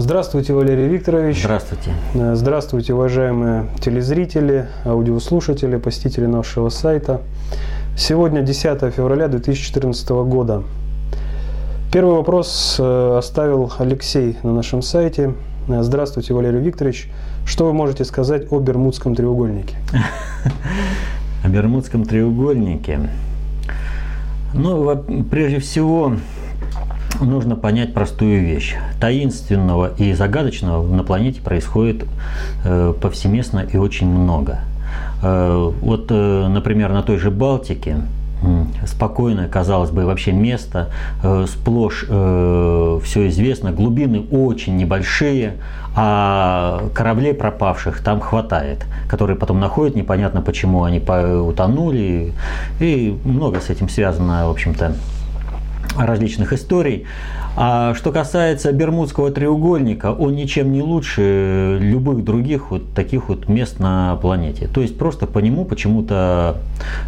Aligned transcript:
Здравствуйте, 0.00 0.52
Валерий 0.52 0.86
Викторович. 0.86 1.40
Здравствуйте. 1.40 1.90
Э, 2.14 2.36
здравствуйте, 2.36 2.94
уважаемые 2.94 3.66
телезрители, 3.80 4.68
аудиослушатели, 4.84 5.76
посетители 5.76 6.26
нашего 6.26 6.68
сайта. 6.68 7.20
Сегодня 7.96 8.42
10 8.42 8.94
февраля 8.94 9.26
2014 9.26 10.08
года. 10.10 10.62
Первый 11.92 12.14
вопрос 12.14 12.76
э, 12.78 13.16
оставил 13.18 13.72
Алексей 13.80 14.36
на 14.44 14.54
нашем 14.54 14.82
сайте. 14.82 15.34
Э, 15.66 15.82
здравствуйте, 15.82 16.32
Валерий 16.32 16.60
Викторович. 16.60 17.10
Что 17.44 17.64
вы 17.64 17.72
можете 17.72 18.04
сказать 18.04 18.52
о 18.52 18.60
Бермудском 18.60 19.16
треугольнике? 19.16 19.74
О 21.42 21.48
Бермудском 21.48 22.04
треугольнике. 22.04 23.00
Ну, 24.54 24.96
прежде 25.28 25.58
всего, 25.58 26.12
нужно 27.20 27.56
понять 27.56 27.94
простую 27.94 28.42
вещь. 28.42 28.76
Таинственного 29.00 29.92
и 29.96 30.12
загадочного 30.12 30.86
на 30.86 31.02
планете 31.02 31.40
происходит 31.40 32.04
э, 32.64 32.94
повсеместно 33.00 33.60
и 33.60 33.76
очень 33.76 34.08
много. 34.08 34.60
Э, 35.22 35.72
вот, 35.80 36.06
э, 36.10 36.48
например, 36.48 36.92
на 36.92 37.02
той 37.02 37.18
же 37.18 37.30
Балтике 37.30 37.96
спокойное, 38.86 39.48
казалось 39.48 39.90
бы, 39.90 40.04
вообще 40.04 40.30
место, 40.30 40.90
сплошь 41.48 42.04
все 42.04 43.28
известно, 43.30 43.72
глубины 43.72 44.26
очень 44.30 44.76
небольшие, 44.76 45.54
а 45.96 46.84
кораблей 46.94 47.34
пропавших 47.34 48.00
там 48.00 48.20
хватает, 48.20 48.86
которые 49.08 49.36
потом 49.36 49.58
находят, 49.58 49.96
непонятно 49.96 50.40
почему 50.40 50.84
они 50.84 51.00
утонули, 51.00 52.32
и 52.78 53.18
много 53.24 53.60
с 53.60 53.70
этим 53.70 53.88
связано, 53.88 54.46
в 54.46 54.50
общем-то, 54.52 54.92
различных 55.96 56.52
историй. 56.52 57.06
А 57.56 57.94
что 57.94 58.12
касается 58.12 58.72
Бермудского 58.72 59.32
треугольника, 59.32 60.12
он 60.12 60.36
ничем 60.36 60.72
не 60.72 60.80
лучше 60.80 61.78
любых 61.80 62.22
других 62.22 62.70
вот 62.70 62.94
таких 62.94 63.28
вот 63.28 63.48
мест 63.48 63.80
на 63.80 64.16
планете. 64.16 64.68
То 64.68 64.80
есть 64.80 64.96
просто 64.96 65.26
по 65.26 65.40
нему 65.40 65.64
почему-то 65.64 66.58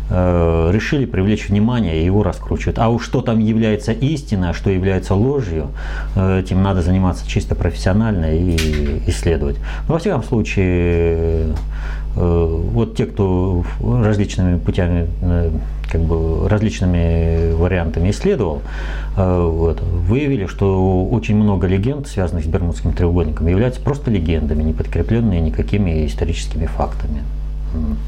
э, 0.08 0.70
решили 0.72 1.04
привлечь 1.04 1.48
внимание 1.48 2.02
и 2.02 2.04
его 2.04 2.24
раскручивают. 2.24 2.80
А 2.80 2.88
уж 2.88 3.04
что 3.04 3.22
там 3.22 3.38
является 3.38 3.92
истиной, 3.92 4.50
а 4.50 4.52
что 4.54 4.70
является 4.70 5.14
ложью, 5.14 5.68
э, 6.16 6.40
этим 6.40 6.62
надо 6.62 6.82
заниматься 6.82 7.28
чисто 7.28 7.54
профессионально 7.54 8.34
и 8.34 9.02
исследовать. 9.06 9.56
Но 9.86 9.94
во 9.94 10.00
всяком 10.00 10.22
случае, 10.22 11.54
вот 12.16 12.96
те, 12.96 13.06
кто 13.06 13.64
различными 13.80 14.58
путями 14.58 15.08
э, 15.22 15.50
как 15.90 16.00
бы 16.02 16.48
различными 16.48 17.52
вариантами 17.52 18.10
исследовал, 18.10 18.62
э, 19.16 19.42
вот, 19.42 19.80
выявили, 19.80 20.46
что 20.46 21.04
очень 21.06 21.36
много 21.36 21.66
легенд, 21.66 22.06
связанных 22.06 22.44
с 22.44 22.48
Бермудским 22.48 22.92
треугольником, 22.92 23.46
являются 23.46 23.80
просто 23.80 24.10
легендами, 24.10 24.62
не 24.62 24.72
подкрепленные 24.72 25.40
никакими 25.40 26.06
историческими 26.06 26.66
фактами. 26.66 27.22
Вот. 27.74 27.98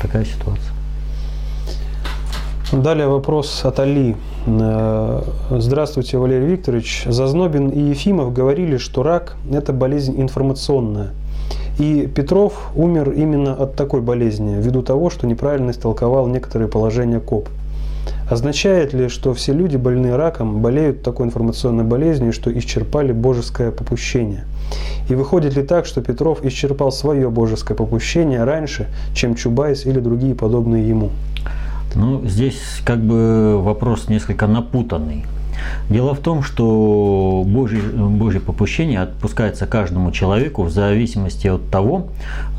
Такая 0.00 0.24
ситуация. 0.24 0.72
Далее 2.72 3.08
вопрос 3.08 3.64
от 3.64 3.80
Али. 3.80 4.14
Э, 4.46 5.22
Здравствуйте, 5.50 6.18
Валерий 6.18 6.48
Викторович. 6.48 7.04
Зазнобин 7.06 7.70
и 7.70 7.80
Ефимов 7.80 8.32
говорили, 8.32 8.76
что 8.76 9.02
рак– 9.02 9.36
это 9.50 9.72
болезнь 9.72 10.20
информационная. 10.20 11.10
И 11.78 12.10
Петров 12.12 12.70
умер 12.74 13.12
именно 13.12 13.54
от 13.54 13.76
такой 13.76 14.00
болезни, 14.00 14.56
ввиду 14.60 14.82
того, 14.82 15.10
что 15.10 15.28
неправильно 15.28 15.70
истолковал 15.70 16.26
некоторые 16.26 16.68
положения 16.68 17.20
КОП. 17.20 17.48
Означает 18.28 18.92
ли, 18.92 19.08
что 19.08 19.32
все 19.32 19.52
люди, 19.52 19.76
больные 19.76 20.16
раком, 20.16 20.60
болеют 20.60 21.02
такой 21.02 21.26
информационной 21.26 21.84
болезнью, 21.84 22.32
что 22.32 22.56
исчерпали 22.56 23.12
божеское 23.12 23.70
попущение? 23.70 24.44
И 25.08 25.14
выходит 25.14 25.56
ли 25.56 25.62
так, 25.62 25.86
что 25.86 26.02
Петров 26.02 26.44
исчерпал 26.44 26.92
свое 26.92 27.30
божеское 27.30 27.76
попущение 27.76 28.44
раньше, 28.44 28.88
чем 29.14 29.34
Чубайс 29.34 29.86
или 29.86 30.00
другие 30.00 30.34
подобные 30.34 30.86
ему? 30.86 31.10
Ну, 31.94 32.22
здесь 32.26 32.60
как 32.84 32.98
бы 32.98 33.62
вопрос 33.62 34.08
несколько 34.08 34.46
напутанный. 34.46 35.24
Дело 35.90 36.14
в 36.14 36.20
том, 36.20 36.42
что 36.42 37.42
Божье, 37.46 37.80
Божье 37.80 38.40
попущение 38.40 39.00
отпускается 39.00 39.66
каждому 39.66 40.12
человеку 40.12 40.62
в 40.62 40.70
зависимости 40.70 41.46
от 41.48 41.70
того, 41.70 42.08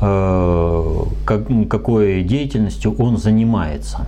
э, 0.00 1.04
как, 1.24 1.42
какой 1.68 2.22
деятельностью 2.22 2.94
он 2.98 3.16
занимается. 3.16 4.06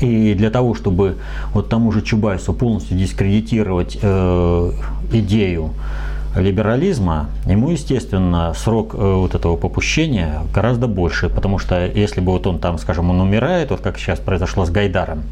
И 0.00 0.34
для 0.34 0.50
того, 0.50 0.74
чтобы 0.74 1.16
вот 1.52 1.68
тому 1.68 1.92
же 1.92 2.02
Чубайсу 2.02 2.54
полностью 2.54 2.96
дискредитировать 2.96 3.98
э, 4.00 4.72
идею 5.12 5.70
либерализма, 6.36 7.28
ему, 7.46 7.70
естественно, 7.70 8.52
срок 8.54 8.94
э, 8.94 8.98
вот 8.98 9.34
этого 9.34 9.56
попущения 9.56 10.42
гораздо 10.54 10.86
больше, 10.86 11.28
потому 11.28 11.58
что 11.58 11.86
если 11.86 12.20
бы 12.20 12.32
вот 12.32 12.46
он 12.46 12.58
там, 12.58 12.78
скажем, 12.78 13.10
он 13.10 13.20
умирает, 13.20 13.70
вот 13.70 13.80
как 13.80 13.98
сейчас 13.98 14.20
произошло 14.20 14.64
с 14.64 14.70
Гайдаром, 14.70 15.22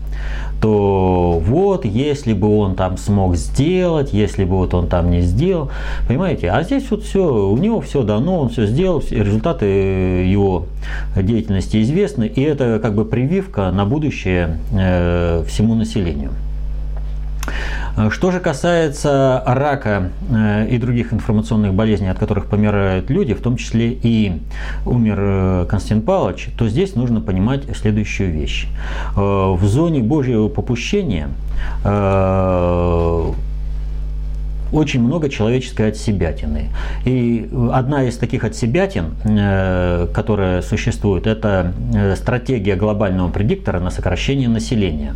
то 0.60 1.40
вот, 1.44 1.84
если 1.84 2.32
бы 2.32 2.58
он 2.58 2.74
там 2.74 2.96
смог 2.96 3.36
сделать, 3.36 4.12
если 4.12 4.44
бы 4.44 4.56
вот 4.56 4.74
он 4.74 4.88
там 4.88 5.10
не 5.10 5.20
сделал, 5.20 5.70
понимаете, 6.08 6.50
а 6.50 6.62
здесь 6.62 6.90
вот 6.90 7.04
все, 7.04 7.22
у 7.22 7.56
него 7.56 7.80
все 7.80 8.02
дано, 8.02 8.40
он 8.40 8.48
все 8.48 8.66
сделал, 8.66 9.02
результаты 9.10 9.66
его 9.66 10.66
деятельности 11.14 11.80
известны, 11.82 12.24
и 12.26 12.42
это 12.42 12.80
как 12.82 12.94
бы 12.94 13.04
прививка 13.04 13.70
на 13.70 13.84
будущее 13.84 14.58
э, 14.72 15.44
всему 15.46 15.74
населению. 15.74 16.32
Э, 17.96 18.10
что 18.10 18.30
же 18.30 18.40
касается 18.40 19.42
рака 19.46 20.10
э, 20.30 20.68
и 20.70 20.78
других 20.78 21.12
информационных 21.12 21.74
болезней, 21.74 22.08
от 22.08 22.18
которых 22.18 22.46
помирают 22.46 23.10
люди, 23.10 23.34
в 23.34 23.40
том 23.40 23.56
числе 23.56 23.90
и 23.90 24.40
умер 24.86 25.16
э, 25.18 25.66
Константин 25.68 26.02
Павлович, 26.02 26.50
то 26.56 26.68
здесь 26.68 26.94
нужно 26.94 27.20
понимать 27.20 27.64
следующую 27.76 28.32
вещь. 28.32 28.68
В 29.14 29.60
зоне 29.64 30.00
Божьего 30.00 30.48
попущения 30.48 31.28
очень 34.72 35.02
много 35.02 35.28
человеческой 35.28 35.88
отсебятины. 35.88 36.70
И 37.04 37.48
одна 37.72 38.04
из 38.04 38.16
таких 38.16 38.44
отсебятин, 38.44 39.14
которая 40.12 40.62
существует, 40.62 41.26
это 41.26 41.72
стратегия 42.16 42.76
глобального 42.76 43.30
предиктора 43.30 43.80
на 43.80 43.90
сокращение 43.90 44.48
населения. 44.48 45.14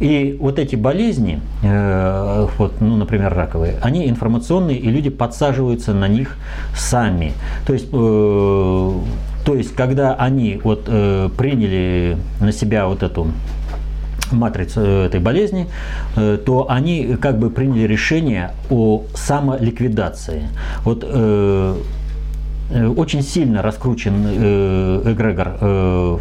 И 0.00 0.36
вот 0.40 0.58
эти 0.58 0.76
болезни, 0.76 1.40
э, 1.62 2.46
вот, 2.58 2.80
ну, 2.80 2.96
например, 2.96 3.32
раковые, 3.32 3.76
они 3.80 4.08
информационные, 4.08 4.76
и 4.78 4.90
люди 4.90 5.10
подсаживаются 5.10 5.94
на 5.94 6.08
них 6.08 6.36
сами. 6.76 7.32
То 7.66 7.72
есть, 7.72 7.88
э, 7.92 8.92
то 9.44 9.54
есть 9.54 9.74
когда 9.74 10.14
они 10.14 10.60
вот, 10.62 10.84
э, 10.88 11.28
приняли 11.36 12.16
на 12.40 12.52
себя 12.52 12.86
вот 12.86 13.02
эту 13.02 13.28
матрицу 14.32 14.80
этой 14.80 15.20
болезни, 15.20 15.68
то 16.14 16.66
они 16.68 17.16
как 17.20 17.38
бы 17.38 17.50
приняли 17.50 17.82
решение 17.82 18.52
о 18.70 19.02
самоликвидации. 19.14 20.48
Вот 20.84 21.04
очень 22.96 23.22
сильно 23.22 23.62
раскручен 23.62 25.02
эгрегор 25.04 26.20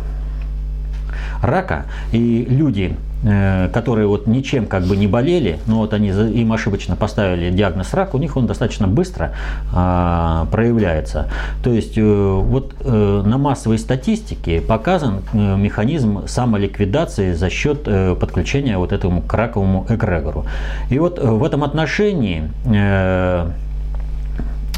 рака, 1.41 1.85
и 2.11 2.45
люди 2.49 2.95
Э, 2.95 3.12
которые 3.23 4.07
вот 4.07 4.27
ничем 4.27 4.65
как 4.65 4.83
бы 4.83 4.97
не 4.97 5.07
болели, 5.07 5.59
но 5.65 5.77
вот 5.77 5.93
они 5.93 6.09
им 6.09 6.51
ошибочно 6.51 6.95
поставили 6.95 7.51
диагноз 7.51 7.93
рак, 7.93 8.13
у 8.13 8.17
них 8.17 8.35
он 8.35 8.47
достаточно 8.47 8.87
быстро 8.87 9.33
а, 9.73 10.45
проявляется. 10.51 11.29
То 11.63 11.71
есть 11.71 11.97
э, 11.97 12.01
вот 12.01 12.75
э, 12.81 13.23
на 13.25 13.37
массовой 13.37 13.79
статистике 13.79 14.61
показан 14.61 15.21
механизм 15.33 16.27
самоликвидации 16.27 17.33
за 17.33 17.49
счет 17.49 17.83
подключения 18.19 18.77
вот 18.77 18.91
этому 18.91 19.21
к 19.21 19.33
раковому 19.33 19.85
эгрегору. 19.89 20.45
И 20.89 20.99
вот 20.99 21.19
в 21.19 21.43
этом 21.43 21.63
отношении 21.63 22.49
Э, 22.65 23.49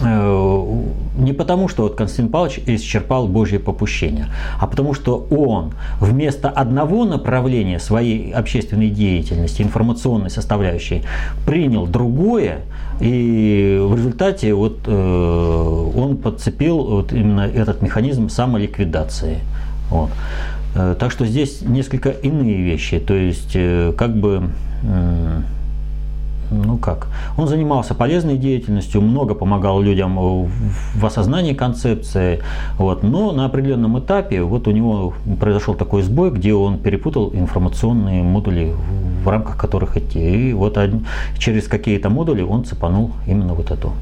не 0.01 1.31
потому, 1.31 1.69
что 1.69 1.83
вот 1.83 1.95
Константин 1.95 2.29
Павлович 2.29 2.59
исчерпал 2.65 3.27
Божье 3.27 3.59
попущение, 3.59 4.27
а 4.59 4.67
потому 4.67 4.93
что 4.93 5.25
он 5.29 5.71
вместо 6.01 6.49
одного 6.49 7.05
направления 7.05 7.79
своей 7.79 8.31
общественной 8.31 8.89
деятельности, 8.89 9.61
информационной 9.61 10.29
составляющей, 10.29 11.03
принял 11.45 11.87
другое, 11.87 12.59
и 12.99 13.79
в 13.81 13.95
результате 13.95 14.53
вот, 14.53 14.79
э, 14.85 15.91
он 15.95 16.17
подцепил 16.17 16.83
вот 16.83 17.13
именно 17.13 17.41
этот 17.41 17.81
механизм 17.81 18.27
самоликвидации. 18.27 19.39
Вот. 19.89 20.09
Э, 20.75 20.95
так 20.99 21.11
что 21.11 21.25
здесь 21.25 21.61
несколько 21.61 22.09
иные 22.09 22.57
вещи. 22.57 22.99
То 22.99 23.13
есть, 23.13 23.57
как 23.97 24.15
бы 24.17 24.49
ну 26.51 26.77
как, 26.77 27.07
он 27.37 27.47
занимался 27.47 27.93
полезной 27.95 28.37
деятельностью, 28.37 29.01
много 29.01 29.33
помогал 29.35 29.81
людям 29.81 30.17
в 30.17 31.05
осознании 31.05 31.53
концепции, 31.53 32.41
вот, 32.77 33.03
но 33.03 33.31
на 33.31 33.45
определенном 33.45 33.99
этапе 33.99 34.41
вот 34.41 34.67
у 34.67 34.71
него 34.71 35.13
произошел 35.39 35.75
такой 35.75 36.01
сбой, 36.01 36.31
где 36.31 36.53
он 36.53 36.77
перепутал 36.79 37.31
информационные 37.33 38.23
модули, 38.23 38.73
в 39.23 39.27
рамках 39.27 39.57
которых 39.57 39.97
идти, 39.97 40.49
и 40.49 40.53
вот 40.53 40.77
через 41.37 41.67
какие-то 41.67 42.09
модули 42.09 42.41
он 42.41 42.63
цепанул 42.63 43.11
именно 43.27 43.53
вот 43.53 43.71
эту 43.71 43.93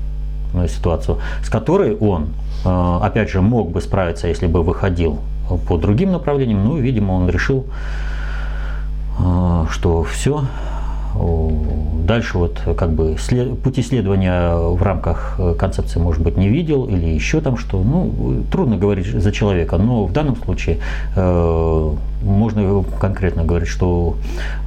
ситуацию, 0.67 1.17
с 1.43 1.49
которой 1.49 1.95
он, 1.95 2.27
опять 2.63 3.29
же, 3.29 3.41
мог 3.41 3.71
бы 3.71 3.81
справиться, 3.81 4.27
если 4.27 4.47
бы 4.47 4.61
выходил 4.61 5.19
по 5.67 5.77
другим 5.77 6.11
направлениям, 6.11 6.63
но, 6.63 6.77
видимо, 6.77 7.13
он 7.13 7.29
решил, 7.29 7.65
что 9.17 10.03
все, 10.03 10.45
дальше 12.05 12.37
вот 12.37 12.59
как 12.77 12.91
бы 12.91 13.15
след, 13.19 13.59
путь 13.59 13.79
исследования 13.79 14.55
в 14.55 14.81
рамках 14.83 15.35
э, 15.37 15.55
концепции, 15.57 15.99
может 15.99 16.21
быть, 16.21 16.37
не 16.37 16.49
видел 16.49 16.85
или 16.85 17.07
еще 17.07 17.41
там 17.41 17.57
что. 17.57 17.81
Ну, 17.81 18.43
трудно 18.51 18.77
говорить 18.77 19.07
за 19.07 19.31
человека, 19.31 19.77
но 19.77 20.05
в 20.05 20.11
данном 20.11 20.35
случае 20.35 20.79
э, 21.15 21.91
можно 22.23 22.83
конкретно 22.99 23.43
говорить, 23.43 23.69
что 23.69 24.15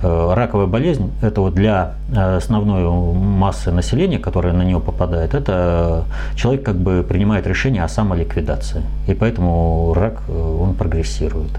э, 0.03 0.33
раковая 0.35 0.67
болезнь 0.67 1.11
это 1.23 1.41
вот 1.41 1.55
для 1.55 1.95
основной 2.15 2.85
массы 3.15 3.73
населения, 3.73 4.19
которая 4.19 4.53
на 4.53 4.63
нее 4.63 4.81
попадает, 4.81 5.35
это 5.35 6.05
человек 6.37 6.63
как 6.63 6.77
бы 6.77 7.05
принимает 7.07 7.47
решение 7.47 7.83
о 7.83 7.89
самоликвидации. 7.89 8.83
И 9.09 9.15
поэтому 9.15 9.93
рак, 9.95 10.23
э, 10.29 10.59
он 10.61 10.75
прогрессирует. 10.75 11.51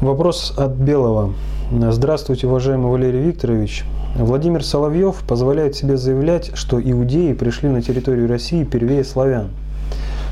Вопрос 0.00 0.54
от 0.56 0.74
Белого. 0.74 1.34
Здравствуйте, 1.72 2.46
уважаемый 2.46 2.88
Валерий 2.88 3.20
Викторович. 3.20 3.84
Владимир 4.14 4.64
Соловьев 4.64 5.24
позволяет 5.26 5.74
себе 5.74 5.96
заявлять, 5.96 6.52
что 6.54 6.80
иудеи 6.80 7.32
пришли 7.32 7.68
на 7.68 7.82
территорию 7.82 8.28
России 8.28 8.62
первее 8.62 9.02
славян. 9.02 9.48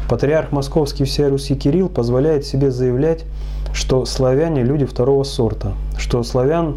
Патриарх 0.08 0.52
Московский 0.52 1.02
всей 1.02 1.26
Руси 1.26 1.56
Кирилл 1.56 1.88
позволяет 1.88 2.46
себе 2.46 2.70
заявлять, 2.70 3.24
что 3.72 4.04
славяне– 4.04 4.62
люди 4.64 4.84
второго 4.84 5.24
сорта, 5.24 5.72
что 5.98 6.22
славян 6.22 6.76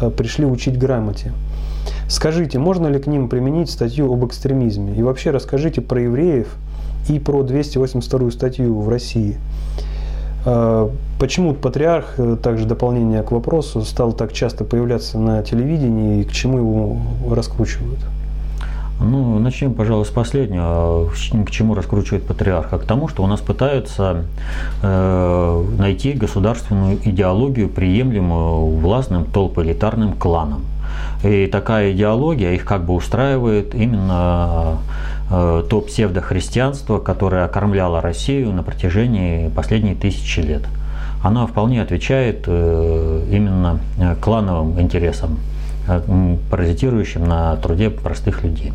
э, 0.00 0.08
пришли 0.10 0.46
учить 0.46 0.78
грамоте. 0.78 1.32
Скажите, 2.08 2.60
можно 2.60 2.86
ли 2.86 3.00
к 3.00 3.08
ним 3.08 3.28
применить 3.28 3.70
статью 3.70 4.12
об 4.12 4.24
экстремизме? 4.24 4.94
И 4.94 5.02
вообще 5.02 5.32
расскажите 5.32 5.80
про 5.80 6.00
евреев 6.00 6.46
и 7.08 7.18
про 7.18 7.42
282 7.42 8.30
статью 8.30 8.78
в 8.78 8.88
России– 8.88 9.36
почему 11.18 11.54
патриарх, 11.54 12.14
э, 12.18 12.36
также 12.42 12.66
дополнение 12.66 13.22
к 13.22 13.32
вопросу, 13.32 13.82
стал 13.82 14.12
так 14.12 14.32
часто 14.32 14.64
появляться 14.64 15.18
на 15.18 15.42
телевидении 15.42 16.20
и 16.20 16.24
к 16.24 16.32
чему 16.32 16.58
его 16.58 16.96
раскручивают? 17.34 18.00
Ну, 19.00 19.38
начнем, 19.38 19.74
пожалуй, 19.74 20.04
с 20.04 20.10
последнего. 20.10 21.08
К 21.46 21.50
чему 21.50 21.74
раскручивает 21.74 22.26
патриарха? 22.26 22.78
К 22.78 22.84
тому, 22.84 23.08
что 23.08 23.22
у 23.22 23.26
нас 23.26 23.40
пытаются 23.40 24.24
э, 24.82 25.64
найти 25.78 26.12
государственную 26.12 26.98
идеологию, 27.04 27.68
приемлемую 27.68 28.76
властным 28.76 29.24
толпоэлитарным 29.24 30.12
кланам. 30.12 30.62
И 31.24 31.46
такая 31.46 31.92
идеология 31.92 32.52
их 32.52 32.64
как 32.64 32.84
бы 32.84 32.94
устраивает 32.94 33.74
именно 33.74 34.78
Э, 35.23 35.23
то 35.68 35.80
псевдохристианство, 35.80 36.98
которое 36.98 37.44
окормляло 37.44 38.00
Россию 38.00 38.52
на 38.52 38.62
протяжении 38.62 39.48
последних 39.48 39.98
тысячи 39.98 40.40
лет. 40.40 40.62
Оно 41.22 41.46
вполне 41.46 41.80
отвечает 41.80 42.44
э, 42.46 43.26
именно 43.30 43.80
э, 43.98 44.14
клановым 44.16 44.78
интересам, 44.80 45.38
паразитирующим 46.50 47.24
на 47.24 47.56
труде 47.56 47.90
простых 47.90 48.42
людей. 48.42 48.72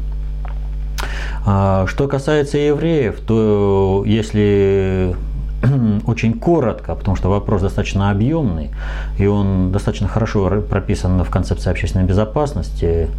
А, 1.45 1.85
что 1.87 2.07
касается 2.07 2.57
евреев, 2.57 3.19
то 3.25 4.03
если 4.05 5.15
очень 6.05 6.33
коротко, 6.33 6.95
потому 6.95 7.15
что 7.15 7.29
вопрос 7.29 7.61
достаточно 7.61 8.11
объемный, 8.11 8.71
и 9.17 9.25
он 9.25 9.71
достаточно 9.71 10.07
хорошо 10.07 10.61
прописан 10.61 11.23
в 11.23 11.29
концепции 11.29 11.69
общественной 11.69 12.05
безопасности, 12.05 13.09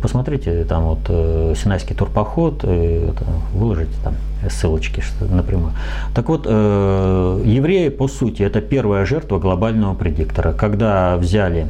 посмотрите, 0.00 0.64
там 0.64 0.84
вот 0.84 1.00
э, 1.08 1.54
Синайский 1.56 1.94
турпоход, 1.94 2.64
выложите 3.54 3.92
там 4.02 4.14
ссылочки 4.50 5.02
напрямую. 5.20 5.72
Так 6.14 6.28
вот, 6.28 6.46
э, 6.46 7.42
евреи, 7.44 7.88
по 7.88 8.08
сути, 8.08 8.42
это 8.42 8.60
первая 8.60 9.04
жертва 9.06 9.38
глобального 9.38 9.94
предиктора. 9.94 10.52
Когда 10.52 11.16
взяли 11.16 11.66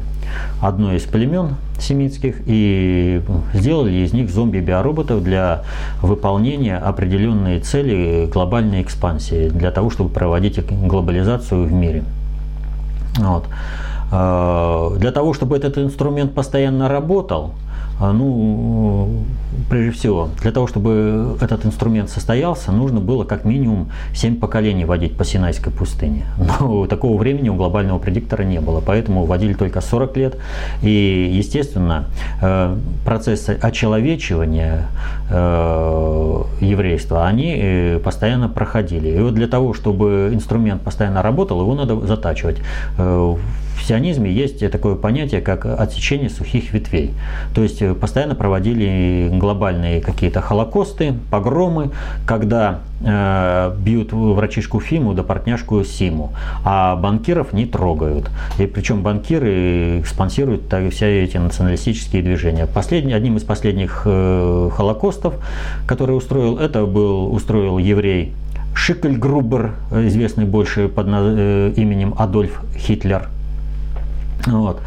одно 0.61 0.95
из 0.95 1.03
племен 1.03 1.57
семитских 1.79 2.37
и 2.47 3.21
сделали 3.53 3.93
из 3.93 4.13
них 4.13 4.31
зомби-биороботов 4.31 5.23
для 5.23 5.65
выполнения 6.01 6.79
определенной 6.79 7.61
цели 7.61 8.29
глобальной 8.33 8.83
экспансии, 8.83 9.49
для 9.49 9.71
того, 9.71 9.91
чтобы 9.91 10.11
проводить 10.11 10.65
глобализацию 10.67 11.65
в 11.65 11.73
мире. 11.73 12.05
Вот. 13.19 13.45
А, 14.13 14.95
для 14.99 15.11
того, 15.11 15.33
чтобы 15.33 15.57
этот 15.57 15.79
инструмент 15.79 16.35
постоянно 16.35 16.89
работал, 16.89 17.55
а, 17.99 18.13
ну, 18.13 19.25
прежде 19.71 19.93
всего, 19.93 20.29
для 20.41 20.51
того, 20.51 20.67
чтобы 20.67 21.37
этот 21.41 21.65
инструмент 21.65 22.11
состоялся, 22.11 22.73
нужно 22.73 23.01
было 23.01 23.25
как 23.25 23.45
минимум 23.45 23.91
7 24.15 24.41
поколений 24.41 24.85
водить 24.85 25.17
по 25.17 25.25
Синайской 25.25 25.73
пустыне. 25.73 26.27
Но 26.61 26.87
такого 26.87 27.17
времени 27.17 27.49
у 27.49 27.55
глобального 27.55 27.99
предиктора 27.99 28.43
не 28.43 28.61
было, 28.61 28.83
поэтому 28.85 29.25
водили 29.25 29.55
только 29.55 29.81
40 29.81 30.17
лет. 30.17 30.37
И, 30.83 31.33
естественно, 31.33 32.07
э, 32.43 32.77
процессы 33.05 33.59
очеловечивания 33.63 34.89
э, 35.31 36.43
еврейства, 36.61 37.27
они 37.27 37.57
э, 37.57 37.99
постоянно 37.99 38.49
проходили. 38.49 39.09
И 39.09 39.21
вот 39.21 39.35
для 39.35 39.47
того, 39.47 39.73
чтобы 39.73 40.31
инструмент 40.35 40.83
постоянно 40.83 41.23
работал, 41.23 41.61
его 41.61 41.75
надо 41.75 41.99
затачивать 42.07 42.59
в 43.77 43.85
сионизме 43.85 44.31
есть 44.31 44.71
такое 44.71 44.95
понятие, 44.95 45.41
как 45.41 45.67
отсечение 45.67 46.31
сухих 46.31 46.73
ветвей. 46.73 47.13
То 47.55 47.63
есть 47.63 47.83
э, 47.83 47.95
постоянно 47.95 48.35
проводили 48.35 49.29
глобальные 49.33 50.01
какие-то 50.01 50.41
холокосты, 50.41 51.15
погромы, 51.31 51.91
когда 52.25 52.81
э, 53.01 53.75
бьют 53.79 54.13
врачишку 54.13 54.79
Фиму 54.81 55.15
да 55.15 55.23
партняшку 55.23 55.83
Симу, 55.85 56.33
а 56.65 56.95
банкиров 56.97 57.53
не 57.53 57.67
трогают. 57.67 58.31
И 58.59 58.67
причем 58.67 59.03
банкиры 59.03 60.05
спонсируют 60.07 60.69
так, 60.69 60.89
все 60.93 61.25
эти 61.25 61.39
националистические 61.39 62.23
движения. 62.23 62.67
Последний, 62.67 63.15
одним 63.15 63.37
из 63.37 63.43
последних 63.43 64.03
э, 64.05 64.71
холокостов, 64.77 65.35
который 65.87 66.17
устроил, 66.17 66.59
это 66.59 66.87
был 66.87 67.33
устроил 67.33 67.79
еврей 67.79 68.33
Шикльгрубер, 68.75 69.75
известный 69.91 70.45
больше 70.45 70.89
под 70.89 71.07
э, 71.09 71.73
именем 71.77 72.15
Адольф 72.17 72.63
Хитлер– 72.77 73.29
вот. 74.47 74.81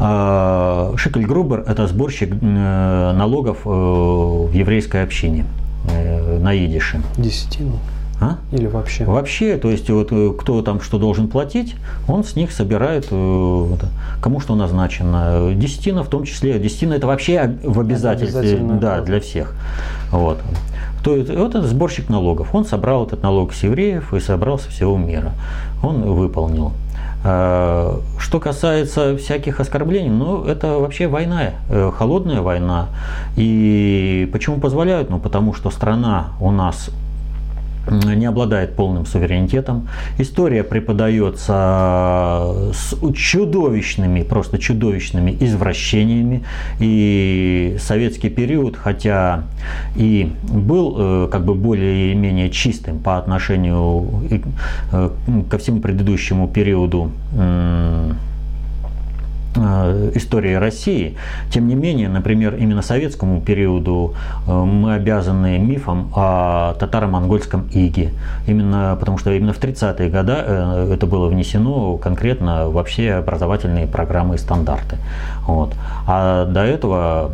А, 0.00 0.92
Шикельгрубер– 0.96 1.64
это 1.66 1.86
сборщик 1.86 2.34
э, 2.40 3.12
налогов 3.12 3.58
э, 3.64 3.68
в 3.68 4.52
еврейской 4.52 5.02
общине 5.02 5.44
э, 5.90 6.38
на 6.38 6.56
идише. 6.56 7.00
Десятину? 7.16 7.78
А? 8.20 8.38
Или 8.50 8.66
вообще? 8.66 9.04
Вообще, 9.04 9.56
то 9.58 9.70
есть 9.70 9.88
вот 9.90 10.10
кто 10.40 10.62
там 10.62 10.80
что 10.80 10.98
должен 10.98 11.28
платить, 11.28 11.76
он 12.08 12.24
с 12.24 12.34
них 12.34 12.50
собирает, 12.50 13.06
кому 13.06 14.40
что 14.40 14.56
назначено. 14.56 15.52
Десятина 15.54 16.02
в 16.02 16.08
том 16.08 16.24
числе. 16.24 16.58
Десятина 16.58 16.94
это 16.94 17.06
вообще 17.06 17.58
в 17.62 17.78
обязательстве 17.78 18.58
да, 18.80 19.02
для 19.02 19.20
всех. 19.20 19.54
Вот. 20.10 20.40
То 21.04 21.14
есть 21.14 21.30
вот 21.30 21.54
это 21.54 21.62
сборщик 21.62 22.08
налогов. 22.08 22.54
Он 22.54 22.64
собрал 22.64 23.06
этот 23.06 23.22
налог 23.22 23.54
с 23.54 23.62
евреев 23.62 24.12
и 24.12 24.18
собрал 24.18 24.58
со 24.58 24.68
всего 24.68 24.96
мира. 24.96 25.32
Он 25.82 26.02
выполнил. 26.02 26.72
А, 27.24 28.00
что 28.18 28.40
касается 28.40 29.16
всяких 29.16 29.60
оскорблений, 29.60 30.10
ну, 30.10 30.44
это 30.44 30.78
вообще 30.78 31.08
война, 31.08 31.50
э, 31.68 31.90
холодная 31.96 32.40
война. 32.40 32.88
И 33.36 34.28
почему 34.32 34.60
позволяют? 34.60 35.10
Ну, 35.10 35.18
потому 35.18 35.54
что 35.54 35.70
страна 35.70 36.30
у 36.40 36.50
нас 36.50 36.90
не 37.90 38.26
обладает 38.26 38.74
полным 38.74 39.06
суверенитетом. 39.06 39.88
История 40.18 40.64
преподается 40.64 42.72
с 42.72 42.94
чудовищными, 43.14 44.22
просто 44.22 44.58
чудовищными 44.58 45.36
извращениями. 45.40 46.44
И 46.80 47.76
советский 47.80 48.30
период, 48.30 48.76
хотя 48.76 49.44
и 49.96 50.32
был 50.42 50.96
э, 50.98 51.28
как 51.30 51.44
бы 51.44 51.54
более-менее 51.54 52.50
чистым 52.50 52.98
по 52.98 53.18
отношению 53.18 54.06
э, 54.92 55.10
ко 55.50 55.58
всему 55.58 55.80
предыдущему 55.80 56.48
периоду 56.48 57.10
истории 59.56 60.54
России. 60.54 61.16
Тем 61.50 61.68
не 61.68 61.74
менее, 61.74 62.08
например, 62.08 62.54
именно 62.56 62.82
советскому 62.82 63.40
периоду 63.40 64.14
э, 64.46 64.52
мы 64.52 64.94
обязаны 64.94 65.58
мифом 65.58 66.12
о 66.14 66.74
татаро-монгольском 66.74 67.68
иге. 67.72 68.10
Именно 68.46 68.96
потому 68.98 69.18
что 69.18 69.32
именно 69.32 69.52
в 69.52 69.58
30-е 69.60 70.10
годы 70.10 70.34
э, 70.36 70.92
это 70.94 71.06
было 71.06 71.28
внесено 71.28 71.96
конкретно 71.96 72.68
во 72.68 72.84
все 72.84 73.14
образовательные 73.14 73.86
программы 73.86 74.36
и 74.36 74.38
стандарты. 74.38 74.96
Вот. 75.46 75.74
А 76.06 76.46
до 76.46 76.64
этого 76.64 77.32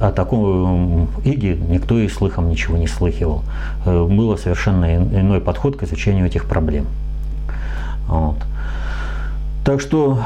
о 0.00 0.12
таком 0.12 1.08
иге 1.24 1.56
никто 1.56 1.98
и 1.98 2.08
слыхом 2.08 2.48
ничего 2.48 2.76
не 2.76 2.86
слыхивал. 2.86 3.42
Было 3.84 4.36
совершенно 4.36 4.96
иной 4.96 5.40
подход 5.40 5.76
к 5.76 5.82
изучению 5.82 6.26
этих 6.26 6.46
проблем. 6.46 6.86
Вот. 8.08 8.36
Так 9.64 9.80
что 9.80 10.18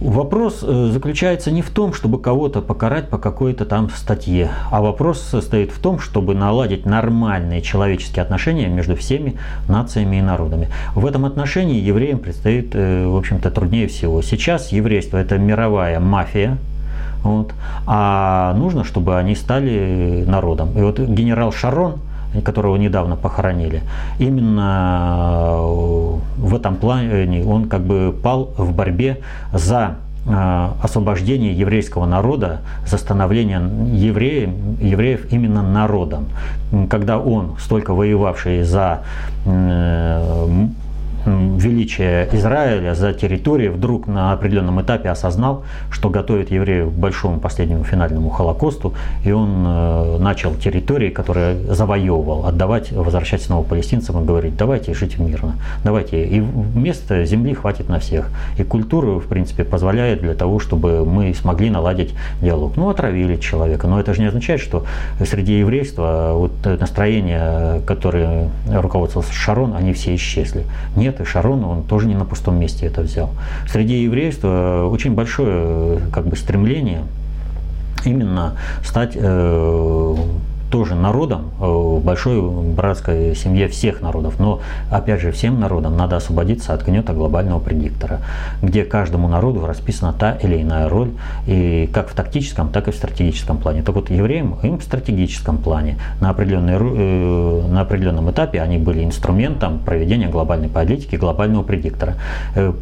Вопрос 0.00 0.60
э, 0.62 0.88
заключается 0.90 1.50
не 1.50 1.60
в 1.60 1.68
том, 1.68 1.92
чтобы 1.92 2.18
кого-то 2.18 2.62
покарать 2.62 3.10
по 3.10 3.18
какой-то 3.18 3.66
там 3.66 3.90
статье, 3.90 4.50
а 4.70 4.80
вопрос 4.80 5.20
состоит 5.20 5.70
в 5.72 5.78
том, 5.78 5.98
чтобы 5.98 6.34
наладить 6.34 6.86
нормальные 6.86 7.60
человеческие 7.60 8.22
отношения 8.22 8.68
между 8.68 8.96
всеми 8.96 9.36
нациями 9.68 10.16
и 10.16 10.22
народами. 10.22 10.68
В 10.94 11.04
этом 11.04 11.26
отношении 11.26 11.78
евреям 11.78 12.18
предстоит, 12.18 12.74
э, 12.74 13.06
в 13.06 13.14
общем-то, 13.14 13.50
труднее 13.50 13.88
всего. 13.88 14.22
Сейчас 14.22 14.72
еврейство– 14.72 15.16
это 15.18 15.36
мировая 15.36 16.00
мафия, 16.00 16.56
вот, 17.22 17.52
а 17.86 18.54
нужно, 18.54 18.84
чтобы 18.84 19.18
они 19.18 19.34
стали 19.36 20.24
народом. 20.26 20.70
И 20.78 20.80
вот 20.80 20.98
генерал 20.98 21.52
Шарон– 21.52 21.96
которого 22.44 22.76
недавно 22.76 23.16
похоронили, 23.16 23.82
именно 24.18 25.56
э, 25.58 26.14
в 26.38 26.54
этом 26.54 26.76
плане 26.76 27.44
он 27.44 27.68
как 27.68 27.82
бы 27.82 28.14
пал 28.22 28.50
в 28.56 28.72
борьбе 28.74 29.18
за 29.52 29.96
э, 30.26 30.68
освобождение 30.82 31.52
еврейского 31.52 32.06
народа, 32.06 32.60
за 32.86 32.98
становление 32.98 33.60
евреев, 33.92 34.50
евреев 34.80 35.32
именно 35.32 35.62
народом. 35.62 36.26
Когда 36.88 37.18
он, 37.18 37.56
столько 37.58 37.94
воевавший 37.94 38.62
за 38.62 39.02
э, 41.24 41.56
величия 41.58 42.28
Израиля 42.32 42.94
за 42.94 43.12
территорию, 43.12 43.72
вдруг 43.72 44.06
на 44.06 44.32
определенном 44.32 44.80
этапе 44.80 45.08
осознал, 45.10 45.64
что 45.90 46.08
готовит 46.10 46.50
евреев 46.50 46.88
к 46.88 46.92
большому 46.92 47.40
последнему 47.40 47.84
финальному 47.84 48.30
Холокосту, 48.30 48.94
и 49.24 49.32
он 49.32 49.64
э, 49.66 50.18
начал 50.18 50.54
территории, 50.54 51.10
которые 51.10 51.56
завоевывал, 51.74 52.46
отдавать, 52.46 52.92
возвращать 52.92 53.42
снова 53.42 53.64
палестинцам 53.64 54.22
и 54.22 54.26
говорить, 54.26 54.56
давайте 54.56 54.94
жить 54.94 55.18
мирно, 55.18 55.56
давайте, 55.84 56.24
и 56.24 56.40
вместо 56.40 57.24
земли 57.24 57.54
хватит 57.54 57.88
на 57.88 57.98
всех. 57.98 58.30
И 58.58 58.62
культура, 58.62 59.18
в 59.18 59.26
принципе, 59.26 59.64
позволяет 59.64 60.20
для 60.20 60.34
того, 60.34 60.58
чтобы 60.58 61.04
мы 61.04 61.34
смогли 61.34 61.70
наладить 61.70 62.14
диалог. 62.40 62.76
Ну, 62.76 62.88
отравили 62.88 63.36
человека, 63.36 63.86
но 63.86 64.00
это 64.00 64.14
же 64.14 64.20
не 64.20 64.28
означает, 64.28 64.60
что 64.60 64.84
среди 65.24 65.58
еврейства 65.58 66.32
вот 66.34 66.52
настроения, 66.64 67.80
которые 67.86 68.50
руководствовался 68.68 69.32
Шарон, 69.32 69.74
они 69.74 69.92
все 69.92 70.14
исчезли. 70.14 70.64
Нет, 70.96 71.09
нет, 71.10 71.20
и 71.20 71.24
Шарон, 71.24 71.64
он 71.64 71.82
тоже 71.82 72.06
не 72.06 72.14
на 72.14 72.24
пустом 72.24 72.58
месте 72.58 72.86
это 72.86 73.02
взял. 73.02 73.30
Среди 73.68 74.02
еврейства 74.02 74.88
очень 74.90 75.14
большое 75.14 76.00
как 76.12 76.26
бы, 76.26 76.36
стремление 76.36 77.02
именно 78.04 78.56
стать 78.82 79.12
э, 79.14 80.16
тоже 80.70 80.94
народом, 80.94 81.50
э, 81.60 82.00
большой 82.02 82.40
братской 82.40 83.34
семье 83.34 83.68
всех 83.68 84.00
народов. 84.00 84.38
Но, 84.38 84.60
опять 84.90 85.20
же, 85.20 85.32
всем 85.32 85.60
народам 85.60 85.96
надо 85.96 86.16
освободиться 86.16 86.72
от 86.72 86.86
гнета 86.86 87.12
глобального 87.12 87.58
предиктора, 87.58 88.20
где 88.62 88.84
каждому 88.84 89.28
народу 89.28 89.66
расписана 89.66 90.12
та 90.12 90.32
или 90.32 90.62
иная 90.62 90.88
роль, 90.88 91.10
и 91.46 91.90
как 91.92 92.08
в 92.08 92.14
тактическом, 92.14 92.70
так 92.70 92.88
и 92.88 92.92
в 92.92 92.94
стратегическом 92.94 93.58
плане. 93.58 93.82
Так 93.82 93.94
вот, 93.94 94.10
евреям 94.10 94.56
им 94.62 94.78
в 94.78 94.82
стратегическом 94.82 95.58
плане 95.58 95.98
на, 96.20 96.30
определенной, 96.30 96.74
э, 96.78 97.66
на 97.68 97.80
определенном 97.80 98.30
этапе 98.30 98.62
они 98.62 98.78
были 98.78 99.04
инструментом 99.04 99.80
проведения 99.80 100.28
глобальной 100.28 100.68
политики, 100.68 101.16
глобального 101.16 101.62
предиктора. 101.62 102.14
Э, 102.54 102.72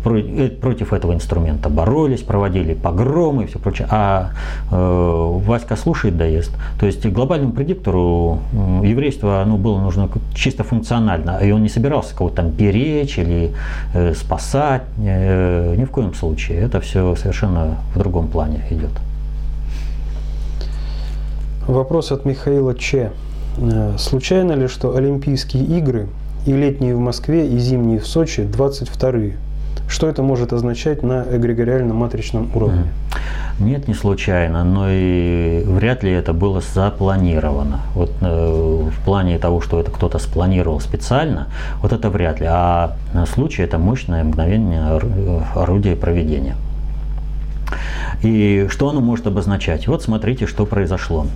против 0.60 0.92
этого 0.92 1.14
инструмента 1.14 1.68
боролись, 1.70 2.22
проводили 2.22 2.74
погромы 2.74 3.44
и 3.44 3.46
все 3.46 3.58
прочее. 3.58 3.88
А 3.90 4.30
э, 4.70 5.40
Васька 5.46 5.76
слушает, 5.76 6.16
да 6.16 6.24
ест. 6.24 6.52
То 6.78 6.86
есть 6.86 7.06
глобальному 7.06 7.52
предиктору 7.52 7.77
сектору 7.78 8.40
еврейство 8.82 9.42
оно 9.42 9.56
было 9.56 9.78
нужно 9.80 10.08
чисто 10.34 10.64
функционально, 10.64 11.38
и 11.38 11.52
он 11.52 11.62
не 11.62 11.68
собирался 11.68 12.14
кого-то 12.14 12.36
там 12.36 12.50
беречь 12.50 13.18
или 13.18 13.52
э, 13.94 14.14
спасать, 14.14 14.82
э, 14.98 15.74
ни 15.76 15.84
в 15.84 15.90
коем 15.90 16.14
случае. 16.14 16.58
Это 16.58 16.80
все 16.80 17.14
совершенно 17.16 17.76
в 17.94 17.98
другом 17.98 18.28
плане 18.28 18.64
идет. 18.70 18.90
Вопрос 21.66 22.12
от 22.12 22.24
Михаила 22.24 22.74
Че. 22.74 23.10
Э, 23.58 23.94
случайно 23.98 24.52
ли, 24.52 24.68
что 24.68 24.96
Олимпийские 24.96 25.64
игры 25.78 26.08
и 26.46 26.52
летние 26.52 26.94
в 26.94 27.00
Москве, 27.00 27.46
и 27.46 27.58
зимние 27.58 27.98
в 27.98 28.06
Сочи 28.06 28.40
22-е? 28.40 29.36
Что 29.88 30.08
это 30.08 30.22
может 30.22 30.52
означать 30.52 31.02
на 31.02 31.22
эгрегориально-матричном 31.22 32.50
уровне? 32.54 32.84
Нет, 33.58 33.88
не 33.88 33.94
случайно, 33.94 34.62
но 34.62 34.86
и 34.88 35.64
вряд 35.64 36.04
ли 36.04 36.12
это 36.12 36.32
было 36.32 36.60
запланировано. 36.60 37.80
Вот 37.94 38.12
э, 38.20 38.90
в 38.90 39.04
плане 39.04 39.38
того, 39.38 39.60
что 39.60 39.80
это 39.80 39.90
кто-то 39.90 40.18
спланировал 40.18 40.80
специально, 40.80 41.48
вот 41.82 41.92
это 41.92 42.10
вряд 42.10 42.38
ли. 42.38 42.46
А 42.48 42.96
случай 43.34 43.62
это 43.62 43.78
мощное 43.78 44.22
мгновение 44.22 45.00
орудия 45.56 45.96
проведения. 45.96 46.54
И 48.22 48.68
что 48.70 48.90
оно 48.90 49.00
может 49.00 49.26
обозначать? 49.26 49.88
Вот 49.88 50.02
смотрите, 50.02 50.46
что 50.46 50.66
произошло. 50.66 51.26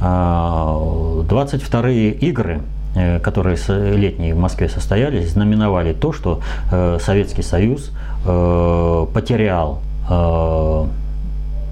22-е 0.00 2.12
а, 2.12 2.16
игры 2.20 2.58
Э, 2.58 2.75
которые 3.22 3.56
летние 3.96 4.34
в 4.34 4.38
Москве 4.38 4.68
состоялись, 4.68 5.30
знаменовали 5.30 5.92
то, 5.92 6.12
что 6.12 6.40
э, 6.70 6.98
Советский 7.00 7.42
Союз 7.42 7.90
э, 8.24 9.06
потерял, 9.12 9.80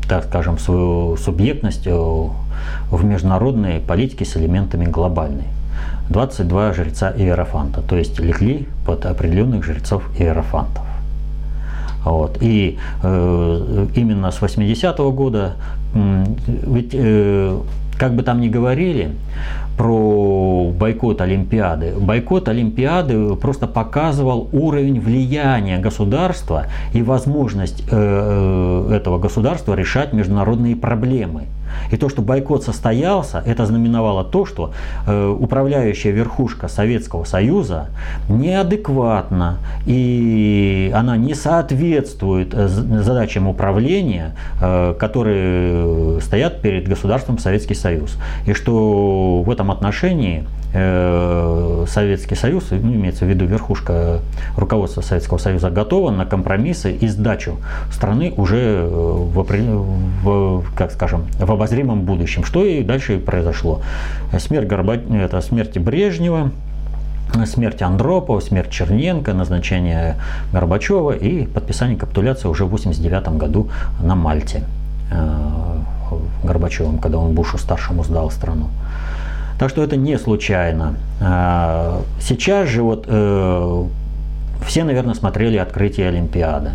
так 0.08 0.24
скажем, 0.24 0.58
свою 0.58 1.16
субъектность 1.16 1.86
в 1.86 3.04
международной 3.04 3.78
политике 3.78 4.24
с 4.24 4.36
элементами 4.36 4.86
глобальной. 4.86 5.46
22 6.10 6.72
жреца 6.74 7.12
Иерофанта, 7.16 7.80
то 7.80 7.96
есть 7.96 8.18
легли 8.20 8.68
под 8.84 9.06
определенных 9.06 9.64
жрецов 9.64 10.02
Иерофантов. 10.18 10.82
Вот. 12.04 12.38
И 12.40 12.78
э, 13.02 13.86
именно 13.94 14.30
с 14.30 14.40
80-го 14.40 15.10
года, 15.12 15.54
э, 15.94 16.24
ведь 16.46 16.90
э, 16.92 17.58
как 17.98 18.14
бы 18.14 18.22
там 18.22 18.40
ни 18.40 18.48
говорили, 18.48 19.12
про 19.76 20.70
бойкот 20.70 21.20
Олимпиады. 21.20 21.94
Бойкот 21.98 22.48
Олимпиады 22.48 23.36
просто 23.36 23.66
показывал 23.66 24.48
уровень 24.52 25.00
влияния 25.00 25.78
государства 25.78 26.66
и 26.92 27.02
возможность 27.02 27.82
э, 27.90 28.88
э, 28.90 28.94
этого 28.94 29.18
государства 29.18 29.74
решать 29.74 30.12
международные 30.12 30.76
проблемы. 30.76 31.44
И 31.90 31.96
то, 31.96 32.08
что 32.08 32.22
бойкот 32.22 32.62
состоялся, 32.62 33.42
это 33.44 33.66
знаменовало 33.66 34.22
то, 34.22 34.46
что 34.46 34.72
э, 35.06 35.28
управляющая 35.28 36.12
верхушка 36.12 36.68
Советского 36.68 37.24
Союза 37.24 37.88
неадекватна 38.28 39.58
и 39.86 40.92
она 40.94 41.16
не 41.16 41.34
соответствует 41.34 42.54
задачам 42.54 43.48
управления, 43.48 44.36
которые 44.60 46.20
стоят 46.20 46.60
перед 46.62 46.88
государством 46.88 47.38
Советский 47.38 47.74
Союз. 47.74 48.16
И 48.46 48.52
что 48.52 49.42
в 49.42 49.50
этом 49.50 49.63
этом 49.64 49.70
отношении 49.70 50.44
э, 50.74 51.84
Советский 51.88 52.34
Союз, 52.34 52.64
ну, 52.70 52.94
имеется 52.94 53.24
в 53.24 53.28
виду 53.28 53.46
верхушка 53.46 54.20
руководства 54.56 55.00
Советского 55.00 55.38
Союза, 55.38 55.70
готова 55.70 56.10
на 56.10 56.26
компромиссы 56.26 56.92
и 56.92 57.08
сдачу 57.08 57.56
страны 57.90 58.32
уже 58.36 58.56
э, 58.56 58.86
в, 58.86 59.42
в, 60.22 60.74
как 60.74 60.92
скажем, 60.92 61.24
в 61.38 61.50
обозримом 61.50 62.02
будущем, 62.02 62.44
что 62.44 62.64
и 62.64 62.82
дальше 62.82 63.18
произошло. 63.18 63.80
Смерть, 64.38 64.68
Горба... 64.68 64.96
это 64.96 65.40
смерть 65.40 65.78
Брежнева, 65.78 66.50
смерть 67.46 67.82
Андропова, 67.82 68.40
смерть 68.40 68.70
Черненко, 68.70 69.32
назначение 69.32 70.16
Горбачева 70.52 71.12
и 71.12 71.46
подписание 71.46 71.96
капитуляции 71.96 72.48
уже 72.48 72.64
в 72.64 72.74
1989 72.74 73.38
году 73.38 73.68
на 74.02 74.14
Мальте 74.14 74.62
э, 75.10 75.74
Горбачевым, 76.44 76.98
когда 76.98 77.18
он 77.18 77.34
Бушу 77.34 77.58
старшему 77.58 78.04
сдал 78.04 78.30
страну. 78.30 78.68
Так 79.58 79.70
что 79.70 79.82
это 79.82 79.96
не 79.96 80.18
случайно. 80.18 80.96
А, 81.20 82.02
сейчас 82.20 82.68
же 82.68 82.82
вот 82.82 83.04
э, 83.06 83.84
все, 84.66 84.84
наверное, 84.84 85.14
смотрели 85.14 85.56
открытие 85.56 86.08
Олимпиады. 86.08 86.72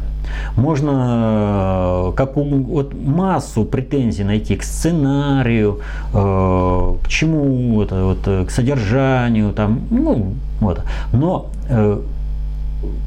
Можно 0.55 2.11
э, 2.11 2.13
как 2.15 2.35
вот 2.37 2.93
массу 2.93 3.65
претензий 3.65 4.23
найти 4.23 4.55
к 4.55 4.63
сценарию, 4.63 5.81
э, 6.13 6.95
к 7.03 7.07
чему 7.09 7.75
вот, 7.75 7.91
к 7.91 8.49
содержанию, 8.49 9.51
там, 9.51 9.81
ну, 9.89 10.33
вот. 10.61 10.81
Но 11.11 11.47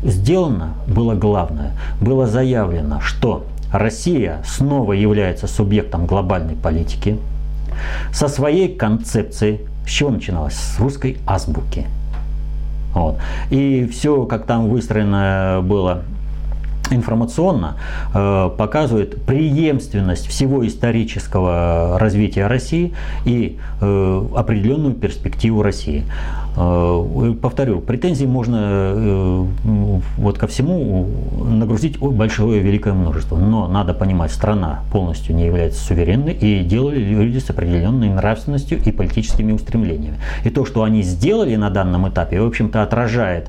сделано 0.02 0.74
было 0.86 1.14
главное. 1.14 1.72
Было 2.00 2.26
заявлено, 2.26 3.00
что 3.00 3.46
Россия 3.72 4.42
снова 4.44 4.92
является 4.92 5.46
субъектом 5.46 6.04
глобальной 6.04 6.56
политики– 6.56 7.16
со 8.12 8.28
своей 8.28 8.74
концепцией. 8.74 9.60
С 9.86 9.90
чего 9.90 10.10
начиналось? 10.10 10.54
С 10.54 10.78
русской 10.78 11.18
азбуки. 11.26 11.86
Вот. 12.94 13.18
И 13.50 13.88
все, 13.90 14.24
как 14.26 14.46
там 14.46 14.68
выстроено 14.68 15.60
было 15.62 16.02
информационно 16.90 17.76
э, 18.14 18.50
показывает 18.56 19.22
преемственность 19.24 20.26
всего 20.26 20.66
исторического 20.66 21.98
развития 21.98 22.46
России 22.46 22.92
и 23.24 23.58
э, 23.80 24.24
определенную 24.36 24.94
перспективу 24.94 25.62
России. 25.62 26.04
Э, 26.54 27.34
повторю, 27.40 27.80
претензий 27.80 28.26
можно 28.26 28.92
э, 28.94 29.46
вот 30.18 30.38
ко 30.38 30.46
всему 30.46 31.08
нагрузить 31.42 31.98
большое 31.98 32.60
великое 32.60 32.92
множество. 32.92 33.36
Но 33.36 33.68
надо 33.68 33.94
понимать, 33.94 34.32
страна 34.32 34.80
полностью 34.92 35.34
не 35.34 35.46
является 35.46 35.82
суверенной 35.82 36.34
и 36.34 36.62
делали 36.62 36.98
люди 36.98 37.38
с 37.38 37.48
определенной 37.48 38.10
нравственностью 38.10 38.78
и 38.82 38.92
политическими 38.92 39.52
устремлениями. 39.52 40.18
И 40.44 40.50
то, 40.50 40.64
что 40.64 40.82
они 40.82 41.02
сделали 41.02 41.56
на 41.56 41.70
данном 41.70 42.08
этапе, 42.08 42.40
в 42.40 42.46
общем-то 42.46 42.82
отражает 42.82 43.48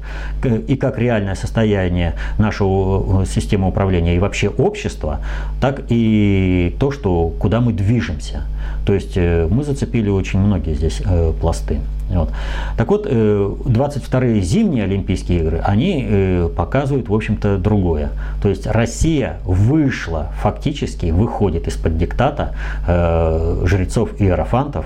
и 0.68 0.76
как 0.76 0.98
реальное 0.98 1.36
состояние 1.36 2.14
нашего 2.38 3.26
системы 3.26 3.68
управления 3.68 4.16
и 4.16 4.20
вообще 4.20 4.48
общества, 4.50 5.20
так 5.60 5.84
и 5.90 6.76
то, 6.80 6.92
что, 6.92 7.34
куда 7.40 7.60
мы 7.60 7.74
движемся. 7.74 8.44
То 8.86 8.94
есть 8.94 9.14
э, 9.16 9.48
мы 9.50 9.64
зацепили 9.64 10.10
очень 10.10 10.40
многие 10.40 10.74
здесь 10.74 11.02
пласты. 11.42 11.80
Вот. 12.18 12.30
Так 12.78 12.90
вот, 12.90 13.06
22-е 13.06 14.40
э, 14.40 14.42
зимние 14.42 14.84
Олимпийские 14.84 15.40
игры, 15.40 15.62
они 15.64 16.06
э, 16.08 16.50
показывают, 16.56 17.10
в 17.10 17.14
общем-то, 17.14 17.58
другое. 17.58 18.10
То 18.42 18.50
есть 18.50 18.68
Россия 18.68 19.40
вышла, 19.46 20.28
фактически 20.42 21.08
выходит 21.08 21.68
из-под 21.68 21.98
диктата 21.98 22.56
э, 22.88 23.64
жрецов 23.66 24.10
и 24.20 24.26
иерофантов 24.26 24.86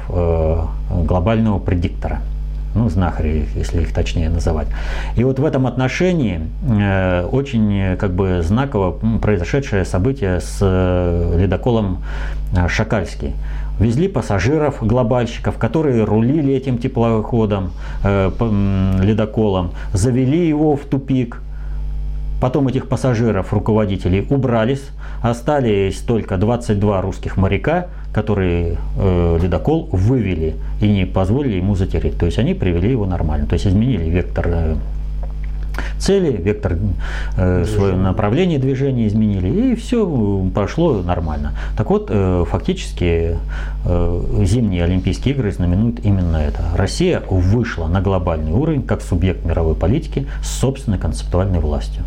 глобального 0.89 1.60
предиктора 1.60 2.22
ну, 2.77 2.89
знахари, 2.89 3.48
если 3.55 3.81
их 3.81 3.93
точнее 3.93 4.29
называть. 4.29 4.67
И 5.15 5.24
вот 5.24 5.39
в 5.39 5.46
этом 5.46 5.67
отношении 5.67 6.41
э, 6.69 7.25
очень 7.25 7.98
как 7.98 8.13
бы 8.13 8.41
знаково 8.43 8.91
произошедшее 9.19 9.86
событие 9.86 10.39
с 10.39 10.60
э, 10.62 11.38
ледоколом 11.39 12.03
Шакальский. 12.69 13.34
Везли 13.79 14.07
пассажиров, 14.07 14.77
глобальщиков, 14.81 15.57
которые 15.57 16.03
рулили 16.03 16.53
этим 16.53 16.77
теплоходом, 16.77 17.72
э, 18.03 18.31
ледоколом, 19.03 19.72
завели 19.93 20.48
его 20.48 20.75
в 20.75 20.86
тупик. 20.86 21.41
Потом 22.41 22.67
этих 22.67 22.88
пассажиров, 22.88 23.51
руководителей 23.53 24.25
убрались, 24.29 24.89
остались 25.22 25.98
только 25.98 26.38
22 26.38 27.01
русских 27.01 27.38
моряка, 27.38 27.88
которые 28.13 28.77
э, 28.98 29.39
ледокол 29.41 29.89
вывели 29.91 30.55
и 30.81 30.88
не 30.88 31.05
позволили 31.05 31.57
ему 31.57 31.75
затереть. 31.75 32.17
То 32.17 32.25
есть 32.25 32.38
они 32.39 32.53
привели 32.53 32.91
его 32.91 33.05
нормально, 33.05 33.48
то 33.48 33.53
есть 33.53 33.67
изменили 33.67 34.10
вектор 34.10 34.48
э, 34.48 34.75
цели, 36.00 36.31
вектор 36.31 36.77
э, 37.38 37.65
свое 37.65 37.96
направление 37.96 38.60
движения 38.60 39.07
изменили, 39.07 39.72
и 39.72 39.75
все 39.75 40.50
прошло 40.53 41.01
нормально. 41.01 41.53
Так 41.75 41.89
вот, 41.89 42.07
э, 42.10 42.46
фактически 42.50 43.38
э, 43.86 44.43
зимние 44.43 44.84
Олимпийские 44.84 45.36
игры 45.36 45.51
знаменуют 45.51 46.00
именно 46.03 46.38
это. 46.38 46.63
Россия 46.75 47.22
вышла 47.29 47.88
на 47.88 48.01
глобальный 48.01 48.51
уровень 48.51 48.84
как 48.84 49.01
субъект 49.01 49.46
мировой 49.46 49.75
политики 49.75 50.27
с 50.43 50.50
собственной 50.60 50.98
концептуальной 50.98 51.60
властью. 51.60 52.03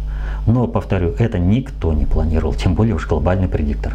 Но, 0.47 0.67
повторю, 0.67 1.15
это 1.19 1.39
никто 1.39 1.93
не 1.93 2.07
планировал, 2.07 2.55
тем 2.55 2.75
более 2.75 2.95
уж 2.95 3.07
глобальный 3.07 3.49
предиктор. 3.49 3.95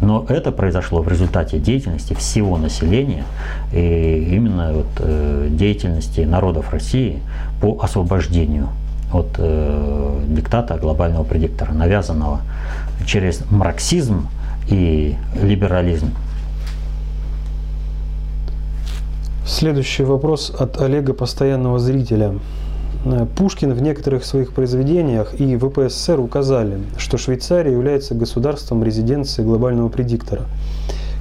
Но 0.00 0.24
это 0.28 0.52
произошло 0.52 1.02
в 1.02 1.08
результате 1.08 1.58
деятельности 1.58 2.14
всего 2.14 2.56
населения 2.56 3.24
и 3.72 4.28
именно 4.32 4.72
вот, 4.72 4.86
э, 5.00 5.48
деятельности 5.50 6.20
народов 6.20 6.72
России 6.72 7.20
по 7.60 7.80
освобождению 7.82 8.68
от 9.12 9.28
э, 9.38 10.20
диктата 10.28 10.76
глобального 10.76 11.24
предиктора, 11.24 11.72
навязанного 11.72 12.40
через 13.06 13.42
марксизм 13.50 14.28
и 14.68 15.16
либерализм. 15.40 16.12
Следующий 19.46 20.04
вопрос 20.04 20.52
от 20.58 20.80
Олега, 20.80 21.14
постоянного 21.14 21.78
зрителя. 21.78 22.34
Э, 23.04 23.26
Пушкин 23.36 23.72
в 23.72 23.80
некоторых 23.80 24.24
своих 24.24 24.52
произведениях 24.52 25.34
и 25.40 25.56
ВПССР 25.56 26.20
указали, 26.20 26.78
что 26.98 27.16
Швейцария 27.16 27.72
является 27.72 28.14
государством 28.14 28.84
резиденции 28.84 29.42
глобального 29.42 29.88
предиктора. 29.88 30.42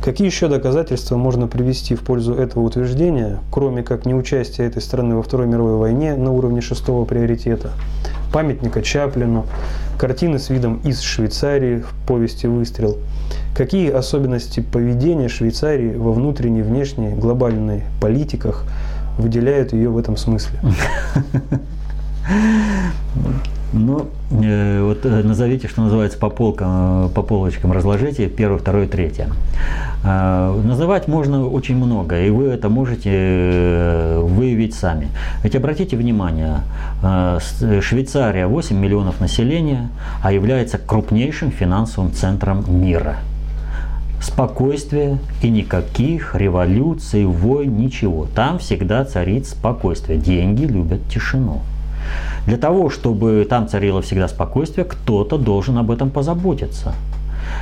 Какие 0.07 0.27
еще 0.27 0.47
доказательства 0.47 1.17
можно 1.17 1.47
привести 1.47 1.93
в 1.93 1.99
пользу 1.99 2.33
этого 2.33 2.63
утверждения, 2.63 3.39
кроме 3.51 3.83
как 3.83 4.05
неучастия 4.05 4.65
этой 4.65 4.81
страны 4.81 5.17
во 5.17 5.21
Второй 5.21 5.47
мировой 5.47 5.75
войне 5.75 6.15
на 6.15 6.31
уровне 6.31 6.61
шестого 6.61 7.03
приоритета, 7.03 7.71
памятника 8.31 8.81
Чаплину, 8.81 9.45
картины 9.99 10.39
с 10.39 10.49
видом 10.49 10.79
из 10.85 11.01
Швейцарии 11.01 11.79
в 11.79 12.07
повести 12.07 12.45
«Выстрел», 12.45 12.99
Какие 13.53 13.91
особенности 13.91 14.61
поведения 14.61 15.27
Швейцарии 15.27 15.93
во 15.97 16.13
внутренней 16.13 16.61
внешней 16.61 17.13
глобальной 17.13 17.83
политиках 17.99 18.63
выделяют 19.17 19.73
ее 19.73 19.89
в 19.89 19.97
этом 19.97 20.15
смысле? 20.15 20.57
Ну, 23.73 24.07
э, 24.31 24.81
вот 24.81 25.05
э, 25.05 25.23
назовите, 25.23 25.67
что 25.67 25.81
называется, 25.81 26.17
по 26.17 26.29
полкам, 26.29 27.07
э, 27.07 27.09
по 27.09 27.21
полочкам 27.21 27.73
разложите, 27.73 28.29
первое, 28.29 28.59
второе, 28.59 28.87
третье. 28.87 29.27
Э, 30.05 30.61
называть 30.63 31.09
можно 31.09 31.45
очень 31.45 31.75
много, 31.75 32.17
и 32.21 32.29
вы 32.29 32.45
это 32.45 32.69
можете 32.69 33.11
э, 33.13 34.19
выявить 34.21 34.73
сами. 34.73 35.09
Ведь 35.43 35.55
обратите 35.55 35.97
внимание, 35.97 36.61
э, 37.03 37.39
Швейцария 37.81 38.47
8 38.47 38.77
миллионов 38.77 39.19
населения, 39.19 39.89
а 40.23 40.31
является 40.31 40.77
крупнейшим 40.77 41.51
финансовым 41.51 42.13
центром 42.13 42.63
мира. 42.69 43.17
Спокойствие 44.21 45.19
и 45.41 45.49
никаких 45.49 46.35
революций, 46.35 47.25
войн, 47.25 47.77
ничего. 47.77 48.27
Там 48.33 48.59
всегда 48.59 49.03
царит 49.03 49.45
спокойствие. 49.45 50.17
Деньги 50.17 50.63
любят 50.63 51.01
тишину. 51.09 51.61
Для 52.45 52.57
того, 52.57 52.89
чтобы 52.89 53.45
там 53.49 53.67
царило 53.67 54.01
всегда 54.01 54.27
спокойствие, 54.27 54.85
кто-то 54.85 55.37
должен 55.37 55.77
об 55.77 55.91
этом 55.91 56.09
позаботиться. 56.09 56.93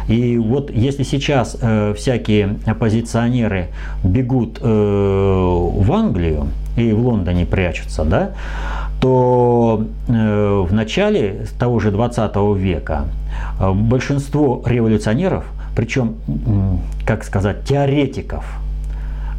И 0.08 0.38
вот 0.38 0.71
если 0.71 1.03
сейчас 1.03 1.58
э, 1.60 1.93
всякие 1.95 2.58
оппозиционеры 2.65 3.67
бегут 4.03 4.60
э, 4.62 4.65
в 4.65 5.91
Англию 5.91 6.47
и 6.75 6.91
в 6.91 6.99
Лондоне 6.99 7.45
прячутся, 7.45 8.03
да, 8.03 8.31
то 8.99 9.86
э, 10.08 10.65
в 10.67 10.73
начале 10.73 11.45
того 11.60 11.79
же 11.79 11.91
20 11.91 12.36
века 12.58 13.05
э, 13.60 13.71
большинство 13.71 14.63
революционеров, 14.65 15.45
причем, 15.75 16.15
как 17.05 17.23
сказать, 17.23 17.65
теоретиков, 17.65 18.45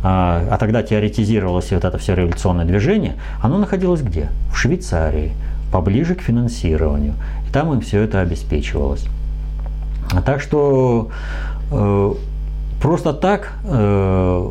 а, 0.09 0.47
а 0.53 0.59
тогда 0.59 0.85
теоретизировалось 0.85 1.73
вот 1.73 1.85
это 1.85 1.99
все 1.99 2.15
революционное 2.15 2.65
движение, 2.65 3.15
оно 3.43 3.59
находилось 3.59 4.03
где? 4.03 4.29
В 4.53 4.57
Швейцарии, 4.57 5.33
поближе 5.73 6.15
к 6.15 6.21
финансированию. 6.21 7.15
И 7.49 7.53
там 7.53 7.73
им 7.73 7.81
все 7.81 8.03
это 8.03 8.21
обеспечивалось. 8.21 9.05
Так 10.25 10.41
что 10.41 11.11
э, 11.73 12.15
просто 12.81 13.15
так 13.15 13.55
э, 13.65 14.51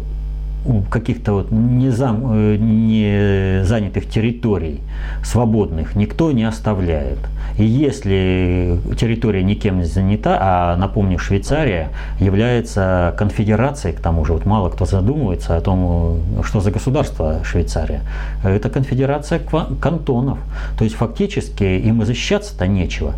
каких-то 0.90 1.34
вот 1.34 1.52
не, 1.52 1.90
зам, 1.90 2.32
э, 2.32 2.58
не 2.58 3.64
занятых 3.64 4.08
территорий 4.08 4.82
свободных 5.24 5.96
никто 5.96 6.32
не 6.32 6.44
оставляет. 6.44 7.20
И 7.58 7.64
если 7.64 8.80
территория 9.00 9.44
никем 9.44 9.78
не 9.78 9.86
занята, 9.86 10.38
а 10.42 10.76
напомню, 10.78 11.20
Швейцария 11.20 11.90
является 12.20 13.14
конфедерацией, 13.18 13.96
к 13.96 14.00
тому 14.00 14.26
же 14.26 14.34
вот 14.34 14.46
мало 14.46 14.70
кто 14.70 14.86
задумывается 14.86 15.56
о 15.56 15.62
том, 15.62 16.20
что 16.44 16.60
за 16.60 16.72
государство 16.72 17.42
Швейцария. 17.44 18.02
Это 18.44 18.70
конфедерация 18.70 19.40
кантонов. 19.80 20.40
То 20.78 20.84
есть 20.84 20.96
фактически 20.96 21.64
им 21.64 22.02
и 22.02 22.06
защищаться-то 22.06 22.68
нечего. 22.68 23.14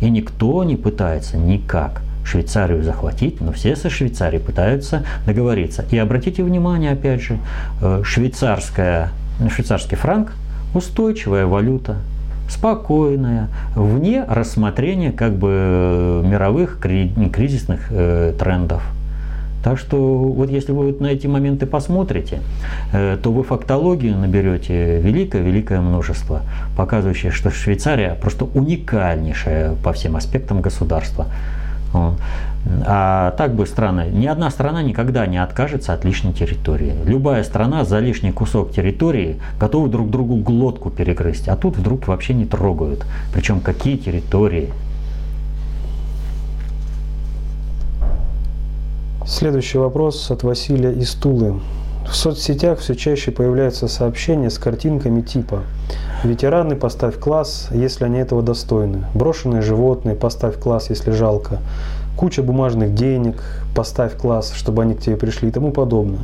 И 0.00 0.10
никто 0.10 0.64
не 0.64 0.76
пытается 0.76 1.36
никак 1.36 2.02
Швейцарию 2.24 2.82
захватить, 2.82 3.40
но 3.40 3.52
все 3.52 3.76
со 3.76 3.90
Швейцарией 3.90 4.42
пытаются 4.42 5.04
договориться. 5.26 5.84
И 5.90 5.98
обратите 5.98 6.42
внимание, 6.42 6.92
опять 6.92 7.22
же, 7.22 7.38
э, 7.80 8.02
швейцарская, 8.04 9.10
швейцарский 9.50 9.96
франк– 9.96 10.32
устойчивая 10.74 11.46
валюта, 11.46 11.96
спокойная, 12.48 13.48
вне 13.74 14.24
рассмотрения 14.24 15.12
как 15.12 15.34
бы 15.34 15.48
э, 15.50 16.22
мировых 16.26 16.78
кризисных 16.80 17.86
э, 17.90 18.34
трендов. 18.38 18.82
Так 19.62 19.78
что 19.78 19.96
вот 19.96 20.50
если 20.50 20.72
вы 20.72 20.88
вот 20.88 21.00
на 21.00 21.06
эти 21.06 21.26
моменты 21.26 21.64
посмотрите, 21.64 22.40
э, 22.92 23.16
то 23.22 23.32
вы 23.32 23.44
фактологию 23.44 24.18
наберете 24.18 25.00
великое-великое 25.00 25.80
множество, 25.80 26.42
показывающее, 26.76 27.32
что 27.32 27.50
Швейцария 27.50 28.14
просто 28.20 28.44
уникальнейшее 28.44 29.76
по 29.82 29.92
всем 29.94 30.16
аспектам 30.16 30.60
государства. 30.60 31.28
А 32.86 33.32
так 33.36 33.54
бы 33.54 33.66
страны, 33.66 34.08
ни 34.12 34.26
одна 34.26 34.50
страна 34.50 34.82
никогда 34.82 35.26
не 35.26 35.36
откажется 35.36 35.92
от 35.92 36.04
лишней 36.04 36.32
территории. 36.32 36.94
Любая 37.04 37.44
страна 37.44 37.84
за 37.84 37.98
лишний 37.98 38.32
кусок 38.32 38.72
территории 38.72 39.36
готова 39.60 39.88
друг 39.88 40.10
другу 40.10 40.36
глотку 40.36 40.90
перегрызть, 40.90 41.48
а 41.48 41.56
тут 41.56 41.76
вдруг 41.76 42.08
вообще 42.08 42.34
не 42.34 42.46
трогают. 42.46 43.04
Причем 43.32 43.60
какие 43.60 43.96
территории? 43.96 44.70
Следующий 49.26 49.78
вопрос 49.78 50.30
от 50.30 50.42
Василия 50.42 50.92
из 50.92 51.12
Тулы. 51.12 51.60
В 52.08 52.14
соцсетях 52.14 52.78
все 52.78 52.94
чаще 52.94 53.30
появляются 53.30 53.88
сообщения 53.88 54.50
с 54.50 54.58
картинками 54.58 55.22
типа 55.22 55.62
«Ветераны, 56.22 56.76
поставь 56.76 57.18
класс, 57.18 57.68
если 57.72 58.04
они 58.04 58.18
этого 58.18 58.42
достойны», 58.42 59.06
«Брошенные 59.14 59.62
животные, 59.62 60.14
поставь 60.14 60.58
класс, 60.58 60.90
если 60.90 61.10
жалко», 61.10 61.58
«Куча 62.16 62.42
бумажных 62.42 62.94
денег, 62.94 63.42
поставь 63.74 64.16
класс, 64.16 64.52
чтобы 64.54 64.82
они 64.82 64.94
к 64.94 65.00
тебе 65.00 65.16
пришли» 65.16 65.48
и 65.48 65.52
тому 65.52 65.72
подобное. 65.72 66.20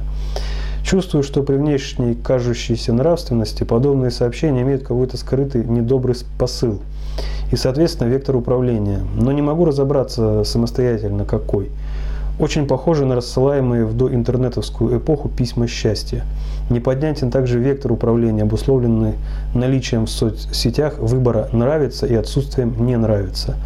Чувствую, 0.84 1.22
что 1.22 1.42
при 1.42 1.56
внешней 1.56 2.14
кажущейся 2.14 2.92
нравственности 2.92 3.64
подобные 3.64 4.10
сообщения 4.10 4.62
имеют 4.62 4.82
какой-то 4.82 5.16
скрытый 5.16 5.64
недобрый 5.64 6.14
посыл 6.38 6.80
и, 7.52 7.56
соответственно, 7.56 8.08
вектор 8.08 8.36
управления. 8.36 9.00
Но 9.14 9.32
не 9.32 9.42
могу 9.42 9.64
разобраться 9.64 10.44
самостоятельно, 10.44 11.24
какой. 11.24 11.70
Очень 12.40 12.66
похоже 12.66 13.05
на 13.05 13.16
рассылаемые 13.16 13.85
в 13.85 13.94
доинтернетовскую 13.94 14.96
эпоху 14.96 15.29
письма 15.29 15.68
счастья. 15.68 16.24
Неподнятен 16.70 17.31
также 17.31 17.59
вектор 17.59 17.92
управления, 17.92 18.44
обусловленный 18.44 19.16
наличием 19.53 20.07
в 20.07 20.11
соцсетях 20.11 20.98
выбора 20.98 21.50
«нравится» 21.53 22.07
и 22.07 22.14
отсутствием 22.14 22.87
«не 22.87 22.96
нравится». 22.96 23.57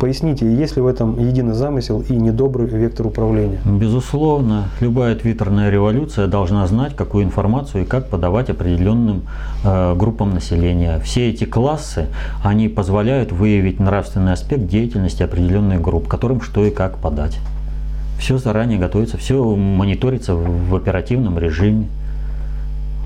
Поясните, 0.00 0.50
есть 0.50 0.76
ли 0.76 0.82
в 0.82 0.86
этом 0.86 1.20
единый 1.20 1.52
замысел 1.52 2.02
и 2.08 2.14
недобрый 2.14 2.66
вектор 2.66 3.06
управления? 3.06 3.60
Безусловно, 3.66 4.70
любая 4.80 5.14
твиттерная 5.14 5.68
революция 5.68 6.26
должна 6.26 6.66
знать, 6.66 6.96
какую 6.96 7.24
информацию 7.24 7.82
и 7.82 7.86
как 7.86 8.08
подавать 8.08 8.48
определенным 8.48 9.24
э, 9.62 9.94
группам 9.94 10.32
населения. 10.32 10.98
Все 11.00 11.28
эти 11.28 11.44
классы, 11.44 12.06
они 12.42 12.68
позволяют 12.68 13.30
выявить 13.30 13.78
нравственный 13.78 14.32
аспект 14.32 14.66
деятельности 14.66 15.22
определенных 15.22 15.82
групп, 15.82 16.08
которым 16.08 16.40
что 16.40 16.64
и 16.64 16.70
как 16.70 16.96
подать. 16.96 17.38
Все 18.18 18.38
заранее 18.38 18.78
готовится, 18.78 19.16
все 19.18 19.56
мониторится 19.56 20.34
в 20.34 20.74
оперативном 20.74 21.38
режиме. 21.38 21.88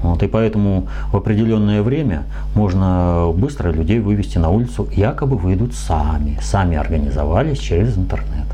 Вот, 0.03 0.23
и 0.23 0.29
поэтому 0.29 0.89
в 1.11 1.17
определенное 1.17 1.83
время 1.83 2.25
можно 2.55 3.33
быстро 3.35 3.71
людей 3.71 3.99
вывести 3.99 4.39
на 4.39 4.51
улицу, 4.51 4.87
якобы 4.93 5.37
выйдут 5.37 5.75
сами, 5.75 6.39
сами 6.43 6.77
организовались 6.77 7.59
через 7.59 7.97
интернет. 7.97 8.47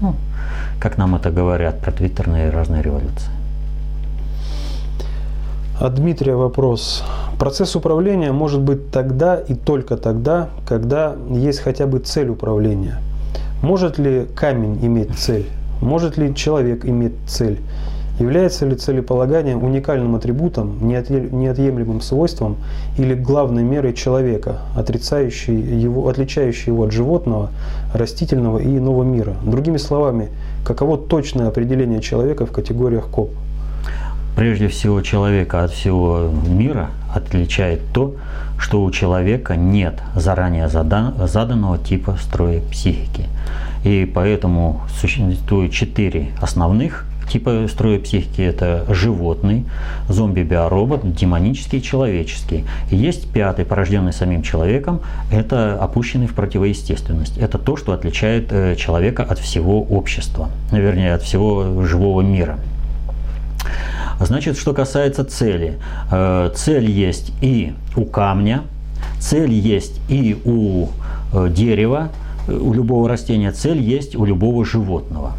Ну, 0.00 0.14
как 0.80 0.98
нам 0.98 1.14
это 1.14 1.30
говорят 1.30 1.80
про 1.80 1.92
твиттерные 1.92 2.50
разные 2.50 2.82
революции. 2.82 3.30
От 5.80 5.94
Дмитрия 5.94 6.34
вопрос. 6.34 7.04
Процесс 7.38 7.76
управления 7.76 8.32
может 8.32 8.60
быть 8.60 8.90
тогда 8.90 9.36
и 9.36 9.54
только 9.54 9.96
тогда, 9.96 10.48
когда 10.66 11.14
есть 11.30 11.60
хотя 11.60 11.86
бы 11.86 12.00
цель 12.00 12.28
управления. 12.28 12.98
Может 13.62 13.96
ли 13.98 14.26
камень 14.34 14.84
иметь 14.84 15.16
цель? 15.16 15.46
Может 15.80 16.16
ли 16.16 16.34
человек 16.34 16.84
иметь 16.84 17.14
цель? 17.26 17.60
Является 18.18 18.66
ли 18.66 18.74
целеполагание 18.74 19.56
уникальным 19.56 20.16
атрибутом, 20.16 20.88
неотъемлемым 20.88 22.00
свойством 22.00 22.56
или 22.96 23.14
главной 23.14 23.62
мерой 23.62 23.92
человека, 23.92 24.58
отрицающей 24.74 25.54
его, 25.54 26.08
отличающей 26.08 26.72
его 26.72 26.84
от 26.84 26.92
животного, 26.92 27.50
растительного 27.94 28.58
и 28.58 28.76
иного 28.76 29.04
мира? 29.04 29.34
Другими 29.44 29.76
словами, 29.76 30.30
каково 30.64 30.98
точное 30.98 31.46
определение 31.46 32.00
человека 32.00 32.44
в 32.44 32.50
категориях 32.50 33.06
КОП? 33.08 33.30
Прежде 34.34 34.66
всего, 34.66 35.00
человека 35.00 35.62
от 35.62 35.70
всего 35.70 36.28
мира 36.46 36.90
отличает 37.14 37.80
то, 37.92 38.14
что 38.58 38.82
у 38.82 38.90
человека 38.90 39.54
нет 39.54 39.94
заранее 40.16 40.68
заданного 40.68 41.78
типа 41.78 42.16
строя 42.20 42.60
психики. 42.70 43.26
И 43.84 44.10
поэтому 44.12 44.82
существует 45.00 45.72
четыре 45.72 46.28
основных 46.40 47.08
типа 47.28 47.66
строя 47.68 47.98
психики 47.98 48.40
это 48.40 48.84
животный, 48.88 49.66
зомби-биоробот, 50.08 51.14
демонический, 51.14 51.80
человеческий. 51.80 52.64
И 52.90 52.96
есть 52.96 53.30
пятый, 53.30 53.64
порожденный 53.64 54.12
самим 54.12 54.42
человеком, 54.42 55.00
это 55.30 55.78
опущенный 55.80 56.26
в 56.26 56.34
противоестественность. 56.34 57.38
Это 57.38 57.58
то, 57.58 57.76
что 57.76 57.92
отличает 57.92 58.48
э, 58.50 58.76
человека 58.76 59.22
от 59.22 59.38
всего 59.38 59.82
общества, 59.82 60.50
вернее, 60.72 61.14
от 61.14 61.22
всего 61.22 61.84
живого 61.84 62.22
мира. 62.22 62.58
Значит, 64.20 64.58
что 64.58 64.74
касается 64.74 65.24
цели. 65.24 65.78
Э, 66.10 66.50
цель 66.54 66.90
есть 66.90 67.32
и 67.40 67.74
у 67.94 68.04
камня, 68.04 68.62
цель 69.20 69.52
есть 69.52 70.00
и 70.08 70.40
у 70.44 70.88
э, 71.32 71.48
дерева, 71.50 72.08
у 72.48 72.72
любого 72.72 73.08
растения, 73.08 73.52
цель 73.52 73.80
есть 73.80 74.16
у 74.16 74.24
любого 74.24 74.64
животного. 74.64 75.32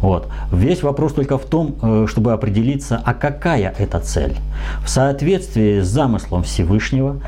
Вот. 0.00 0.28
Весь 0.52 0.82
вопрос 0.82 1.12
только 1.12 1.38
в 1.38 1.44
том, 1.44 1.76
э, 1.82 2.06
чтобы 2.08 2.32
определиться, 2.32 3.00
а 3.04 3.14
какая 3.14 3.74
это 3.78 4.00
цель. 4.00 4.36
В 4.84 4.88
соответствии 4.88 5.80
с 5.80 5.86
замыслом 5.86 6.42
Всевышнего, 6.42 7.20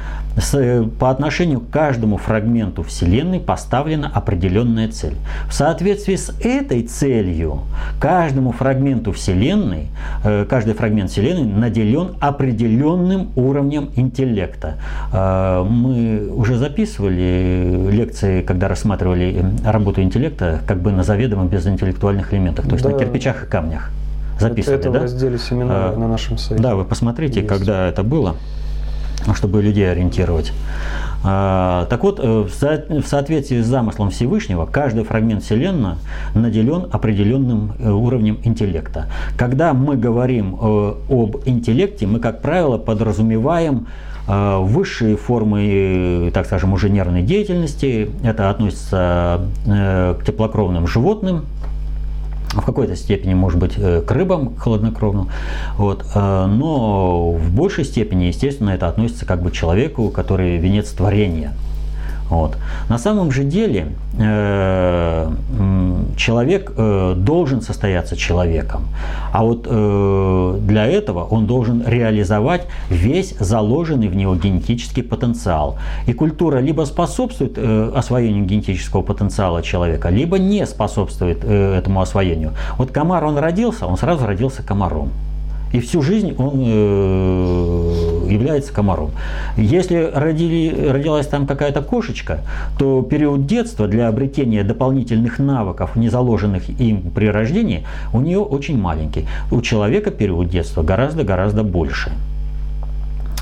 э, 0.54 0.84
по 0.98 1.10
отношению 1.10 1.60
к 1.60 1.70
каждому 1.70 2.16
фрагменту 2.16 2.82
Вселенной 2.82 3.40
поставлена 3.40 4.10
определенная 4.12 4.88
цель. 4.88 5.16
В 5.48 5.54
соответствии 5.54 6.16
с 6.16 6.30
этой 6.40 6.82
целью, 6.82 7.60
каждому 8.00 8.52
фрагменту 8.52 9.12
Вселенной, 9.12 9.88
э, 10.24 10.46
каждый 10.48 10.74
фрагмент 10.74 11.10
Вселенной 11.10 11.44
наделен 11.44 12.16
определенным 12.20 13.30
уровнем 13.36 13.90
интеллекта. 13.96 14.78
Мы 15.12 16.28
уже 16.34 16.56
записывали 16.56 17.88
лекции, 17.90 18.42
когда 18.42 18.68
рассматривали 18.68 19.44
работу 19.64 20.02
интеллекта, 20.02 20.60
как 20.66 20.80
бы 20.80 20.92
на 20.92 21.02
заведомо 21.02 21.44
безинтеллектуальных 21.44 22.32
элементах 22.32 22.61
документах, 22.62 22.68
то 22.68 22.74
есть 22.74 22.84
да. 22.84 22.90
на 22.90 22.98
кирпичах 22.98 23.44
и 23.44 23.46
камнях 23.46 23.90
записывали, 24.38 24.78
это, 24.78 24.88
это 24.88 24.92
да? 24.92 24.98
в 25.00 25.02
разделе 25.02 25.38
семинара 25.38 25.92
а, 25.94 25.96
на 25.96 26.08
нашем 26.08 26.38
сайте. 26.38 26.62
Да, 26.62 26.74
вы 26.74 26.84
посмотрите, 26.84 27.40
Есть. 27.40 27.48
когда 27.48 27.88
это 27.88 28.02
было, 28.02 28.36
чтобы 29.34 29.62
людей 29.62 29.90
ориентировать. 29.90 30.52
А, 31.24 31.86
так 31.86 32.02
вот, 32.02 32.18
э, 32.20 32.46
в 32.48 33.06
соответствии 33.06 33.60
с 33.60 33.66
замыслом 33.66 34.10
Всевышнего, 34.10 34.66
каждый 34.66 35.04
фрагмент 35.04 35.44
Вселенной 35.44 35.94
наделен 36.34 36.88
определенным 36.90 37.74
э, 37.78 37.90
уровнем 37.90 38.40
интеллекта. 38.42 39.06
Когда 39.36 39.72
мы 39.72 39.96
говорим 39.96 40.58
э, 40.60 40.94
об 41.08 41.36
интеллекте, 41.44 42.06
мы, 42.06 42.18
как 42.18 42.42
правило, 42.42 42.78
подразумеваем 42.78 43.86
высшие 44.24 45.16
формы, 45.16 46.30
так 46.32 46.46
скажем, 46.46 46.72
уже 46.72 46.88
нервной 46.88 47.22
деятельности. 47.22 48.08
Это 48.22 48.50
относится 48.50 49.40
к 49.66 50.18
теплокровным 50.24 50.86
животным, 50.86 51.46
в 52.52 52.64
какой-то 52.64 52.96
степени, 52.96 53.34
может 53.34 53.58
быть, 53.58 53.74
э, 53.76 54.02
к 54.02 54.10
рыбам 54.10 54.56
хладнокровным, 54.56 55.28
вот, 55.76 56.04
э, 56.14 56.46
но 56.46 57.32
в 57.32 57.54
большей 57.54 57.84
степени, 57.84 58.24
естественно, 58.24 58.70
это 58.70 58.88
относится 58.88 59.26
как 59.26 59.42
бы 59.42 59.50
к 59.50 59.54
человеку, 59.54 60.10
который 60.10 60.58
венец 60.58 60.90
творения. 60.90 61.54
Вот. 62.32 62.56
На 62.88 62.98
самом 62.98 63.30
же 63.30 63.44
деле 63.44 63.88
э, 64.18 65.30
человек 66.16 66.72
э, 66.74 67.14
должен 67.14 67.60
состояться 67.60 68.16
человеком, 68.16 68.86
а 69.32 69.44
вот 69.44 69.66
э, 69.68 70.58
для 70.62 70.86
этого 70.86 71.24
он 71.24 71.46
должен 71.46 71.82
реализовать 71.86 72.66
весь 72.88 73.34
заложенный 73.38 74.08
в 74.08 74.16
него 74.16 74.34
генетический 74.34 75.02
потенциал. 75.02 75.76
И 76.06 76.14
культура 76.14 76.60
либо 76.60 76.86
способствует 76.86 77.58
освоению 77.94 78.46
генетического 78.46 79.02
потенциала 79.02 79.62
человека, 79.62 80.08
либо 80.08 80.38
не 80.38 80.66
способствует 80.66 81.44
этому 81.44 82.00
освоению. 82.00 82.52
Вот 82.78 82.92
комар, 82.92 83.24
он 83.24 83.36
родился, 83.36 83.86
он 83.86 83.98
сразу 83.98 84.26
родился 84.26 84.62
комаром. 84.62 85.10
И 85.72 85.80
всю 85.80 86.02
жизнь 86.02 86.34
он 86.38 86.62
э, 86.66 88.26
является 88.30 88.72
комаром. 88.72 89.10
Если 89.56 90.10
родили, 90.14 90.88
родилась 90.88 91.26
там 91.26 91.46
какая-то 91.46 91.82
кошечка, 91.82 92.40
то 92.78 93.02
период 93.02 93.46
детства 93.46 93.88
для 93.88 94.08
обретения 94.08 94.64
дополнительных 94.64 95.38
навыков, 95.38 95.96
не 95.96 96.08
заложенных 96.08 96.68
им 96.80 97.10
при 97.10 97.26
рождении, 97.26 97.86
у 98.12 98.20
нее 98.20 98.38
очень 98.38 98.78
маленький. 98.78 99.26
У 99.50 99.60
человека 99.62 100.10
период 100.10 100.48
детства 100.48 100.82
гораздо-гораздо 100.82 101.62
больше. 101.62 102.12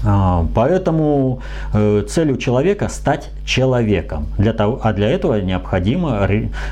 А, 0.04 0.46
поэтому 0.54 1.40
э, 1.74 2.04
целью 2.08 2.36
человека 2.36 2.88
стать 2.88 3.28
человеком. 3.44 4.28
Для 4.38 4.52
того, 4.52 4.80
а 4.82 4.92
для 4.92 5.10
этого 5.10 5.40
необходимо, 5.40 6.26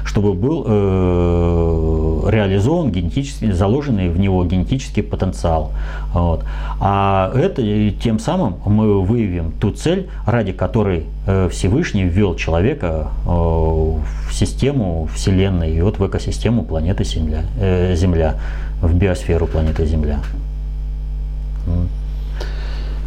чтобы 0.04 0.32
был 0.32 0.64
э, 0.66 2.30
реализован 2.30 2.90
генетически, 2.90 3.50
заложенный 3.50 4.08
в 4.08 4.18
него 4.18 4.44
генетический 4.44 5.02
потенциал. 5.02 5.72
Вот. 6.14 6.44
А 6.80 7.30
это 7.34 7.62
тем 8.02 8.18
самым 8.18 8.56
мы 8.64 9.02
выявим 9.02 9.52
ту 9.52 9.72
цель, 9.72 10.08
ради 10.24 10.52
которой 10.52 11.04
э, 11.26 11.48
Всевышний 11.50 12.04
ввел 12.04 12.34
человека 12.34 13.08
в 13.24 14.32
систему 14.32 15.08
Вселенной 15.14 15.74
и 15.74 15.80
вот 15.80 15.98
в 15.98 16.06
экосистему 16.06 16.62
планеты 16.62 17.04
Земля, 17.04 17.42
Земля 17.94 18.36
в 18.80 18.94
биосферу 18.94 19.46
планеты 19.46 19.84
Земля. 19.86 20.20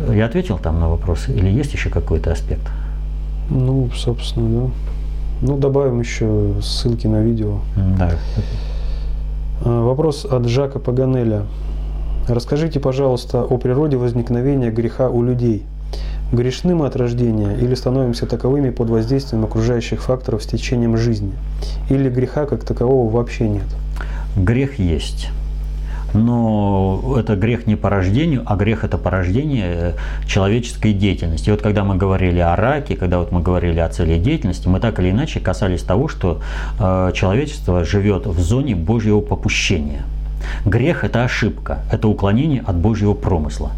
Я 0.10 0.26
ответил 0.26 0.58
там 0.58 0.80
на 0.80 0.90
вопрос 0.90 1.30
или 1.30 1.50
есть 1.50 1.74
еще 1.74 1.90
какой-то 1.90 2.32
аспект? 2.32 2.68
Ну, 3.50 3.90
собственно, 3.96 4.68
да. 4.68 4.72
Ну, 5.42 5.58
добавим 5.58 6.00
еще 6.00 6.54
ссылки 6.62 7.08
на 7.08 7.22
видео. 7.22 7.60
Да. 7.76 8.12
А, 9.64 9.84
вопрос 9.84 10.26
от 10.26 10.48
Жака 10.48 10.80
Паганеля. 10.80 11.44
Расскажите, 12.28 12.80
пожалуйста, 12.80 13.44
о 13.44 13.58
природе 13.58 13.98
возникновения 13.98 14.72
греха 14.72 15.10
у 15.10 15.24
людей. 15.24 15.66
Грешны 16.32 16.76
мы 16.76 16.86
от 16.86 16.96
рождения 16.96 17.58
или 17.60 17.76
становимся 17.76 18.26
таковыми 18.26 18.70
под 18.70 18.90
воздействием 18.90 19.44
окружающих 19.44 20.02
факторов 20.02 20.44
с 20.44 20.46
течением 20.46 20.96
жизни? 20.96 21.34
Или 21.90 22.10
греха 22.10 22.46
как 22.46 22.64
такового 22.64 23.12
вообще 23.12 23.50
нет? 23.50 23.66
Грех 24.38 24.80
есть 24.80 25.30
но 26.14 27.16
это 27.18 27.36
грех 27.36 27.68
не 27.68 27.76
по 27.76 27.90
рождению, 27.90 28.44
а 28.46 28.56
грех 28.56 28.84
это 28.84 28.98
порождение 28.98 29.66
э, 29.68 29.94
человеческой 30.26 30.94
деятельности. 30.94 31.50
И 31.50 31.52
вот 31.52 31.62
когда 31.62 31.84
мы 31.84 31.96
говорили 31.96 32.40
о 32.40 32.56
раке, 32.56 32.96
когда 32.96 33.20
вот 33.20 33.32
мы 33.32 33.42
говорили 33.42 33.80
о 33.80 33.90
цели 33.90 34.18
деятельности, 34.20 34.68
мы 34.68 34.80
так 34.80 35.00
или 35.00 35.12
иначе 35.12 35.40
касались 35.40 35.84
того, 35.84 36.08
что 36.08 36.42
э, 36.80 37.12
человечество 37.14 37.84
живет 37.84 38.26
в 38.26 38.40
зоне 38.40 38.76
Божьего 38.76 39.22
попущения. 39.22 40.04
Грех– 40.66 41.04
это 41.06 41.24
ошибка, 41.24 41.84
это 41.92 42.08
уклонение 42.08 42.64
от 42.66 42.76
Божьего 42.76 43.14
промысла. 43.14 43.72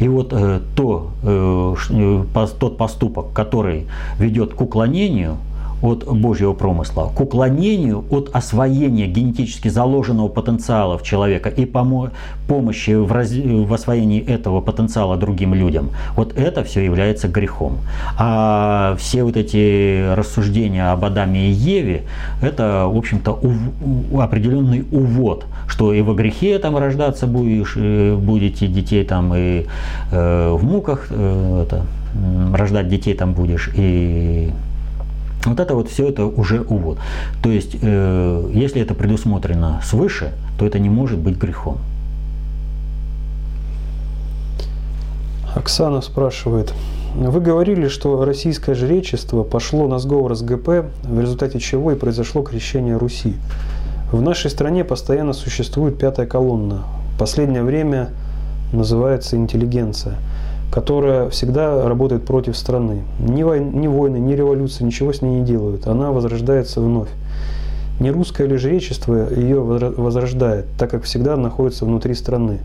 И 0.00 0.08
вот 0.08 0.32
э, 0.32 0.60
то, 0.74 1.12
э, 1.22 1.74
э 1.90 2.24
тот 2.58 2.78
поступок, 2.78 3.32
который 3.32 3.86
ведет 4.18 4.54
к 4.54 4.60
уклонению– 4.60 5.36
от 5.82 6.04
Божьего 6.06 6.52
промысла, 6.52 7.12
к 7.14 7.20
уклонению 7.20 8.04
от 8.10 8.30
освоения 8.34 9.06
генетически 9.06 9.68
заложенного 9.68 10.28
потенциала 10.28 10.96
в 10.98 11.02
человека 11.02 11.48
и 11.48 11.64
помо- 11.64 12.10
помощи 12.48 12.92
в, 12.94 13.12
раз- 13.12 13.30
в 13.32 13.72
освоении 13.72 14.20
этого 14.20 14.60
потенциала 14.60 15.16
другим 15.16 15.54
людям. 15.54 15.90
Вот 16.16 16.36
это 16.36 16.64
все 16.64 16.84
является 16.84 17.28
грехом. 17.28 17.78
А 18.18 18.96
все 18.98 19.22
вот 19.24 19.36
эти 19.36 20.14
рассуждения 20.14 20.92
об 20.92 21.04
Адаме 21.04 21.48
и 21.48 21.52
Еве, 21.52 22.02
это, 22.40 22.86
в 22.88 22.96
общем-то, 22.96 23.32
ув- 23.32 24.20
определенный 24.20 24.84
увод, 24.90 25.46
что 25.66 25.92
и 25.92 26.00
во 26.00 26.14
грехе 26.14 26.58
там 26.58 26.76
рождаться 26.76 27.26
будешь, 27.26 27.76
будете 27.76 28.66
детей 28.66 29.04
там 29.04 29.34
и 29.34 29.66
э, 30.10 30.50
в 30.52 30.64
муках 30.64 31.08
э, 31.10 31.62
это, 31.64 31.84
рождать 32.54 32.88
детей 32.88 33.14
там 33.14 33.34
будешь 33.34 33.70
и 33.76 34.50
вот 35.46 35.60
это 35.60 35.74
вот 35.74 35.88
все 35.88 36.08
это 36.08 36.26
уже 36.26 36.60
увод. 36.60 36.98
То 37.42 37.50
есть, 37.50 37.76
э, 37.80 38.50
если 38.52 38.80
это 38.82 38.94
предусмотрено 38.94 39.80
свыше, 39.84 40.32
то 40.58 40.66
это 40.66 40.78
не 40.78 40.88
может 40.88 41.18
быть 41.18 41.36
грехом. 41.36 41.78
Оксана 45.54 46.02
спрашивает. 46.02 46.74
Вы 47.14 47.40
говорили, 47.40 47.88
что 47.88 48.24
российское 48.24 48.74
жречество 48.74 49.42
пошло 49.42 49.88
на 49.88 49.98
сговор 49.98 50.34
с 50.36 50.42
ГП, 50.42 50.84
в 51.02 51.20
результате 51.20 51.58
чего 51.60 51.92
и 51.92 51.94
произошло 51.94 52.42
крещение 52.42 52.98
Руси. 52.98 53.34
В 54.12 54.20
нашей 54.20 54.50
стране 54.50 54.84
постоянно 54.84 55.32
существует 55.32 55.98
пятая 55.98 56.26
колонна. 56.26 56.84
Последнее 57.18 57.62
время 57.62 58.10
называется 58.72 59.36
интеллигенция– 59.36 60.16
которая 60.70 61.30
всегда 61.30 61.88
работает 61.88 62.24
против 62.24 62.56
страны. 62.56 63.02
Ни, 63.18 63.42
войны, 63.42 63.70
ни 63.74 63.86
войны, 63.86 64.16
ни 64.18 64.32
революции 64.34 64.84
ничего 64.84 65.12
с 65.12 65.22
ней 65.22 65.40
не 65.40 65.44
делают. 65.44 65.86
Она 65.86 66.12
возрождается 66.12 66.80
вновь. 66.80 67.08
Не 67.98 68.10
русское 68.10 68.46
ли 68.46 68.56
жречество 68.56 69.32
ее 69.32 69.60
возрождает, 69.60 70.66
так 70.78 70.90
как 70.90 71.04
всегда 71.04 71.36
находится 71.36 71.86
внутри 71.86 72.14
страны. 72.14 72.58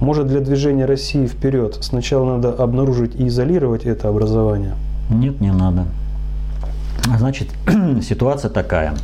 Может 0.00 0.26
для 0.26 0.40
движения 0.40 0.86
России 0.86 1.26
вперед 1.26 1.76
сначала 1.80 2.36
надо 2.36 2.50
обнаружить 2.50 3.14
и 3.14 3.28
изолировать 3.28 3.84
это 3.84 4.08
образование? 4.08 4.74
Нет, 5.10 5.40
не 5.40 5.52
надо. 5.52 5.84
Значит, 7.18 7.48
ситуация 8.02 8.50
такая. 8.50 8.94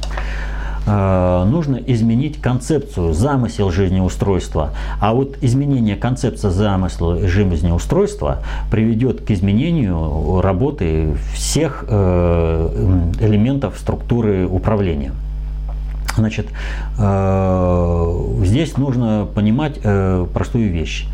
Э, 0.87 1.45
нужно 1.45 1.77
изменить 1.77 2.41
концепцию, 2.41 3.13
замысел 3.13 3.71
жизнеустройства. 3.71 4.71
А 5.01 5.15
вот 5.15 5.37
изменение 5.41 5.97
концепции 5.97 6.49
замысла 6.49 7.27
жизнеустройства 7.27 8.39
приведет 8.71 9.23
к 9.23 9.31
изменению 9.33 10.41
работы 10.41 11.17
всех 11.35 11.85
э, 11.89 13.11
элементов 13.21 13.79
структуры 13.79 14.47
управления. 14.47 15.13
Значит, 16.17 16.47
э, 16.99 18.43
здесь 18.43 18.77
нужно 18.77 19.27
понимать 19.35 19.81
простую 20.33 20.73
вещь. 20.73 21.07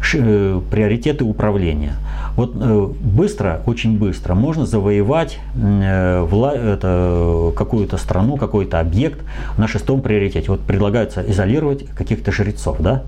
Приоритеты 0.00 1.24
управления– 1.24 1.94
вот 2.38 2.54
э, 2.54 2.88
быстро, 3.00 3.62
очень 3.66 3.98
быстро 3.98 4.34
можно 4.34 4.64
завоевать 4.64 5.40
э, 5.56 7.52
какую-то 7.56 7.96
страну, 7.96 8.36
какой-то 8.36 8.78
объект 8.78 9.18
на 9.56 9.66
шестом 9.66 10.02
приоритете. 10.02 10.48
Вот 10.52 10.60
предлагается 10.60 11.20
изолировать 11.28 11.84
каких-то 11.96 12.30
жрецов, 12.30 12.76
да? 12.78 13.02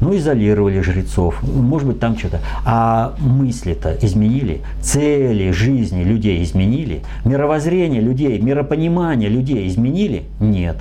Ну, 0.00 0.16
изолировали 0.16 0.80
жрецов, 0.80 1.42
может 1.42 1.88
быть, 1.88 2.00
там 2.00 2.16
что-то. 2.16 2.40
А 2.64 3.12
мысли-то 3.18 3.98
изменили, 4.00 4.62
цели 4.80 5.50
жизни 5.50 6.02
людей 6.02 6.42
изменили, 6.42 7.02
мировоззрение 7.26 8.00
людей, 8.00 8.40
миропонимание 8.40 9.28
людей 9.28 9.68
изменили? 9.68 10.22
Нет. 10.40 10.78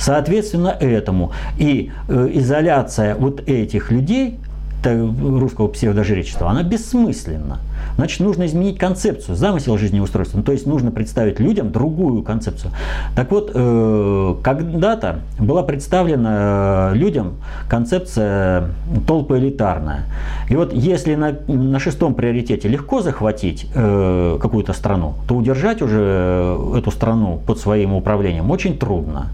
Соответственно, 0.00 0.76
этому. 0.80 1.32
И 1.58 1.92
э, 2.08 2.30
изоляция 2.32 3.14
вот 3.14 3.48
этих 3.48 3.90
людей 3.90 4.38
русского 4.86 5.68
псевдожречества, 5.68 6.50
она 6.50 6.62
бессмысленна. 6.62 7.58
Значит, 7.96 8.20
нужно 8.20 8.46
изменить 8.46 8.78
концепцию, 8.78 9.36
замысел 9.36 9.76
жизнеустройства. 9.76 10.38
Ну, 10.38 10.44
то 10.44 10.52
есть 10.52 10.66
нужно 10.66 10.90
представить 10.90 11.40
людям 11.40 11.70
другую 11.72 12.22
концепцию. 12.22 12.72
Так 13.14 13.30
вот, 13.30 13.50
э, 13.54 14.34
когда-то 14.42 15.20
была 15.38 15.62
представлена 15.62 16.92
э, 16.92 16.96
людям 16.96 17.34
концепция 17.68 18.70
толпа 19.06 19.38
элитарная. 19.38 20.04
И 20.48 20.56
вот 20.56 20.72
если 20.72 21.14
на, 21.14 21.36
на 21.46 21.78
шестом 21.78 22.14
приоритете 22.14 22.68
легко 22.68 23.02
захватить 23.02 23.66
э, 23.74 24.38
какую-то 24.40 24.72
страну, 24.72 25.14
то 25.28 25.34
удержать 25.34 25.82
уже 25.82 26.56
эту 26.76 26.90
страну 26.90 27.40
под 27.46 27.58
своим 27.58 27.94
управлением 27.94 28.50
очень 28.50 28.78
трудно. 28.78 29.28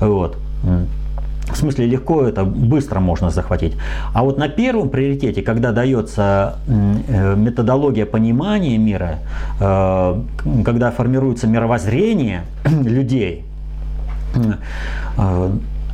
Вот. 0.00 0.36
В 1.50 1.56
смысле 1.56 1.86
легко 1.86 2.22
это 2.22 2.44
быстро 2.44 3.00
можно 3.00 3.30
захватить. 3.30 3.76
А 4.12 4.22
вот 4.22 4.38
на 4.38 4.48
первом 4.48 4.90
приоритете, 4.90 5.42
когда 5.42 5.72
дается 5.72 6.56
э, 6.66 7.34
методология 7.36 8.06
понимания 8.06 8.78
мира, 8.78 9.18
э, 9.60 10.22
когда 10.64 10.90
формируется 10.90 11.46
мировоззрение 11.46 12.42
людей, 12.64 13.44
э, 15.16 15.50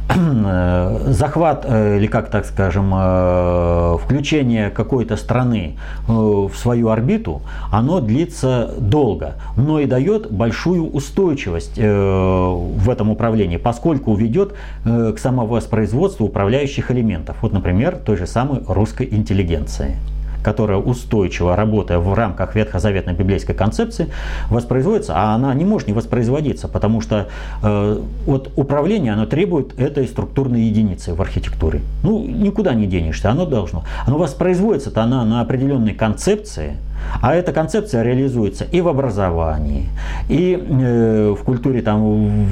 захват 0.09 1.65
э, 1.67 1.97
или 1.97 2.07
как 2.07 2.29
так 2.29 2.45
скажем 2.45 2.93
э, 2.95 3.97
включение 4.05 4.71
какой-то 4.71 5.17
страны 5.17 5.77
в 6.07 6.53
свою 6.55 6.89
орбиту, 6.89 7.43
оно 7.73 8.01
длится 8.01 8.75
долго, 8.79 9.35
но 9.57 9.81
и 9.81 9.87
дает 9.87 10.31
большую 10.31 10.91
устойчивость 10.91 11.79
в 11.79 12.91
этом 12.91 13.11
управлении, 13.11 13.57
поскольку 13.57 14.15
ведет 14.15 14.55
к 14.85 15.15
самовоспроизводству 15.17 16.27
управляющих 16.27 16.91
элементов. 16.91 17.37
Вот, 17.41 17.53
например, 17.53 17.97
той 17.97 18.17
же 18.17 18.27
самой 18.27 18.61
русской 18.69 19.09
интеллигенции 19.11 19.97
которая 20.45 20.79
устойчиво, 20.79 21.57
работая 21.57 21.99
в 21.99 22.13
рамках 22.15 22.55
ветхозаветной 22.55 23.15
библейской 23.15 23.55
концепции, 23.55 24.09
воспроизводится, 24.51 25.15
а 25.17 25.35
она 25.35 25.55
не 25.55 25.65
может 25.65 25.89
не 25.89 25.95
воспроизводиться, 25.95 26.69
потому 26.69 27.01
что 27.01 27.29
э, 27.63 28.01
вот 28.27 28.53
управление, 28.55 29.15
оно 29.15 29.27
требует 29.27 29.79
этой 29.81 30.07
структурной 30.07 30.61
единицы 30.63 31.15
в 31.15 31.23
архитектуре. 31.23 31.81
Ну, 32.03 32.25
никуда 32.25 32.75
не 32.75 32.87
денешься, 32.87 33.31
оно 33.31 33.47
должно. 33.47 33.85
Оно 34.07 34.19
воспроизводится-то 34.19 35.03
она 35.03 35.25
на 35.25 35.41
определенной 35.41 35.95
концепции, 35.95 36.77
а 37.23 37.35
эта 37.35 37.53
концепция 37.53 38.03
реализуется 38.03 38.65
и 38.65 38.81
в 38.83 38.89
образовании, 38.89 39.89
и 40.29 40.59
э, 40.61 41.35
в 41.39 41.43
культуре 41.43 41.81
там, 41.81 42.47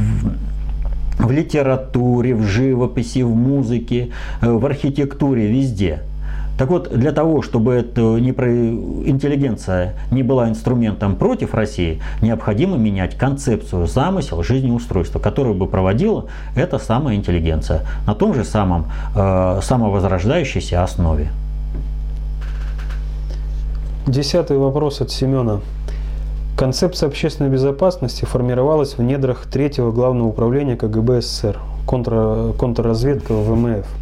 в, 1.19 1.27
в 1.27 1.31
литературе, 1.31 2.35
в 2.35 2.45
живописи, 2.45 3.23
в 3.23 3.35
музыке, 3.35 4.09
э, 4.41 4.51
в 4.51 4.65
архитектуре, 4.65 5.47
везде– 5.47 6.01
так 6.59 6.69
вот, 6.69 6.91
для 6.91 7.13
того, 7.13 7.43
чтобы 7.43 7.73
эта 7.73 8.01
интеллигенция 8.19 9.95
не 10.11 10.23
была 10.23 10.49
инструментом 10.49 11.17
против 11.17 11.55
России, 11.55 12.01
необходимо 12.21 12.77
менять 12.77 13.17
концепцию, 13.17 13.87
замысел, 13.87 14.43
жизнеустройства, 14.43 15.19
которое 15.19 15.55
бы 15.55 15.67
проводила 15.67 16.27
эта 16.55 16.79
самая 16.79 17.17
интеллигенция 17.17 17.87
на 18.07 18.15
том 18.15 18.35
же 18.35 18.45
самом 18.45 18.87
э, 19.17 19.61
самовозрождающейся 19.63 20.83
основе. 20.83 21.31
Десятый 24.07 24.59
вопрос 24.59 25.01
от 25.01 25.11
Семена. 25.11 25.61
Концепция 26.57 27.09
общественной 27.09 27.51
безопасности 27.51 28.27
формировалась 28.27 28.99
в 28.99 29.03
недрах 29.03 29.47
третьего 29.47 29.91
главного 29.91 30.29
управления 30.29 30.77
КГБ 30.77 31.23
СССР, 31.23 31.59
контр, 31.87 32.53
контрразведка 32.59 33.33
ВМФ– 33.33 33.87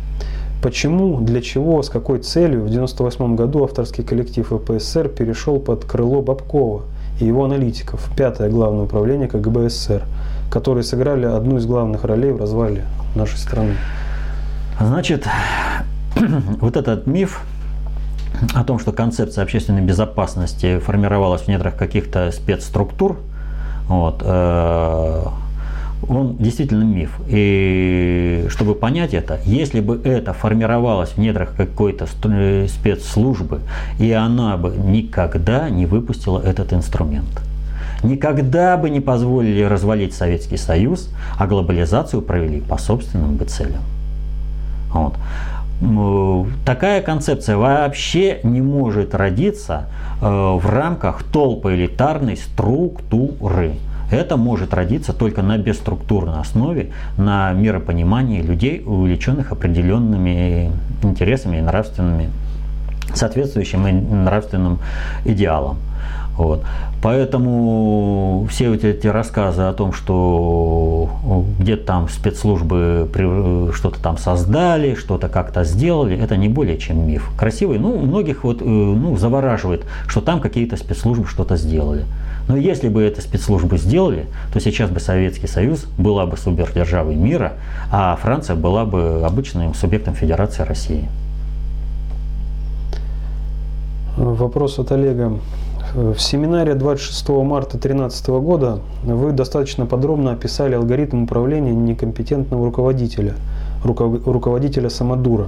Почему, 0.63 1.21
для 1.21 1.41
чего, 1.41 1.83
с 1.83 1.89
какой 1.89 2.19
целью 2.19 2.61
в 2.61 2.71
1998 2.71 3.37
году 3.37 3.65
авторский 3.65 4.05
коллектив 4.05 4.47
ВПСР 4.47 5.09
перешел 5.09 5.59
под 5.59 5.87
крыло 5.87 6.21
Бабкова 6.21 6.83
и 7.19 7.25
его 7.25 7.45
аналитиков, 7.45 8.11
пятое 8.15 8.51
главное 8.51 8.85
управление 8.85 9.27
КГБ 9.27 9.71
СССР, 9.71 10.03
которые 10.51 10.85
сыграли 10.85 11.25
одну 11.25 11.57
из 11.57 11.65
главных 11.65 12.05
ролей 12.05 12.33
в 12.33 12.39
развале 12.39 12.85
нашей 13.15 13.39
страны? 13.39 13.75
Значит, 14.79 15.27
вот 16.61 16.77
этот 16.77 17.07
миф 17.07 17.43
о 18.55 18.63
том, 18.63 18.79
что 18.79 18.93
концепция 18.93 19.43
общественной 19.43 19.83
безопасности 19.83 20.79
формировалась 20.79 21.43
в 21.43 21.49
недрах 21.49 21.77
каких-то 21.77 22.31
спецструктур, 22.33 23.19
вот, 23.89 24.23
э, 24.23 25.25
он 26.09 26.37
действительно 26.37 26.85
миф. 26.85 27.21
И 27.29 28.47
чтобы 28.49 28.75
понять 28.75 29.15
это, 29.15 29.39
если 29.45 29.81
бы 29.81 30.01
это 30.05 30.33
формировалось 30.33 31.11
в 31.11 31.19
недрах 31.19 31.55
какой-то 31.57 32.07
э, 32.25 32.67
спецслужбы, 32.69 33.61
и 33.99 34.13
она 34.13 34.57
бы 34.57 34.71
никогда 34.71 35.69
не 35.71 35.87
выпустила 35.87 36.41
этот 36.41 36.73
инструмент. 36.73 37.43
Никогда 38.03 38.77
бы 38.77 38.89
не 38.89 39.01
позволили 39.01 39.63
развалить 39.63 40.15
Советский 40.15 40.57
Союз, 40.57 41.11
а 41.39 41.47
глобализацию 41.47 42.23
провели 42.23 42.61
по 42.61 42.79
собственным 42.79 43.37
бы 43.37 43.45
целям. 43.45 43.83
Вот. 44.93 45.15
Такая 46.67 47.01
концепция 47.01 47.57
вообще 47.57 48.41
не 48.43 48.61
может 48.61 49.15
родиться 49.15 49.87
э, 50.21 50.27
в 50.27 50.63
рамках 50.69 51.23
толпоэлитарной 51.23 52.37
структуры. 52.37 53.73
Это 54.11 54.37
может 54.37 54.75
родиться 54.75 55.13
только 55.13 55.43
на 55.43 55.57
бесструктурной 55.59 56.41
основе, 56.41 56.91
на 57.17 57.53
миропонимании 57.53 58.43
людей, 58.43 58.83
увлеченных 58.85 59.53
определенными 59.53 60.73
интересами 61.03 61.59
и 61.59 61.61
нравственными, 61.61 62.31
соответствующим 63.15 64.25
нравственным 64.25 64.79
идеалам. 65.25 65.79
Вот. 66.37 66.65
Поэтому 67.03 68.47
все 68.51 68.71
вот 68.71 68.85
эти 68.85 69.07
рассказы 69.07 69.63
о 69.63 69.73
том, 69.73 69.93
что 69.93 71.11
где-то 71.59 71.85
там 71.85 72.09
спецслужбы 72.09 73.09
что-то 73.75 74.01
там 74.01 74.17
создали, 74.17 74.95
что-то 74.95 75.29
как-то 75.29 75.65
сделали, 75.65 76.19
это 76.19 76.37
не 76.37 76.49
более 76.49 76.79
чем 76.79 77.07
миф. 77.07 77.31
Красивый, 77.39 77.79
ну, 77.79 77.99
многих 77.99 78.45
вот, 78.45 78.63
э, 78.63 78.65
ну, 78.65 79.17
завораживает, 79.17 79.85
что 80.07 80.21
там 80.21 80.41
какие-то 80.41 80.77
спецслужбы 80.77 81.27
что-то 81.27 81.57
сделали. 81.57 82.05
Но 82.51 82.57
если 82.57 82.89
бы 82.89 83.01
это 83.03 83.21
спецслужбы 83.21 83.79
сделали, 83.79 84.27
то 84.53 84.59
сейчас 84.59 84.91
бы 84.91 84.99
Советский 84.99 85.47
Союз 85.47 85.87
была 85.97 86.27
бы 86.27 86.37
супердержавой 86.37 87.15
мира, 87.15 87.53
а 87.93 88.17
Франция 88.21 88.57
была 88.57 88.85
бы 88.85 89.23
обычным 89.25 89.73
субъектом 89.73 90.15
Федерации 90.15 90.65
России. 90.65 91.09
Вопрос 94.17 94.81
от 94.81 94.91
Олега. 94.91 95.39
В 95.95 96.19
семинаре 96.19 96.75
26 96.75 97.29
марта 97.29 97.79
2013 97.79 98.27
года 98.29 98.81
вы 99.05 99.31
достаточно 99.31 99.87
подробно 99.87 100.33
описали 100.33 100.75
алгоритм 100.75 101.23
управления 101.23 101.73
некомпетентного 101.73 102.67
руководителя, 102.67 103.35
руководителя 103.85 104.91
самодура. 104.91 105.47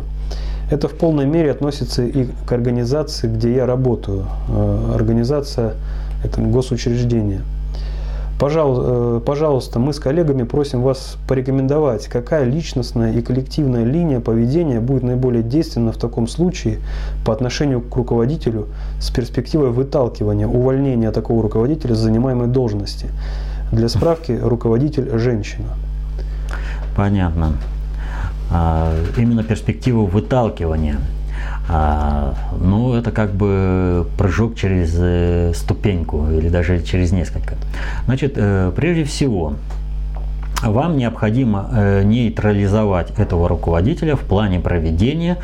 Это 0.70 0.86
в 0.86 0.92
полной 0.92 1.26
мере 1.26 1.50
относится 1.50 2.04
и 2.04 2.28
к 2.46 2.52
организации, 2.52 3.26
где 3.26 3.56
я 3.56 3.66
работаю. 3.66 4.26
Э, 4.48 4.92
организация– 4.94 5.74
это 6.24 6.40
госучреждение– 6.40 7.42
э, 8.42 9.20
пожалуйста, 9.24 9.78
мы 9.78 9.92
с 9.92 10.00
коллегами 10.00 10.42
просим 10.42 10.82
вас 10.82 11.16
порекомендовать, 11.28 12.08
какая 12.08 12.44
личностная 12.44 13.12
и 13.12 13.22
коллективная 13.22 13.84
линия 13.84 14.20
поведения 14.20 14.80
будет 14.80 15.02
наиболее 15.02 15.42
действенна 15.42 15.92
в 15.92 15.96
таком 15.96 16.26
случае 16.26 16.78
по 17.24 17.32
отношению 17.32 17.80
к 17.80 17.94
руководителю 17.94 18.66
с 19.00 19.10
перспективой 19.10 19.70
выталкивания, 19.70 20.46
увольнения 20.46 21.10
такого 21.12 21.42
руководителя 21.42 21.94
с 21.94 21.98
занимаемой 21.98 22.48
должности. 22.48 23.06
Для 23.70 23.88
справки, 23.88 24.32
руководитель– 24.32 25.10
женщина. 25.18 25.68
Понятно. 26.96 27.52
А, 28.50 28.92
именно 29.16 29.44
перспективу 29.44 30.06
выталкивания– 30.06 30.98
а, 31.68 32.34
ну, 32.60 32.94
это 32.94 33.10
как 33.12 33.32
бы 33.32 34.06
прыжок 34.18 34.56
через 34.56 34.94
э, 34.98 35.52
ступеньку 35.54 36.26
или 36.30 36.48
даже 36.48 36.82
через 36.82 37.12
несколько. 37.12 37.54
Значит, 38.06 38.34
э, 38.36 38.72
прежде 38.74 39.04
всего, 39.04 39.54
вам 40.62 40.96
необходимо 40.96 41.68
э, 41.72 42.02
нейтрализовать 42.04 43.10
этого 43.18 43.48
руководителя 43.48 44.16
в 44.16 44.20
плане 44.20 44.60
проведения 44.60 45.38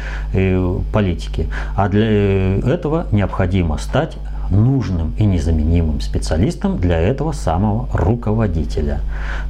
политики. 0.92 1.48
А 1.76 1.88
для 1.88 2.56
этого 2.58 3.06
необходимо 3.12 3.78
стать 3.78 4.16
нужным 4.50 5.14
и 5.18 5.24
незаменимым 5.24 6.00
специалистом 6.00 6.78
для 6.78 6.98
этого 6.98 7.32
самого 7.32 7.88
руководителя. 7.92 9.00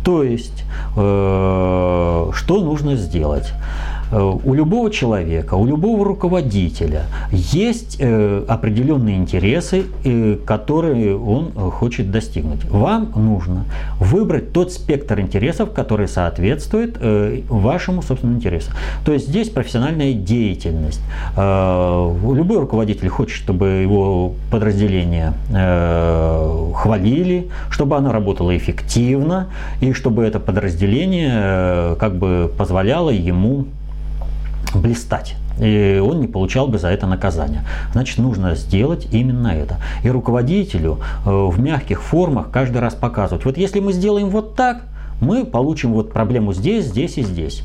То 0.04 0.24
есть, 0.24 0.64
что 0.94 2.32
нужно 2.48 2.96
сделать? 2.96 3.52
Э, 4.10 4.38
у 4.44 4.54
любого 4.54 4.90
человека, 4.90 5.54
у 5.54 5.66
любого 5.66 6.04
руководителя 6.04 7.06
есть 7.30 7.96
э, 7.98 8.44
определенные 8.48 9.16
интересы, 9.16 9.84
э, 10.04 10.36
которые 10.46 11.16
он 11.16 11.52
хочет 11.70 12.10
достигнуть. 12.10 12.64
Вам 12.64 13.12
нужно 13.16 13.64
выбрать 14.00 14.52
тот 14.52 14.72
спектр 14.72 15.20
интересов, 15.20 15.72
который 15.72 16.08
соответствует 16.08 16.98
вашему 17.48 18.02
собственному 18.02 18.38
интересу. 18.38 18.70
То 19.04 19.12
есть 19.12 19.28
здесь 19.28 19.48
профессиональная 19.50 20.12
деятельность. 20.12 21.00
Любой 21.36 22.58
руководитель 22.60 23.08
хочет, 23.08 23.36
чтобы 23.36 23.66
его 23.68 24.34
подразделение 24.50 25.34
хвалили, 26.74 27.48
чтобы 27.70 27.96
оно 27.96 28.12
работало 28.12 28.56
эффективно 28.56 29.48
и 29.80 29.92
чтобы 29.92 30.24
это 30.24 30.40
подразделение 30.40 31.96
как 31.96 32.16
бы 32.16 32.50
позволяло 32.56 33.10
ему 33.10 33.66
блистать 34.74 35.36
и 35.60 36.00
он 36.04 36.20
не 36.20 36.26
получал 36.26 36.68
бы 36.68 36.78
за 36.78 36.88
это 36.88 37.06
наказания. 37.06 37.64
Значит, 37.92 38.18
нужно 38.18 38.54
сделать 38.54 39.08
именно 39.10 39.48
это. 39.48 39.78
И 40.04 40.10
руководителю 40.10 41.00
э, 41.26 41.30
в 41.30 41.58
мягких 41.60 42.02
формах 42.02 42.50
каждый 42.50 42.78
раз 42.78 42.94
показывать. 42.94 43.44
Вот 43.44 43.58
если 43.58 43.80
мы 43.80 43.92
сделаем 43.92 44.30
вот 44.30 44.54
так, 44.54 44.82
мы 45.20 45.44
получим 45.44 45.94
вот 45.94 46.12
проблему 46.12 46.52
здесь, 46.52 46.86
здесь 46.86 47.18
и 47.18 47.22
здесь. 47.22 47.64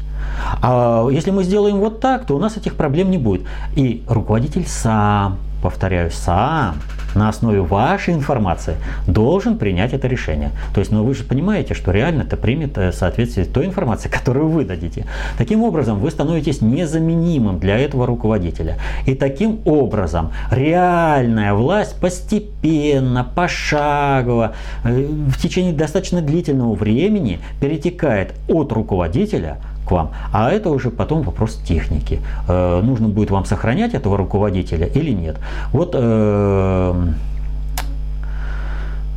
А 0.61 1.07
если 1.09 1.29
мы 1.29 1.43
сделаем 1.43 1.77
вот 1.77 1.99
так, 1.99 2.25
то 2.25 2.35
у 2.35 2.39
нас 2.39 2.57
этих 2.57 2.75
проблем 2.75 3.11
не 3.11 3.19
будет. 3.19 3.43
И 3.75 4.03
руководитель 4.07 4.65
сам, 4.65 5.37
повторяю, 5.61 6.09
сам 6.09 6.75
на 7.15 7.29
основе 7.29 7.61
вашей 7.61 8.13
информации 8.13 8.75
должен 9.07 9.57
принять 9.57 9.93
это 9.93 10.07
решение. 10.07 10.51
То 10.73 10.79
есть, 10.79 10.91
ну 10.91 11.03
вы 11.03 11.13
же 11.13 11.23
понимаете, 11.23 11.73
что 11.73 11.91
реально 11.91 12.23
это 12.23 12.37
примет 12.37 12.77
в 12.77 12.91
соответствии 12.91 13.43
с 13.43 13.47
той 13.47 13.65
информацией, 13.65 14.11
которую 14.17 14.49
вы 14.49 14.65
дадите. 14.65 15.05
Таким 15.37 15.63
образом, 15.63 15.99
вы 15.99 16.11
становитесь 16.11 16.61
незаменимым 16.61 17.59
для 17.59 17.77
этого 17.77 18.05
руководителя. 18.05 18.77
И 19.05 19.15
таким 19.15 19.59
образом 19.65 20.31
реальная 20.51 21.53
власть 21.53 21.99
постепенно, 21.99 23.23
пошагово, 23.23 24.53
э, 24.83 25.05
в 25.27 25.41
течение 25.41 25.73
достаточно 25.73 26.21
длительного 26.21 26.75
времени 26.75 27.39
перетекает 27.59 28.33
от 28.47 28.71
руководителя 28.71 29.57
к 29.85 29.91
вам. 29.91 30.11
А 30.31 30.51
это 30.51 30.69
уже 30.69 30.89
потом 30.89 31.21
вопрос 31.23 31.55
техники. 31.55 32.21
Э, 32.47 32.81
нужно 32.81 33.07
будет 33.07 33.31
вам 33.31 33.45
сохранять 33.45 33.93
этого 33.93 34.17
руководителя 34.17 34.87
или 34.87 35.11
нет. 35.11 35.37
Вот 35.71 35.91
э, 35.93 37.07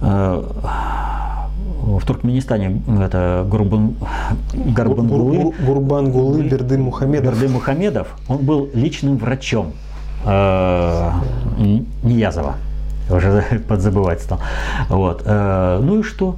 э, 0.03 0.43
в 1.87 2.05
Туркменистане 2.05 2.83
это 3.01 3.47
Гурбан, 3.49 3.95
Гарбангулы, 4.53 5.53
Гурбангулы 5.65 6.43
Берды 6.43 6.79
Мухамедов. 6.79 7.25
Берды 7.25 7.49
Мухамедов, 7.49 8.09
он 8.29 8.39
был 8.39 8.69
личным 8.75 9.17
врачом 9.19 9.73
э, 10.25 11.11
Ниязова. 12.03 12.55
Уже 13.09 13.45
подзабывать 13.69 14.21
стал. 14.21 14.41
Вот. 14.89 15.23
Э, 15.25 15.81
ну 15.81 16.01
и 16.01 16.03
что? 16.03 16.37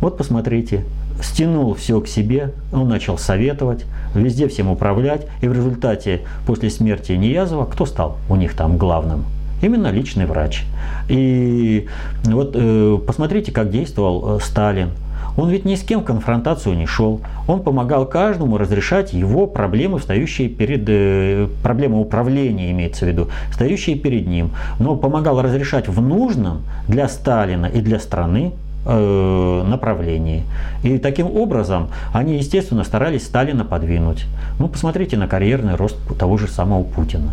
Вот 0.00 0.16
посмотрите, 0.16 0.84
стянул 1.22 1.74
все 1.74 2.00
к 2.00 2.08
себе, 2.08 2.52
он 2.72 2.88
начал 2.88 3.18
советовать, 3.18 3.84
везде 4.14 4.48
всем 4.48 4.70
управлять, 4.70 5.26
и 5.40 5.48
в 5.48 5.52
результате 5.52 6.22
после 6.46 6.70
смерти 6.70 7.12
Ниязова 7.12 7.64
кто 7.66 7.86
стал 7.86 8.18
у 8.28 8.36
них 8.36 8.54
там 8.54 8.78
главным? 8.78 9.24
Именно 9.62 9.90
личный 9.90 10.26
врач. 10.26 10.64
И 11.08 11.86
вот 12.24 12.52
э, 12.54 12.98
посмотрите, 13.06 13.50
как 13.52 13.70
действовал 13.70 14.36
э, 14.36 14.40
Сталин. 14.42 14.90
Он 15.36 15.48
ведь 15.48 15.64
ни 15.64 15.74
с 15.74 15.82
кем 15.82 16.02
в 16.02 16.04
конфронтацию 16.04 16.76
не 16.76 16.86
шел. 16.86 17.20
Он 17.48 17.62
помогал 17.62 18.06
каждому 18.06 18.58
разрешать 18.58 19.12
его 19.12 19.46
проблемы, 19.46 20.00
стоящие 20.00 20.48
перед... 20.48 20.84
Э, 20.86 21.48
проблемы 21.62 22.00
управления 22.00 22.70
имеется 22.72 23.04
в 23.04 23.08
виду, 23.08 23.28
стоящие 23.52 23.96
перед 23.96 24.26
ним. 24.26 24.50
Но 24.78 24.96
помогал 24.96 25.40
разрешать 25.40 25.88
в 25.88 26.00
нужном 26.00 26.62
для 26.86 27.08
Сталина 27.08 27.66
и 27.66 27.80
для 27.80 27.98
страны 27.98 28.52
направлении. 28.84 30.44
И 30.82 30.98
таким 30.98 31.34
образом 31.34 31.88
они, 32.12 32.36
естественно, 32.36 32.84
старались 32.84 33.24
Сталина 33.24 33.64
подвинуть. 33.64 34.26
Ну, 34.58 34.68
посмотрите 34.68 35.16
на 35.16 35.26
карьерный 35.26 35.74
рост 35.74 35.96
того 36.18 36.36
же 36.36 36.48
самого 36.48 36.82
Путина. 36.82 37.32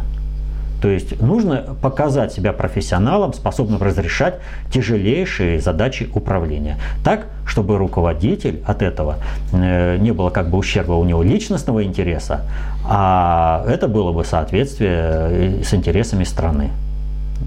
То 0.81 0.87
есть 0.87 1.21
нужно 1.21 1.75
показать 1.81 2.33
себя 2.33 2.53
профессионалом, 2.53 3.33
способным 3.33 3.81
разрешать 3.81 4.39
тяжелейшие 4.73 5.61
задачи 5.61 6.09
управления. 6.13 6.77
Так, 7.03 7.27
чтобы 7.45 7.77
руководитель 7.77 8.61
от 8.65 8.81
этого 8.81 9.17
э, 9.53 9.97
не 9.97 10.11
было 10.11 10.31
как 10.31 10.49
бы 10.49 10.57
ущерба 10.57 10.93
у 10.93 11.05
него 11.05 11.21
личностного 11.21 11.83
интереса, 11.83 12.41
а 12.83 13.63
это 13.67 13.87
было 13.87 14.11
бы 14.11 14.25
соответствие 14.25 14.99
э, 15.01 15.63
с 15.63 15.73
интересами 15.73 16.23
страны. 16.23 16.71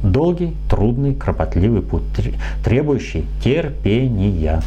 Долгий, 0.03 0.57
трудный, 0.68 1.14
кропотливый 1.14 1.82
путь, 1.82 2.03
требующий 2.64 3.26
терпения. 3.42 4.62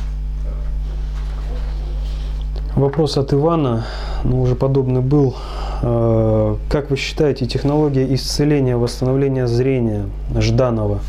Вопрос 2.75 3.17
от 3.17 3.34
Ивана, 3.34 3.86
ну, 4.23 4.41
уже 4.41 4.55
подобный 4.55 5.01
был. 5.01 5.36
Э, 5.82 6.55
как 6.69 6.91
вы 6.91 6.95
считаете, 6.95 7.47
технология 7.47 8.13
исцеления, 8.13 8.78
восстановления 8.78 9.47
зрения 9.47 10.05
Жданова, 10.39 10.99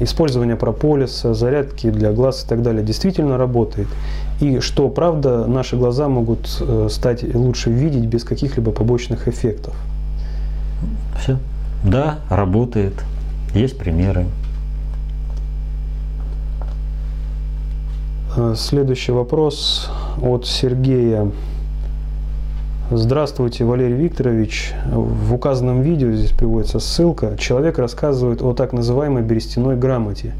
использование 0.00 0.56
прополиса, 0.56 1.32
зарядки 1.32 1.90
для 1.90 2.12
глаз 2.12 2.44
и 2.44 2.48
так 2.48 2.62
далее 2.62 2.84
действительно 2.84 3.38
работает? 3.38 3.88
И 4.40 4.60
что, 4.60 4.88
правда, 4.88 5.46
наши 5.46 5.76
глаза 5.76 6.08
могут 6.08 6.58
э, 6.60 6.88
стать 6.90 7.22
лучше 7.34 7.70
видеть 7.70 8.04
без 8.04 8.24
каких-либо 8.24 8.70
побочных 8.72 9.28
эффектов? 9.28 9.74
Все. 11.18 11.38
Да, 11.84 12.18
работает. 12.28 12.94
Есть 13.54 13.76
примеры. 13.76 14.26
Э, 18.34 18.54
следующий 18.56 19.12
вопрос 19.12 19.90
от 20.22 20.46
Сергея. 20.46 21.30
Здравствуйте, 22.90 23.64
Валерий 23.64 23.96
Викторович. 23.96 24.72
В 24.86 25.34
указанном 25.34 25.82
видео, 25.82 26.12
здесь 26.12 26.30
приводится 26.30 26.80
ссылка, 26.80 27.36
человек 27.38 27.78
рассказывает 27.78 28.40
о 28.40 28.54
так 28.54 28.72
называемой 28.72 29.22
берестяной 29.22 29.76
грамоте, 29.76 30.32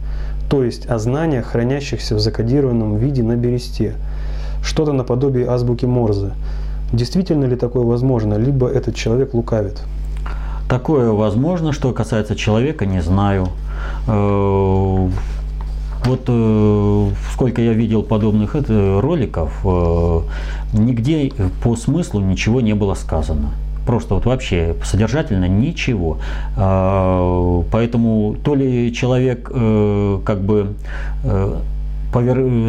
то 0.51 0.65
есть 0.65 0.87
о 0.87 0.99
знаниях, 0.99 1.47
хранящихся 1.47 2.15
в 2.15 2.19
закодированном 2.19 2.97
виде 2.97 3.23
на 3.23 3.37
бересте, 3.37 3.95
что-то 4.63 4.93
наподобие 4.95 5.49
азбуки 5.49 5.85
Морзе. 5.85 6.33
Действительно 6.95 7.45
ли 7.45 7.57
такое 7.57 7.85
возможно, 7.85 8.35
либо 8.35 8.69
этот 8.69 8.95
человек 8.95 9.35
лукавит? 9.35 9.83
Такое 10.73 11.13
возможно, 11.13 11.73
что 11.73 11.93
касается 11.93 12.35
человека, 12.35 12.87
не 12.87 13.03
знаю. 13.03 13.49
Э, 14.09 15.09
вот 16.07 16.25
э, 16.27 17.09
сколько 17.35 17.61
я 17.61 17.75
видел 17.75 18.03
подобных 18.03 18.55
роликов, 18.55 19.53
э, 19.65 20.21
нигде 20.73 21.31
по 21.63 21.77
смыслу 21.77 22.21
ничего 22.23 22.63
не 22.63 22.73
было 22.73 22.95
сказано. 22.95 23.51
Просто 23.87 24.15
вот 24.15 24.25
вообще 24.25 24.75
содержательно 24.83 25.47
ничего. 25.47 26.17
Поэтому 26.57 28.37
то 28.43 28.55
ли 28.55 28.95
человек 28.95 29.43
как 29.45 30.41
бы. 30.41 30.75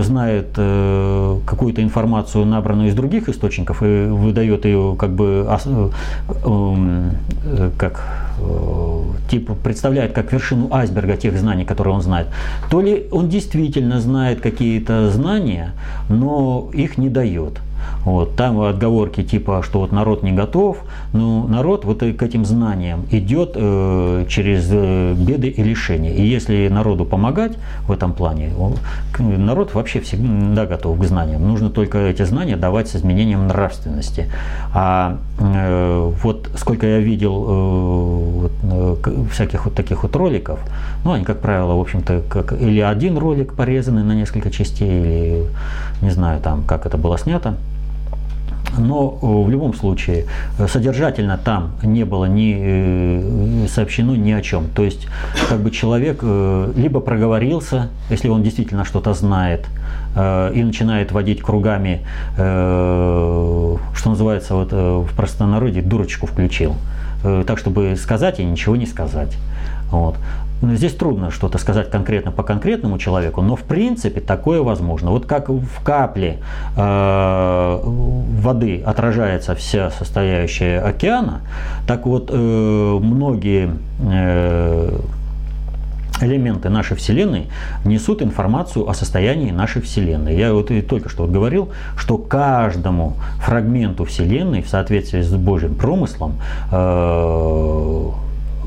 Знает 0.04 0.48
э, 0.58 1.40
какую-то 1.46 1.82
информацию, 1.82 2.46
набранную 2.46 2.90
из 2.90 2.96
других 2.96 3.30
источников, 3.30 3.84
и 3.84 4.06
выдает 4.08 4.66
ее 4.66 4.96
как 4.98 5.12
бы 5.12 5.46
э, 5.48 5.90
э, 6.46 7.72
как 7.78 8.02
типа 9.30 9.56
представляет 9.56 10.14
как 10.14 10.32
вершину 10.34 10.68
айсберга 10.72 11.18
тех 11.18 11.38
знаний, 11.38 11.66
которые 11.66 11.94
он 11.94 12.02
знает, 12.02 12.28
то 12.70 12.82
ли 12.82 13.08
он 13.12 13.30
действительно 13.30 14.02
знает 14.02 14.42
какие-то 14.42 15.10
знания, 15.10 15.74
но 16.10 16.70
их 16.74 16.98
не 16.98 17.10
дает. 17.10 17.60
Вот, 18.06 18.36
там 18.36 18.60
отговорки 18.62 19.24
типа, 19.24 19.62
что 19.64 19.80
вот 19.80 19.92
народ 19.92 20.24
не 20.24 20.32
готов, 20.32 20.78
но 21.14 21.48
народ 21.48 21.86
вот 21.86 22.00
к 22.00 22.24
этим 22.24 22.46
знаниям 22.46 23.06
идет 23.12 23.52
э, 23.56 24.26
через 24.28 24.68
э, 24.72 25.14
беды 25.14 25.48
и 25.48 25.64
лишения. 25.64 26.12
И 26.12 26.22
если 26.26 26.68
народу 26.68 27.06
помогать 27.06 27.54
в 27.88 27.92
этом 27.92 28.14
плане, 28.14 28.52
он, 28.60 28.76
народ 29.20 29.74
вообще 29.74 30.00
всегда 30.02 30.66
готов 30.66 31.00
к 31.00 31.04
знаниям. 31.06 31.48
Нужно 31.48 31.70
только 31.70 31.98
эти 31.98 32.24
знания 32.24 32.58
давать 32.58 32.90
с 32.90 32.96
изменением 32.96 33.48
нравственности. 33.48 34.30
А 34.74 35.18
э, 35.40 36.12
вот 36.24 36.50
сколько 36.58 36.86
я 36.86 37.00
видел 37.00 37.46
э, 37.48 38.42
вот, 38.42 38.52
э, 39.08 39.26
всяких 39.32 39.66
вот 39.66 39.76
таких 39.76 40.04
вот 40.04 40.16
роликов, 40.16 40.60
ну 41.06 41.14
они, 41.14 41.24
как 41.24 41.40
правило, 41.40 41.76
в 41.76 41.82
общем-то, 41.82 42.22
как 42.30 42.54
или 42.54 42.82
один 42.82 43.18
ролик 43.18 43.54
порезанный 43.54 44.04
на 44.04 44.14
несколько 44.14 44.52
частей, 44.52 44.90
или 44.90 45.46
не 46.02 46.10
знаю 46.10 46.42
там, 46.42 46.64
как 46.64 46.86
это 46.86 46.98
было 46.98 47.18
снято, 47.18 47.56
но 48.78 49.18
э, 49.22 49.26
в 49.26 49.50
любом 49.50 49.74
случае 49.74 50.26
э, 50.58 50.68
содержательно 50.68 51.38
там 51.38 51.72
не 51.84 52.04
было 52.04 52.26
ни 52.26 52.56
э, 52.58 53.68
сообщено 53.68 54.16
ни 54.16 54.32
о 54.32 54.42
чем. 54.42 54.68
То 54.76 54.84
есть 54.84 55.08
как 55.50 55.60
бы 55.60 55.72
человек 55.72 56.24
либо 56.24 57.00
проговорился, 57.00 57.90
если 58.10 58.30
он 58.30 58.44
действительно 58.44 58.86
что-то 58.86 59.14
знает, 59.14 59.66
и 60.16 60.64
начинает 60.64 61.12
водить 61.12 61.42
кругами, 61.42 62.02
что 62.36 63.80
называется 64.06 64.54
вот 64.54 64.72
в 64.72 65.16
простонародье, 65.16 65.82
дурочку 65.82 66.28
включил, 66.28 66.76
так 67.24 67.58
чтобы 67.58 67.96
сказать 67.98 68.40
и 68.40 68.44
ничего 68.44 68.76
не 68.76 68.86
сказать. 68.86 69.36
Вот. 69.92 70.16
Ну, 70.64 70.76
здесь 70.76 70.94
трудно 70.94 71.30
что-то 71.30 71.58
сказать 71.58 71.90
конкретно 71.90 72.32
по 72.32 72.42
конкретному 72.42 72.98
человеку, 72.98 73.42
но 73.42 73.58
в 73.58 73.64
принципе 73.64 74.22
такое 74.22 74.62
возможно. 74.62 75.12
Вот 75.12 75.26
как 75.26 75.50
в 75.50 75.84
капле 75.84 76.38
э, 76.78 77.80
воды 77.84 78.82
отражается 78.86 79.56
вся 79.56 79.92
состоящая 79.92 80.80
океана, 80.80 81.42
так 81.86 82.06
вот 82.06 82.30
э, 82.32 82.98
многие 83.02 83.72
э, 84.10 85.00
элементы 86.22 86.70
нашей 86.70 86.96
Вселенной 86.96 87.48
несут 87.84 88.22
информацию 88.22 88.90
о 88.90 88.94
состоянии 88.94 89.52
нашей 89.52 89.82
Вселенной. 89.82 90.38
Я 90.38 90.54
вот 90.54 90.72
и 90.72 90.82
только 90.82 91.10
что 91.10 91.24
вот 91.24 91.32
говорил, 91.32 91.72
что 91.98 92.18
каждому 92.18 93.18
фрагменту 93.40 94.06
Вселенной 94.06 94.62
в 94.62 94.70
соответствии 94.70 95.24
с 95.24 95.36
Божьим 95.36 95.76
промыслом 95.76 96.38
э, 96.72 98.12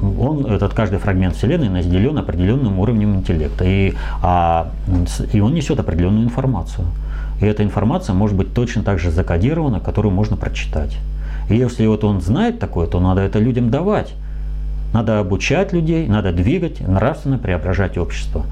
он, 0.03 0.47
этот 0.47 0.75
каждый 0.75 0.99
фрагмент 0.99 1.37
Вселенной 1.37 1.69
наделен 1.69 2.19
определенным 2.19 2.79
уровнем 2.79 3.17
интеллекта, 3.17 3.65
и, 3.65 3.95
а, 4.23 4.71
и 5.33 5.41
он 5.41 5.55
несет 5.55 5.81
определенную 5.81 6.25
информацию. 6.25 6.87
И 7.41 7.47
эта 7.47 7.63
информация 7.63 8.15
может 8.15 8.37
быть 8.37 8.55
точно 8.55 8.83
так 8.83 8.99
же 8.99 9.11
закодирована, 9.11 9.81
которую 9.81 10.13
можно 10.13 10.37
прочитать. 10.37 10.97
И 11.49 11.57
если 11.57 11.87
вот 11.87 12.05
он 12.05 12.21
знает 12.21 12.59
такое, 12.59 12.87
то 12.87 13.01
надо 13.01 13.21
это 13.21 13.39
людям 13.39 13.71
давать. 13.71 14.15
Надо 14.93 15.19
обучать 15.19 15.73
людей, 15.73 16.07
надо 16.09 16.33
двигать, 16.33 16.81
нравственно 16.81 17.39
преображать 17.39 17.99
общество 17.99 18.47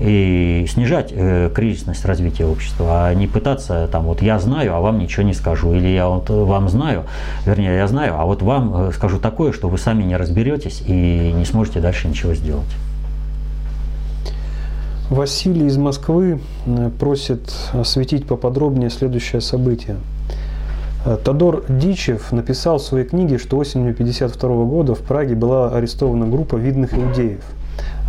и 0.00 0.66
снижать 0.68 1.12
э, 1.12 1.50
кризисность 1.52 2.04
развития 2.04 2.46
общества, 2.46 3.06
а 3.06 3.14
не 3.14 3.26
пытаться 3.26 3.88
там 3.90 4.04
вот 4.04 4.22
я 4.22 4.38
знаю, 4.38 4.74
а 4.74 4.80
вам 4.80 4.98
ничего 4.98 5.24
не 5.24 5.34
скажу, 5.34 5.74
или 5.74 5.88
я 5.88 6.08
вот 6.08 6.30
вам 6.30 6.68
знаю, 6.68 7.04
вернее 7.44 7.76
я 7.76 7.86
знаю, 7.88 8.14
а 8.16 8.24
вот 8.24 8.42
вам 8.42 8.88
э, 8.88 8.92
скажу 8.92 9.18
такое, 9.18 9.52
что 9.52 9.68
вы 9.68 9.78
сами 9.78 10.04
не 10.04 10.16
разберетесь 10.16 10.82
и 10.86 11.32
не 11.34 11.44
сможете 11.44 11.80
дальше 11.80 12.08
ничего 12.08 12.34
сделать. 12.34 12.68
Василий 15.10 15.66
из 15.66 15.76
Москвы 15.76 16.40
э, 16.66 16.90
просит 16.98 17.52
осветить 17.72 18.26
поподробнее 18.26 18.90
следующее 18.90 19.40
событие. 19.40 19.96
Э, 21.04 21.16
Тодор 21.16 21.64
Дичев 21.68 22.30
написал 22.30 22.78
в 22.78 22.82
своей 22.82 23.04
книге, 23.04 23.38
что 23.38 23.56
осенью 23.56 23.94
1952 23.94 24.64
года 24.64 24.94
в 24.94 25.00
Праге 25.00 25.34
была 25.34 25.70
арестована 25.70 26.26
группа 26.28 26.54
видных 26.54 26.94
иудеев– 26.94 27.42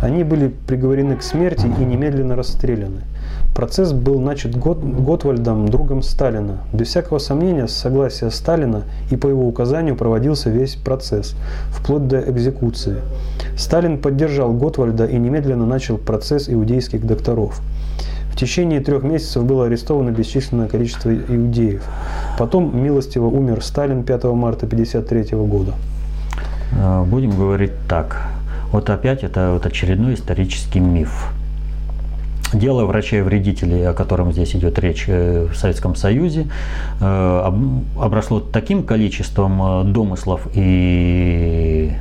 они 0.00 0.24
были 0.24 0.48
приговорены 0.48 1.16
к 1.16 1.22
смерти 1.22 1.66
и 1.66 1.84
немедленно 1.84 2.36
расстреляны. 2.36 3.02
Процесс 3.54 3.92
был 3.92 4.20
начат 4.20 4.56
Гот, 4.56 4.82
Готвальдом, 4.82 5.68
другом 5.68 6.02
Сталина. 6.02 6.58
Без 6.72 6.88
всякого 6.88 7.18
сомнения, 7.18 7.66
с 7.66 7.72
согласия 7.72 8.30
Сталина 8.30 8.84
и 9.10 9.16
по 9.16 9.26
его 9.26 9.46
указанию 9.46 9.96
проводился 9.96 10.50
весь 10.50 10.76
процесс, 10.76 11.34
вплоть 11.70 12.06
до 12.06 12.20
экзекуции. 12.20 12.96
Сталин 13.56 13.98
поддержал 13.98 14.52
Готвальда 14.52 15.04
и 15.04 15.18
немедленно 15.18 15.66
начал 15.66 15.98
процесс 15.98 16.48
иудейских 16.48 17.06
докторов. 17.06 17.60
В 18.32 18.36
течение 18.36 18.80
трех 18.80 19.02
месяцев 19.02 19.44
было 19.44 19.66
арестовано 19.66 20.10
бесчисленное 20.10 20.68
количество 20.68 21.14
иудеев. 21.14 21.82
Потом 22.38 22.82
милостиво 22.82 23.26
умер 23.26 23.62
Сталин 23.62 24.04
5 24.04 24.24
марта 24.24 24.66
1953 24.66 25.36
года. 25.38 25.74
А, 26.78 27.04
будем 27.04 27.30
говорить 27.30 27.72
так. 27.88 28.28
Вот 28.72 28.88
опять 28.88 29.24
это 29.24 29.52
вот 29.52 29.66
очередной 29.66 30.14
исторический 30.14 30.80
миф. 30.80 31.32
Дело 32.52 32.84
врачей-вредителей, 32.84 33.86
о 33.88 33.92
котором 33.92 34.32
здесь 34.32 34.56
идет 34.56 34.78
речь 34.78 35.04
э, 35.06 35.46
в 35.52 35.56
Советском 35.56 35.94
Союзе, 35.94 36.48
э, 37.00 37.52
обросло 38.00 38.40
таким 38.40 38.82
количеством 38.82 39.62
э, 39.62 39.84
домыслов 39.84 40.48
и 40.54 41.92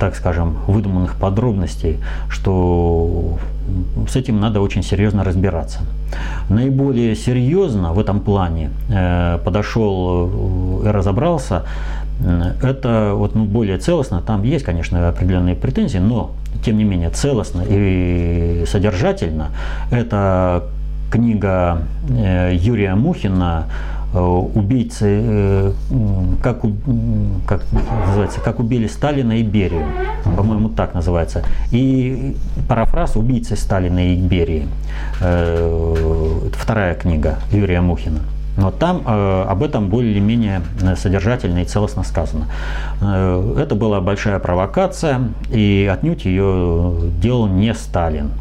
так 0.00 0.14
скажем, 0.14 0.58
выдуманных 0.68 1.16
подробностей, 1.16 1.98
что 2.28 3.38
с 4.08 4.14
этим 4.14 4.40
надо 4.40 4.60
очень 4.60 4.84
серьезно 4.84 5.24
разбираться. 5.24 5.80
Наиболее 6.48 7.16
серьезно 7.16 7.92
в 7.92 7.98
этом 7.98 8.20
плане 8.20 8.70
подошел 9.44 10.82
и 10.84 10.88
разобрался 10.88 11.64
это 12.62 13.12
вот, 13.14 13.34
ну, 13.34 13.44
более 13.44 13.78
целостно. 13.78 14.20
Там 14.20 14.42
есть, 14.42 14.64
конечно, 14.64 15.08
определенные 15.08 15.54
претензии, 15.54 15.98
но 15.98 16.32
тем 16.64 16.78
не 16.78 16.84
менее 16.84 17.10
целостно 17.10 17.62
и 17.66 18.64
содержательно. 18.66 19.48
Это 19.90 20.64
книга 21.10 21.82
э, 22.10 22.54
Юрия 22.54 22.94
Мухина 22.94 23.66
Э, 24.14 24.20
убийцы, 24.20 25.04
э, 25.06 25.72
как, 26.42 26.62
как 27.46 27.62
называется, 28.06 28.40
как 28.40 28.58
убили 28.58 28.86
Сталина 28.86 29.38
и 29.38 29.42
Берию, 29.42 29.84
по-моему, 30.24 30.70
так 30.70 30.94
называется. 30.94 31.42
И 31.72 32.34
парафраз 32.68 33.16
«Убийцы 33.16 33.54
Сталина 33.54 34.12
и 34.12 34.16
Берии», 34.16 34.66
вторая 36.54 36.94
книга 36.94 37.36
Юрия 37.52 37.82
Мухина. 37.82 38.20
Но 38.58 38.72
там 38.72 39.02
э, 39.06 39.44
об 39.48 39.62
этом 39.62 39.88
более-менее 39.88 40.62
содержательно 40.96 41.60
и 41.60 41.64
целостно 41.64 42.02
сказано. 42.02 42.46
Э, 43.00 43.56
это 43.56 43.76
была 43.76 44.00
большая 44.00 44.40
провокация, 44.40 45.20
и 45.48 45.88
отнюдь 45.90 46.24
ее 46.24 46.92
делал 47.22 47.46
не 47.46 47.72
Сталин. 47.72 48.32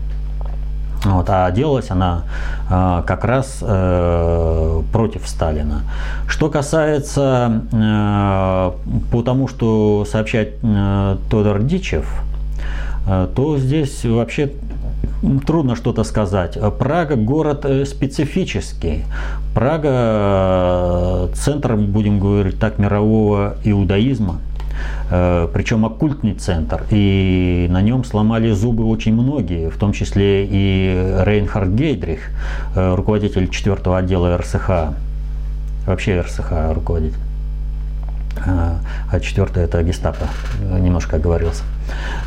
Вот, 1.03 1.28
а 1.30 1.51
делалась 1.51 1.91
она 1.91 2.24
э, 2.68 3.03
как 3.05 3.26
раз 3.26 3.59
э, 3.61 4.82
против 4.91 5.28
Сталина. 5.28 5.82
Что 6.28 6.49
касается 6.49 7.61
э, 7.72 8.72
по 9.11 9.22
тому, 9.22 9.47
что 9.47 10.03
сообщает 10.09 10.55
э, 10.63 11.18
Тодор 11.30 11.59
Дичев, 11.61 12.11
э, 13.05 13.28
то 13.36 13.59
здесь 13.59 14.03
вообще 14.03 14.51
трудно 15.45 15.76
что-то 15.76 16.03
сказать. 16.03 16.57
Прага 16.78 17.15
город 17.15 17.65
э, 17.65 17.86
специфический. 17.86 19.03
Прага 19.53 19.89
э, 19.91 21.28
центр, 21.34 21.76
будем 21.76 22.20
говорить 22.20 22.59
так, 22.59 22.78
мирового 22.78 23.55
иудаизма. 23.63 24.39
Э, 25.09 25.47
причем 25.53 25.86
оккультный 25.86 26.34
центр, 26.34 26.84
и 26.91 27.68
на 27.70 27.82
нем 27.82 28.03
сломали 28.03 28.51
зубы 28.51 28.86
очень 28.86 29.13
многие, 29.13 29.70
в 29.70 29.78
том 29.78 29.93
числе 29.93 30.45
и 30.45 31.22
Рейнхард 31.24 31.70
Гейдрих, 31.70 32.30
руководитель 32.76 33.49
4 33.49 33.76
отдела 33.95 34.38
РСХ, 34.38 34.70
вообще 35.88 36.22
РСХ 36.22 36.51
руководитель. 36.74 37.26
А, 38.45 38.79
а 39.11 39.19
четвертое 39.19 39.65
это 39.65 39.81
гестапо, 39.83 40.27
немножко 40.61 41.17
оговорился. 41.17 41.63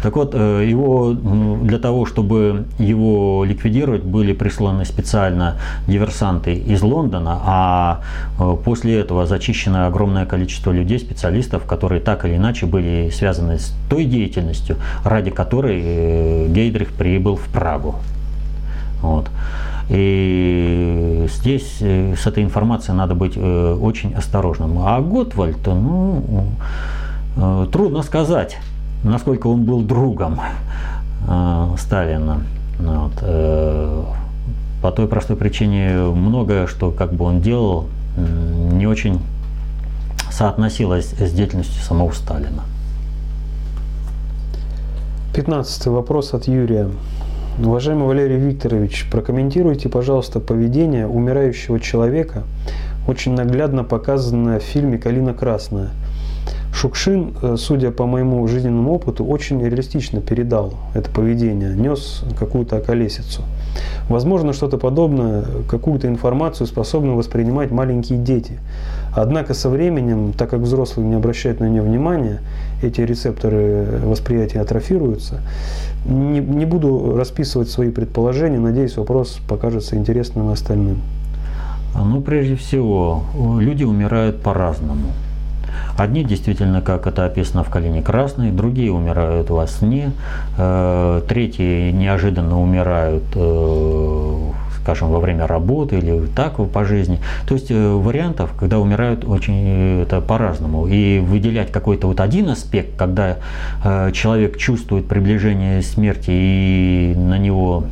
Так 0.03 0.17
вот, 0.17 0.35
э, 0.35 0.65
его 0.67 1.13
для 1.13 1.79
того, 1.79 2.07
чтобы 2.07 2.65
его 2.79 3.45
ликвидировать, 3.45 4.03
были 4.03 4.33
присланы 4.33 4.85
специально 4.85 5.57
диверсанты 5.87 6.55
из 6.55 6.83
Лондона, 6.83 7.39
а 7.45 8.01
э, 8.39 8.57
после 8.65 8.99
этого 8.99 9.27
зачищено 9.27 9.87
огромное 9.87 10.27
количество 10.27 10.73
людей, 10.73 10.99
специалистов, 10.99 11.65
которые 11.65 12.01
так 12.01 12.25
или 12.25 12.37
иначе 12.37 12.67
были 12.67 13.11
связаны 13.11 13.59
с 13.59 13.75
той 13.89 14.05
деятельностью, 14.05 14.77
ради 15.05 15.31
которой 15.31 15.81
э, 15.83 16.47
Гейдрих 16.49 16.93
прибыл 16.93 17.37
в 17.37 17.45
Прагу. 17.49 17.97
Вот. 19.03 19.29
И 19.91 21.27
здесь 21.29 21.79
с 21.81 22.27
этой 22.27 22.43
информацией 22.43 22.97
надо 22.97 23.15
быть 23.15 23.37
очень 23.37 24.15
осторожным. 24.15 24.79
А 24.79 25.01
Готвальд, 25.01 25.67
ну, 25.67 26.47
трудно 27.71 28.03
сказать 28.03 28.57
насколько 29.03 29.47
он 29.47 29.65
был 29.65 29.83
другом 29.83 30.41
э, 31.27 31.75
Сталина. 31.79 32.43
Вот, 32.79 33.13
э, 33.23 34.05
по 34.83 34.91
той 34.91 35.07
простой 35.07 35.37
причине 35.37 35.95
многое, 35.95 36.67
что 36.67 36.91
как 36.91 37.13
бы 37.13 37.27
он 37.27 37.41
делал, 37.41 37.87
не 38.17 38.87
очень 38.87 39.21
соотносилось 40.31 41.13
с 41.13 41.33
деятельностью 41.33 41.83
самого 41.83 42.13
Сталина. 42.13 42.63
Пятнадцатый 45.35 45.93
вопрос 45.93 46.33
от 46.35 46.49
Юрия. 46.49 46.89
Уважаемый 47.63 48.07
Валерий 48.07 48.39
Викторович, 48.39 49.07
прокомментируйте, 49.11 49.91
пожалуйста, 49.91 50.41
поведение 50.41 51.07
умирающего 51.07 51.79
человека, 51.79 52.45
очень 53.07 53.35
наглядно 53.35 53.85
показанное 53.85 54.61
в 54.61 54.63
фильме 54.63 54.97
«Калина 54.97 55.35
красная». 55.35 55.91
Шукшин, 56.73 57.35
э, 57.43 57.57
судя 57.59 57.91
по 57.91 58.07
моему 58.07 58.47
жизненному 58.47 58.93
опыту, 58.93 59.25
очень 59.25 59.61
реалистично 59.61 60.21
передал 60.21 60.75
это 60.95 61.11
поведение, 61.11 61.75
нес 61.75 62.25
какую-то 62.39 62.77
околесицу. 62.77 63.43
Возможно, 64.09 64.53
что-то 64.53 64.79
подобное, 64.79 65.45
какую-то 65.69 66.09
информацию 66.09 66.67
способны 66.67 67.13
воспринимать 67.13 67.71
маленькие 67.71 68.19
дети. 68.19 68.59
Однако 69.15 69.55
со 69.55 69.69
временем, 69.69 70.33
так 70.33 70.51
как 70.51 70.61
взрослые 70.61 71.09
не 71.09 71.15
обращают 71.15 71.61
на 71.61 71.69
нее 71.69 71.83
внимания, 71.83 72.41
эти 72.83 73.01
рецепторы 73.01 74.01
восприятия 74.05 74.61
атрофируются. 74.61 75.41
Не, 76.07 76.41
не 76.41 76.67
буду 76.67 77.17
расписывать 77.17 77.69
свои 77.69 77.91
предположения, 77.91 78.59
надеюсь, 78.59 78.97
вопрос 78.97 79.39
покажется 79.49 79.97
интересным 79.97 80.49
остальным. 80.49 81.03
Ну, 81.95 82.21
прежде 82.21 82.55
всего, 82.55 83.25
люди 83.59 83.85
умирают 83.85 84.41
по-разному. 84.43 85.13
Одни 85.97 86.25
действительно, 86.25 86.81
как 86.81 87.07
это 87.07 87.25
описано 87.25 87.65
в 87.65 87.71
«Калине 87.71 88.03
красной», 88.03 88.51
другие 88.51 88.93
умирают 88.93 89.51
во 89.51 89.67
сне, 89.67 90.13
э, 90.57 91.23
третьи 91.29 91.91
неожиданно 91.91 92.61
умирают 92.61 93.25
э, 93.35 94.51
скажем, 94.91 95.11
во 95.11 95.21
время 95.21 95.47
работы 95.47 95.99
или 95.99 96.27
так 96.35 96.57
по 96.73 96.85
жизни. 96.85 97.21
То 97.47 97.55
есть 97.55 97.71
э, 97.71 97.93
вариантов, 97.93 98.51
когда 98.59 98.79
умирают, 98.79 99.25
очень 99.25 100.03
это 100.03 100.21
по-разному. 100.21 100.87
И 100.87 101.21
выделять 101.21 101.71
какой-то 101.71 102.07
вот 102.09 102.21
один 102.21 102.49
аспект, 102.49 102.97
когда 102.97 103.37
человек 104.13 104.57
чувствует 104.59 105.07
приближение 105.07 105.83
смерти 105.83 106.31
и 106.31 107.15
на 107.17 107.39
него 107.39 107.85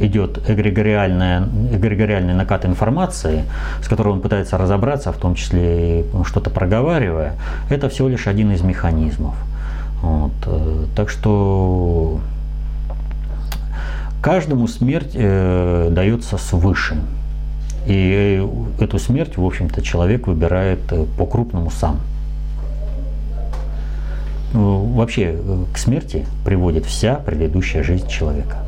идет 0.00 0.38
эгрегориальный 0.48 2.34
накат 2.34 2.66
информации, 2.66 3.44
с 3.82 3.88
которой 3.88 4.08
он 4.08 4.20
пытается 4.20 4.58
разобраться, 4.58 5.12
в 5.12 5.16
том 5.16 5.34
числе 5.34 6.00
и 6.00 6.04
что-то 6.24 6.50
проговаривая, 6.50 7.32
это 7.70 7.88
всего 7.88 8.08
лишь 8.08 8.26
один 8.26 8.52
из 8.52 8.60
механизмов. 8.60 9.34
Вот. 10.02 10.32
Э, 10.46 10.84
так 10.94 11.08
что 11.08 12.20
каждому 14.22 14.68
смерть 14.68 15.12
э, 15.14 15.88
дается 15.90 16.38
свыше. 16.38 16.96
И 17.86 18.44
эту 18.80 18.98
смерть, 18.98 19.36
в 19.36 19.44
общем-то, 19.44 19.80
человек 19.82 20.26
выбирает 20.26 20.80
э, 20.90 21.06
по-крупному 21.18 21.70
сам. 21.70 22.00
Вообще 24.52 25.36
к 25.72 25.76
смерти 25.76 26.24
приводит 26.44 26.86
вся 26.86 27.16
предыдущая 27.16 27.82
жизнь 27.82 28.08
человека. 28.08 28.65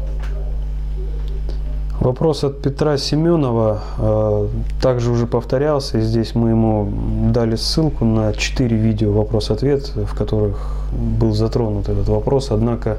Вопрос 2.00 2.44
от 2.44 2.62
Петра 2.62 2.96
Семенова 2.96 3.80
э, 3.98 4.48
также 4.80 5.10
уже 5.10 5.26
повторялся. 5.26 5.98
И 5.98 6.00
здесь 6.00 6.34
мы 6.36 6.50
ему 6.50 6.88
дали 7.32 7.56
ссылку 7.56 8.04
на 8.04 8.32
4 8.32 8.76
видео 8.76 9.12
вопрос-ответ, 9.12 9.92
в 9.96 10.16
которых 10.16 10.78
был 10.92 11.32
затронут 11.32 11.88
этот 11.88 12.08
вопрос. 12.08 12.50
Однако, 12.50 12.98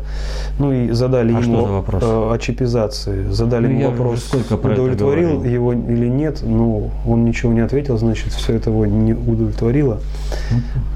ну 0.59 0.73
и 0.73 0.91
задали 0.91 1.33
а 1.33 1.39
ему 1.39 1.65
вопрос? 1.65 2.03
Э, 2.03 2.33
о 2.33 2.37
чипизации. 2.39 3.29
Задали 3.29 3.67
ну, 3.67 3.79
ему 3.79 3.91
вопрос, 3.91 4.25
сколько 4.25 4.53
удовлетворил 4.53 5.45
его 5.45 5.71
или 5.71 6.09
нет. 6.09 6.41
Ну, 6.43 6.91
он 7.07 7.23
ничего 7.23 7.53
не 7.53 7.61
ответил, 7.61 7.97
значит, 7.97 8.33
все 8.33 8.55
это 8.55 8.69
его 8.69 8.85
не 8.85 9.13
удовлетворило. 9.13 9.99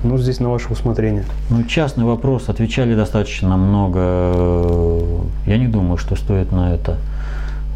Ну, 0.03 0.17
здесь 0.17 0.41
на 0.41 0.49
ваше 0.49 0.67
усмотрение. 0.73 1.23
Ну, 1.49 1.63
частный 1.63 2.03
вопрос. 2.03 2.49
Отвечали 2.49 2.95
достаточно 2.95 3.55
много. 3.55 3.99
Я 5.45 5.57
не 5.57 5.67
думаю, 5.67 5.97
что 5.97 6.17
стоит 6.17 6.51
на 6.51 6.73
это 6.73 6.97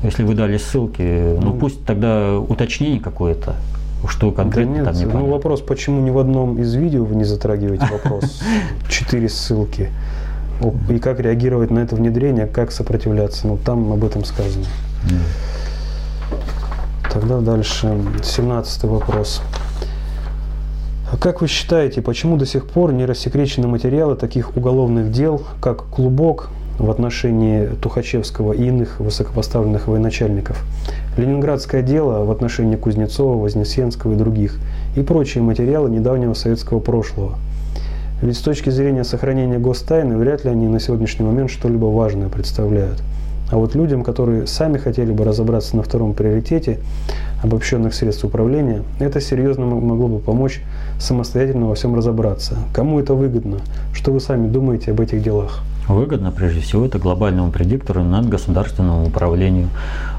если 0.03 0.23
вы 0.23 0.35
дали 0.35 0.57
ссылки, 0.57 1.35
ну, 1.39 1.51
ну 1.51 1.53
пусть 1.53 1.83
тогда 1.85 2.37
уточнение 2.37 2.99
какое-то, 2.99 3.55
что 4.07 4.31
конкретно 4.31 4.73
да 4.73 4.79
нет, 4.79 4.85
там 4.85 4.95
не 4.95 5.05
Ну 5.05 5.31
вопрос, 5.31 5.61
почему 5.61 6.01
ни 6.01 6.09
в 6.09 6.19
одном 6.19 6.59
из 6.59 6.73
видео 6.75 7.03
вы 7.03 7.15
не 7.15 7.23
затрагиваете 7.23 7.87
вопрос? 7.91 8.41
Четыре 8.89 9.29
ссылки. 9.29 9.89
И 10.89 10.99
как 10.99 11.19
реагировать 11.19 11.69
на 11.71 11.79
это 11.79 11.95
внедрение, 11.95 12.47
как 12.47 12.71
сопротивляться. 12.71 13.47
Ну 13.47 13.57
там 13.57 13.91
об 13.91 14.03
этом 14.03 14.23
сказано. 14.25 14.65
Тогда 17.11 17.39
дальше. 17.39 17.99
Семнадцатый 18.23 18.89
вопрос. 18.89 19.41
А 21.11 21.15
как 21.17 21.41
вы 21.41 21.47
считаете, 21.47 22.01
почему 22.01 22.37
до 22.37 22.45
сих 22.45 22.67
пор 22.67 22.91
не 22.91 23.05
рассекречены 23.05 23.67
материалы 23.67 24.15
таких 24.15 24.57
уголовных 24.57 25.11
дел, 25.11 25.41
как 25.61 25.85
«Клубок», 25.85 26.49
в 26.79 26.89
отношении 26.89 27.67
Тухачевского 27.81 28.53
и 28.53 28.67
иных 28.67 28.99
высокопоставленных 28.99 29.87
военачальников, 29.87 30.63
Ленинградское 31.17 31.81
дело 31.81 32.23
в 32.23 32.31
отношении 32.31 32.75
Кузнецова, 32.75 33.41
Вознесенского 33.41 34.13
и 34.13 34.15
других, 34.15 34.59
и 34.95 35.01
прочие 35.01 35.43
материалы 35.43 35.89
недавнего 35.89 36.35
советского 36.35 36.79
прошлого. 36.79 37.39
Ведь 38.21 38.37
с 38.37 38.41
точки 38.41 38.69
зрения 38.69 39.03
сохранения 39.03 39.57
гостайны, 39.57 40.17
вряд 40.17 40.45
ли 40.45 40.51
они 40.51 40.67
на 40.67 40.79
сегодняшний 40.79 41.25
момент 41.25 41.49
что-либо 41.49 41.85
важное 41.85 42.29
представляют. 42.29 43.01
А 43.49 43.55
вот 43.55 43.75
людям, 43.75 44.03
которые 44.03 44.45
сами 44.45 44.77
хотели 44.77 45.11
бы 45.11 45.23
разобраться 45.23 45.75
на 45.77 45.81
втором 45.81 46.13
приоритете 46.13 46.79
обобщенных 47.41 47.93
средств 47.93 48.25
управления, 48.25 48.83
это 48.99 49.21
серьезно 49.21 49.65
могло 49.65 50.07
бы 50.07 50.19
помочь 50.19 50.61
самостоятельно 50.99 51.67
во 51.67 51.75
всем 51.75 51.95
разобраться. 51.95 52.57
Кому 52.73 52.99
это 52.99 53.13
выгодно? 53.13 53.57
Что 53.93 54.11
вы 54.11 54.19
сами 54.19 54.47
думаете 54.47 54.91
об 54.91 55.01
этих 55.01 55.23
делах? 55.23 55.63
Выгодно, 55.87 56.31
прежде 56.31 56.59
всего, 56.61 56.85
это 56.85 56.99
глобальному 56.99 57.51
предиктору 57.51 58.03
над 58.03 58.27
государственному 58.27 59.07
управлению. 59.07 59.69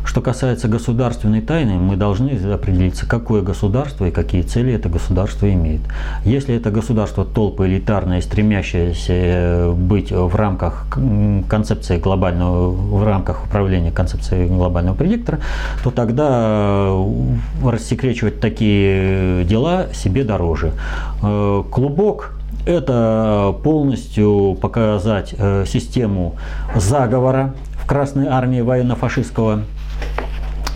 Что 0.04 0.22
касается 0.22 0.68
государственной 0.68 1.42
тайны, 1.42 1.74
мы 1.74 1.96
должны 1.96 2.30
определиться, 2.30 3.06
какое 3.06 3.42
государство 3.42 4.06
и 4.06 4.10
какие 4.10 4.40
цели 4.40 4.72
это 4.72 4.88
государство 4.88 5.52
имеет. 5.52 5.82
Если 6.24 6.54
это 6.54 6.70
государство 6.70 7.26
толпы 7.26 7.66
элитарное, 7.66 8.22
стремящееся 8.22 9.12
э, 9.12 9.72
быть 9.72 10.10
в 10.10 10.34
рамках 10.34 10.86
концепции 11.48 11.98
глобального, 11.98 12.70
в 12.70 13.04
рамках 13.04 13.44
управления 13.44 13.92
концепцией 13.92 14.48
глобального 14.48 14.94
предиктора, 14.94 15.40
то 15.84 15.90
тогда 15.90 16.86
э, 16.88 17.04
рассекречивать 17.62 18.40
такие 18.40 19.44
дела 19.44 19.88
себе 19.92 20.24
дороже. 20.24 20.72
Э, 21.22 21.62
клубок 21.70 22.37
это 22.68 23.54
полностью 23.64 24.56
показать 24.60 25.34
э, 25.38 25.64
систему 25.66 26.36
заговора 26.76 27.54
в 27.82 27.86
Красной 27.86 28.26
армии 28.26 28.60
военно-фашистского 28.60 29.62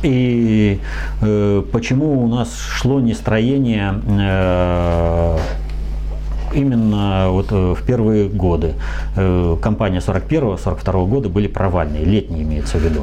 и 0.03 0.81
э, 1.21 1.63
почему 1.71 2.25
у 2.25 2.27
нас 2.27 2.59
шло 2.59 2.99
нестроение 2.99 3.95
э, 4.09 5.39
именно 6.55 7.29
вот 7.29 7.53
э, 7.53 7.75
в 7.75 7.83
первые 7.87 8.29
годы. 8.29 8.73
Э, 9.15 9.57
компания 9.63 9.99
41-42 9.99 11.07
года 11.07 11.29
были 11.29 11.47
провальные, 11.47 12.05
летние 12.05 12.43
имеется 12.43 12.79
в 12.79 12.83
виду. 12.83 13.03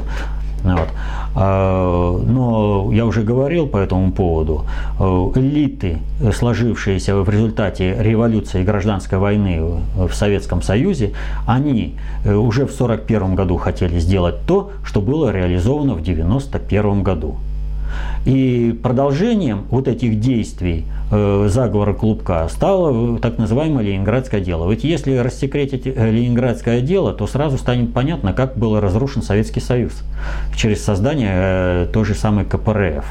Вот. 0.64 0.88
А, 1.34 2.18
но 2.18 2.90
я 2.92 3.06
уже 3.06 3.22
говорил 3.22 3.66
по 3.66 3.78
этому 3.78 4.12
поводу, 4.12 4.64
э, 4.98 5.02
элиты, 5.36 5.98
сложившиеся 6.32 7.16
в 7.16 7.28
результате 7.30 7.96
революции 8.00 8.60
и 8.60 8.64
гражданской 8.64 9.18
войны 9.18 9.82
в 9.96 10.12
Советском 10.12 10.62
Союзе, 10.62 11.12
они 11.46 11.96
э, 12.24 12.34
уже 12.34 12.66
в 12.66 12.74
1941 12.74 13.34
году 13.34 13.56
хотели 13.56 13.98
сделать 13.98 14.46
то, 14.46 14.70
что 14.84 15.00
было 15.00 15.30
реализовано 15.30 15.94
в 15.94 16.00
1991 16.00 17.02
году. 17.02 17.36
И 18.24 18.78
продолжением 18.82 19.64
вот 19.70 19.88
этих 19.88 20.20
действий 20.20 20.84
э, 21.10 21.48
заговора 21.48 21.94
Клубка 21.94 22.48
стало 22.48 23.18
так 23.18 23.38
называемое 23.38 23.84
Ленинградское 23.84 24.40
дело. 24.40 24.70
Ведь 24.70 24.84
если 24.84 25.16
рассекретить 25.16 25.86
э, 25.86 26.10
Ленинградское 26.10 26.80
дело, 26.80 27.12
то 27.12 27.26
сразу 27.26 27.58
станет 27.58 27.92
понятно, 27.92 28.32
как 28.32 28.56
был 28.56 28.78
разрушен 28.78 29.22
Советский 29.22 29.60
Союз 29.60 29.92
через 30.54 30.84
создание 30.84 31.32
э, 31.32 31.86
той 31.92 32.04
же 32.04 32.14
самой 32.14 32.44
КПРФ. 32.44 33.04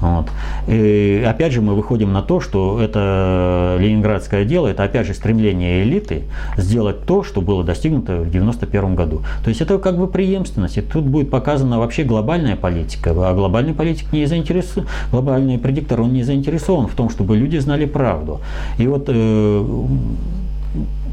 Вот. 0.00 0.26
И 0.66 1.24
опять 1.26 1.52
же 1.52 1.60
мы 1.62 1.74
выходим 1.74 2.12
на 2.12 2.22
то, 2.22 2.40
что 2.40 2.80
это 2.80 3.76
ленинградское 3.80 4.44
дело, 4.44 4.68
это 4.68 4.84
опять 4.84 5.06
же 5.06 5.14
стремление 5.14 5.82
элиты 5.82 6.24
сделать 6.56 7.06
то, 7.06 7.22
что 7.22 7.40
было 7.40 7.64
достигнуто 7.64 8.12
в 8.12 8.28
1991 8.28 8.94
году. 8.94 9.22
То 9.42 9.48
есть 9.48 9.60
это 9.60 9.78
как 9.78 9.96
бы 9.96 10.06
преемственность. 10.06 10.78
И 10.78 10.82
тут 10.82 11.04
будет 11.04 11.30
показана 11.30 11.78
вообще 11.78 12.04
глобальная 12.04 12.56
политика. 12.56 13.10
А 13.10 13.34
глобальный 13.34 13.72
политик 13.72 14.12
не 14.12 14.26
заинтересован, 14.26 14.88
глобальный 15.10 15.58
предиктор, 15.58 16.00
он 16.00 16.12
не 16.12 16.22
заинтересован 16.22 16.86
в 16.86 16.94
том, 16.94 17.08
чтобы 17.10 17.36
люди 17.36 17.56
знали 17.58 17.86
правду. 17.86 18.40
И 18.78 18.86
вот 18.86 19.04
э, 19.08 19.84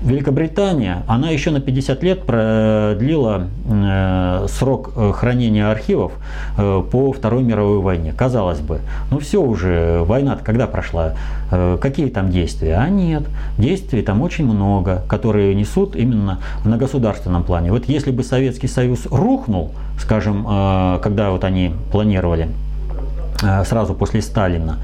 Великобритания, 0.01 1.03
она 1.07 1.29
еще 1.29 1.51
на 1.51 1.59
50 1.59 2.01
лет 2.01 2.23
продлила 2.25 3.47
э, 3.69 4.47
срок 4.49 4.93
э, 4.95 5.11
хранения 5.13 5.69
архивов 5.69 6.13
э, 6.57 6.83
по 6.91 7.13
Второй 7.13 7.43
мировой 7.43 7.81
войне. 7.81 8.11
Казалось 8.11 8.61
бы, 8.61 8.79
ну 9.11 9.19
все 9.19 9.39
уже, 9.39 10.03
война 10.03 10.39
когда 10.43 10.65
прошла, 10.65 11.13
какие 11.81 12.07
там 12.07 12.31
действия? 12.31 12.77
А 12.77 12.89
нет, 12.89 13.23
действий 13.57 14.01
там 14.01 14.21
очень 14.21 14.45
много, 14.45 15.03
которые 15.07 15.53
несут 15.53 15.95
именно 15.95 16.39
на 16.65 16.77
государственном 16.77 17.43
плане. 17.43 17.71
Вот 17.71 17.85
если 17.85 18.09
бы 18.09 18.23
Советский 18.23 18.67
Союз 18.67 19.05
рухнул, 19.11 19.71
скажем, 19.99 20.43
когда 21.03 21.29
вот 21.29 21.43
они 21.43 21.75
планировали 21.91 22.47
сразу 23.65 23.93
после 23.93 24.21
Сталина, 24.21 24.77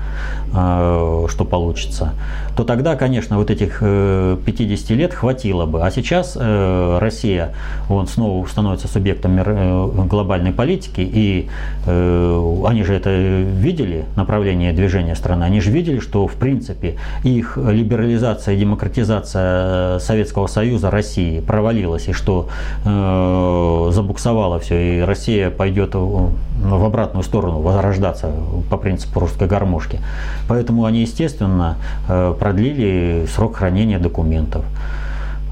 что 0.51 1.45
получится, 1.49 2.13
то 2.57 2.63
тогда, 2.63 2.95
конечно, 2.95 3.37
вот 3.37 3.51
этих 3.51 3.79
50 3.79 3.81
э, 3.81 4.93
лет 4.95 5.13
хватило 5.13 5.67
бы. 5.67 5.85
А 5.85 5.91
сейчас 5.91 6.35
э, 6.35 6.97
Россия 6.99 7.53
он 7.87 8.07
снова 8.07 8.45
становится 8.47 8.87
субъектом 8.87 9.37
э, 9.37 10.05
глобальной 10.07 10.51
политики, 10.51 11.01
и 11.01 11.47
они 11.85 12.83
же 12.83 12.93
это 12.93 13.15
видели, 13.15 14.05
направление 14.15 14.73
движения 14.73 15.15
страны, 15.15 15.43
они 15.43 15.61
же 15.61 15.71
видели, 15.71 15.99
что 15.99 16.27
в 16.27 16.33
принципе 16.33 16.97
их 17.23 17.57
либерализация 17.57 18.55
и 18.55 18.57
демократизация 18.59 19.99
Советского 19.99 20.47
Союза 20.47 20.89
России 20.89 21.39
провалилась, 21.39 22.07
и 22.07 22.13
что 22.13 22.49
забуксовало 22.83 24.59
все, 24.59 24.99
и 24.99 25.01
Россия 25.01 25.49
пойдет 25.49 25.93
в 25.93 26.83
обратную 26.83 27.23
сторону 27.23 27.59
возрождаться 27.59 28.31
по 28.69 28.77
принципу 28.77 29.19
русской 29.19 29.47
гармошки. 29.47 29.99
Поэтому 30.47 30.85
они, 30.85 31.01
естественно, 31.01 31.77
продлили 32.07 33.27
срок 33.27 33.57
хранения 33.57 33.99
документов. 33.99 34.63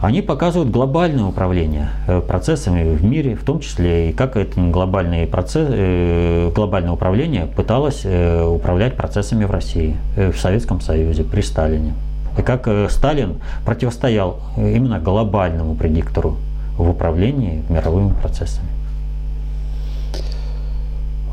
Они 0.02 0.22
показывают 0.22 0.70
глобальное 0.70 1.24
управление 1.24 1.90
э, 2.08 2.22
процессами 2.22 2.96
в 2.96 3.04
мире, 3.04 3.36
в 3.36 3.44
том 3.44 3.60
числе 3.60 4.10
и 4.10 4.14
как 4.14 4.36
это 4.36 4.60
глобальные 4.60 5.26
процессы, 5.26 5.72
э, 5.72 6.52
глобальное 6.54 6.92
управление 6.92 7.48
пыталось 7.48 8.02
э, 8.04 8.46
управлять 8.46 8.96
процессами 8.96 9.46
в 9.46 9.52
России, 9.52 9.96
в 10.16 10.36
Советском 10.36 10.82
Союзе, 10.82 11.24
при 11.24 11.42
Сталине. 11.42 11.94
И 12.38 12.42
как 12.42 12.68
Сталин 12.92 13.38
противостоял 13.66 14.42
именно 14.58 15.00
глобальному 15.00 15.74
предиктору 15.76 16.36
в 16.78 16.90
управлении 16.90 17.64
мировыми 17.70 18.14
процессами. 18.22 18.68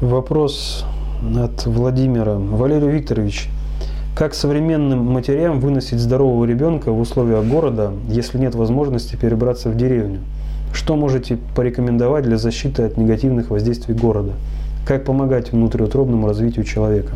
Вопрос 0.00 0.86
от 1.36 1.66
Владимира. 1.66 2.34
Валерий 2.34 2.88
Викторович, 2.88 3.48
как 4.16 4.34
современным 4.34 5.06
матерям 5.06 5.60
выносить 5.60 5.98
здорового 5.98 6.44
ребенка 6.44 6.92
в 6.92 7.00
условиях 7.00 7.44
города, 7.44 7.92
если 8.08 8.38
нет 8.38 8.54
возможности 8.54 9.16
перебраться 9.16 9.70
в 9.70 9.76
деревню? 9.76 10.20
Что 10.72 10.96
можете 10.96 11.38
порекомендовать 11.54 12.24
для 12.24 12.36
защиты 12.36 12.82
от 12.82 12.96
негативных 12.96 13.50
воздействий 13.50 13.94
города? 13.94 14.32
Как 14.86 15.04
помогать 15.04 15.52
внутриутробному 15.52 16.26
развитию 16.26 16.64
человека? 16.64 17.14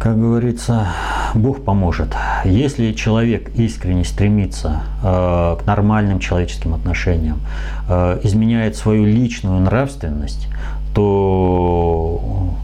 Как 0.00 0.20
говорится, 0.20 0.88
Бог 1.34 1.62
поможет. 1.62 2.14
Если 2.44 2.92
человек 2.92 3.50
искренне 3.54 4.04
стремится 4.04 4.82
э, 5.02 5.56
к 5.60 5.66
нормальным 5.66 6.18
человеческим 6.18 6.74
отношениям, 6.74 7.40
э, 7.88 8.20
изменяет 8.22 8.76
свою 8.76 9.06
личную 9.06 9.60
нравственность, 9.60 10.48
то 10.94 12.54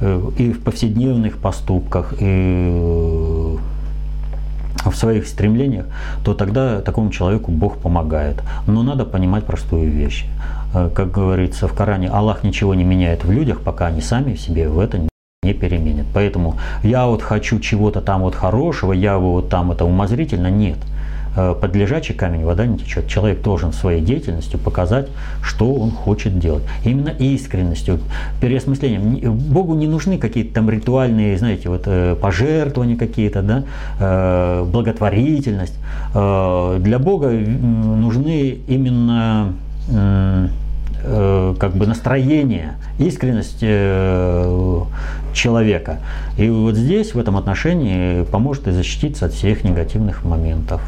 Э, 0.00 0.30
и 0.36 0.52
в 0.52 0.62
повседневных 0.62 1.38
поступках, 1.38 2.14
и 2.20 2.24
э, 2.24 3.56
в 4.84 4.94
своих 4.94 5.26
стремлениях, 5.26 5.86
то 6.24 6.34
тогда 6.34 6.80
такому 6.82 7.10
человеку 7.10 7.50
Бог 7.50 7.78
помогает. 7.78 8.42
Но 8.66 8.82
надо 8.82 9.04
понимать 9.04 9.44
простую 9.44 9.90
вещь. 9.90 10.26
Э, 10.74 10.90
как 10.94 11.10
говорится 11.10 11.68
в 11.68 11.74
Коране, 11.74 12.10
Аллах 12.10 12.44
ничего 12.44 12.74
не 12.74 12.84
меняет 12.84 13.24
в 13.24 13.30
людях, 13.30 13.60
пока 13.60 13.86
они 13.86 14.00
сами 14.00 14.34
в 14.34 14.40
себе 14.40 14.68
в 14.68 14.78
это 14.78 15.00
не 15.42 15.54
переменят. 15.54 16.06
Поэтому 16.12 16.58
я 16.82 17.06
вот 17.06 17.22
хочу 17.22 17.58
чего-то 17.60 18.00
там 18.00 18.22
вот 18.22 18.34
хорошего, 18.34 18.92
я 18.92 19.16
вот 19.16 19.48
там 19.48 19.72
это 19.72 19.84
умозрительно, 19.84 20.50
нет– 20.50 20.78
под 21.34 21.74
лежачий 21.74 22.12
камень 22.12 22.44
вода 22.44 22.66
не 22.66 22.78
течет. 22.78 23.08
Человек 23.08 23.42
должен 23.42 23.72
своей 23.72 24.00
деятельностью 24.00 24.58
показать, 24.58 25.08
что 25.42 25.72
он 25.74 25.90
хочет 25.90 26.38
делать. 26.38 26.62
Именно 26.84 27.08
искренностью, 27.08 27.98
переосмыслением. 28.40 29.16
Богу 29.34 29.74
не 29.74 29.86
нужны 29.86 30.18
какие-то 30.18 30.54
там 30.54 30.70
ритуальные, 30.70 31.36
знаете, 31.36 31.68
вот 31.68 31.82
э, 31.86 32.16
пожертвования 32.20 32.96
какие-то, 32.96 33.42
да, 33.42 33.64
э, 33.98 34.64
благотворительность. 34.64 35.74
Для 36.12 36.98
Бога 36.98 37.30
нужны 37.30 38.58
именно 38.68 39.52
как 41.06 41.76
бы 41.76 41.86
настроение, 41.86 42.74
искренность 42.98 43.60
человека. 45.34 45.98
И 46.38 46.48
вот 46.48 46.76
здесь, 46.76 47.14
в 47.14 47.18
этом 47.18 47.36
отношении, 47.36 48.22
поможет 48.24 48.68
и 48.68 48.70
защититься 48.70 49.26
от 49.26 49.32
всех 49.32 49.64
негативных 49.64 50.24
моментов. 50.24 50.80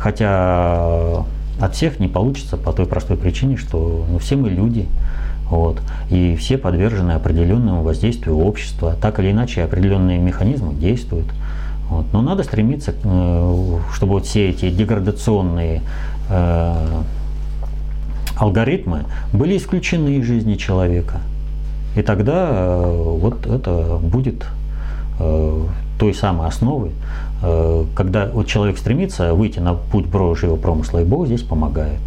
Хотя 0.00 1.24
от 1.60 1.74
всех 1.74 2.00
не 2.00 2.08
получится 2.08 2.56
по 2.56 2.72
той 2.72 2.86
простой 2.86 3.16
причине, 3.16 3.58
что 3.58 4.06
ну, 4.08 4.18
все 4.18 4.36
мы 4.36 4.48
люди, 4.48 4.88
вот, 5.50 5.82
и 6.08 6.36
все 6.36 6.56
подвержены 6.56 7.12
определенному 7.12 7.82
воздействию 7.82 8.38
общества. 8.38 8.96
Так 9.00 9.20
или 9.20 9.30
иначе, 9.30 9.62
определенные 9.62 10.18
механизмы 10.18 10.72
действуют. 10.74 11.26
Вот. 11.90 12.06
Но 12.12 12.22
надо 12.22 12.44
стремиться, 12.44 12.94
э, 13.02 13.78
чтобы 13.92 14.12
вот 14.12 14.24
все 14.24 14.48
эти 14.48 14.70
деградационные 14.70 15.82
э, 16.30 17.02
алгоритмы 18.36 19.04
были 19.32 19.56
исключены 19.56 20.16
из 20.16 20.24
жизни 20.24 20.54
человека. 20.54 21.20
И 21.96 22.02
тогда 22.02 22.48
э, 22.52 23.16
вот 23.20 23.46
это 23.46 23.98
будет 24.00 24.46
э, 25.18 25.64
той 25.98 26.14
самой 26.14 26.48
основой, 26.48 26.90
э, 26.90 26.92
когда 27.40 28.30
вот 28.32 28.46
человек 28.46 28.78
стремится 28.78 29.34
выйти 29.34 29.58
на 29.58 29.74
путь 29.74 30.06
Божьего 30.06 30.56
промысла, 30.56 31.00
и 31.00 31.04
Бог 31.04 31.26
здесь 31.26 31.42
помогает. 31.42 32.00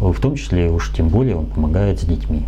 В 0.00 0.20
том 0.20 0.36
числе, 0.36 0.70
уж 0.70 0.92
тем 0.92 1.08
более, 1.08 1.36
Он 1.36 1.46
помогает 1.46 2.00
с 2.00 2.04
детьми. 2.04 2.44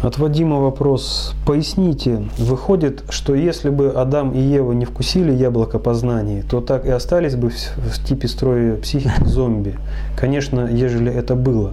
От 0.00 0.16
Вадима 0.16 0.60
вопрос. 0.60 1.34
Поясните, 1.44 2.22
выходит, 2.38 3.02
что 3.10 3.34
если 3.34 3.68
бы 3.68 3.88
Адам 3.88 4.30
и 4.30 4.40
Ева 4.40 4.72
не 4.72 4.84
вкусили 4.84 5.32
яблоко 5.32 5.80
познания, 5.80 6.44
то 6.48 6.60
так 6.60 6.86
и 6.86 6.90
остались 6.90 7.34
бы 7.34 7.50
в 7.50 8.04
типе 8.04 8.28
строя 8.28 8.76
психики 8.76 9.24
зомби. 9.24 9.74
Конечно, 10.16 10.68
ежели 10.68 11.12
это 11.12 11.34
было. 11.34 11.72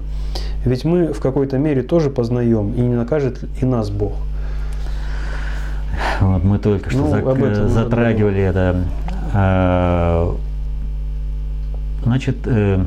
Ведь 0.66 0.86
мы 0.86 1.14
в 1.14 1.20
какой-то 1.20 1.60
мере 1.60 1.84
тоже 1.84 2.10
познаем, 2.10 2.74
и 2.74 2.82
не 2.82 2.96
накажет 2.96 3.44
и 3.62 3.66
нас 3.66 3.92
Бог. 3.92 4.14
Вот 6.22 6.44
мы 6.44 6.60
только 6.60 6.90
что 6.90 7.00
ну, 7.00 7.14
зак- 7.14 7.68
затрагивали 7.68 8.42
это. 8.42 8.84
А, 9.34 10.36
значит, 12.04 12.38
э, 12.46 12.84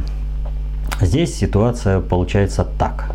здесь 1.01 1.35
ситуация 1.35 2.01
получается 2.01 2.67
так. 2.79 3.13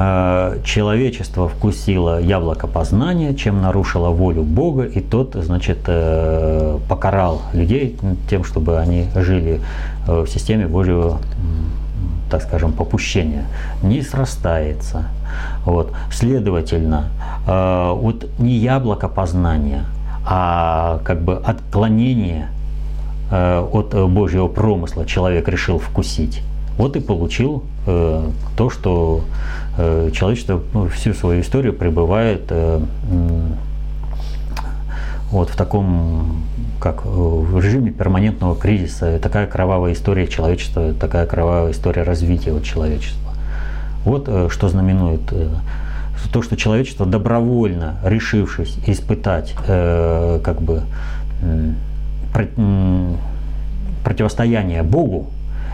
А, 0.00 0.58
человечество 0.62 1.48
вкусило 1.48 2.20
яблоко 2.20 2.68
познания, 2.68 3.34
чем 3.34 3.60
нарушило 3.60 4.10
волю 4.10 4.42
Бога, 4.42 4.84
и 4.84 5.00
тот, 5.00 5.34
значит, 5.34 5.78
э, 5.86 6.78
покарал 6.88 7.42
людей 7.52 7.96
тем, 8.30 8.44
чтобы 8.44 8.78
они 8.78 9.06
жили 9.16 9.60
э, 10.06 10.20
в 10.22 10.28
системе 10.28 10.68
Божьего 10.68 11.18
так 12.30 12.42
скажем, 12.42 12.72
попущения, 12.72 13.46
не 13.82 14.02
срастается. 14.02 15.06
Вот. 15.64 15.92
Следовательно, 16.10 17.06
э, 17.46 17.92
вот 17.94 18.26
не 18.38 18.54
яблоко 18.54 19.08
познания, 19.08 19.84
а 20.24 21.00
как 21.04 21.22
бы 21.22 21.36
отклонение 21.36 22.48
э, 23.30 23.60
от 23.72 23.94
Божьего 24.10 24.48
промысла 24.48 25.06
человек 25.06 25.48
решил 25.48 25.78
вкусить. 25.78 26.42
Вот 26.76 26.94
и 26.96 27.00
получил 27.00 27.64
э, 27.86 28.30
то, 28.56 28.70
что 28.70 29.22
э, 29.76 30.10
человечество 30.14 30.60
ну, 30.72 30.88
всю 30.88 31.12
свою 31.12 31.40
историю 31.40 31.72
пребывает 31.72 32.42
э, 32.50 32.80
вот 35.30 35.50
в 35.50 35.56
таком 35.56 36.42
как 36.80 37.04
э, 37.04 37.08
в 37.08 37.58
режиме 37.58 37.90
перманентного 37.90 38.56
кризиса. 38.56 39.18
Такая 39.18 39.46
кровавая 39.46 39.92
история 39.92 40.26
человечества, 40.26 40.94
такая 40.94 41.26
кровавая 41.26 41.72
история 41.72 42.02
развития 42.02 42.52
вот 42.52 42.64
человечества. 42.64 43.27
Вот 44.04 44.24
э, 44.28 44.48
что 44.50 44.68
знаменует 44.68 45.20
э, 45.32 45.48
то, 46.32 46.42
что 46.42 46.56
человечество 46.56 47.06
добровольно, 47.06 47.96
решившись 48.04 48.76
испытать 48.86 49.54
как 49.54 50.60
бы 50.60 50.82
противостояние 54.02 54.82
Богу 54.82 55.30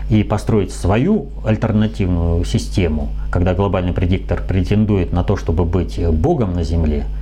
и 0.09 0.21
построить 0.21 0.71
свою 0.71 1.29
альтернативную 1.43 2.45
систему, 2.45 3.09
когда 3.31 3.55
глобальный 3.55 3.91
предиктор 3.91 4.43
претендует 4.47 5.11
на 5.11 5.23
то, 5.23 5.35
чтобы 5.35 5.65
быть 5.65 5.99
Богом 6.07 6.53
на 6.53 6.63
Земле– 6.63 7.05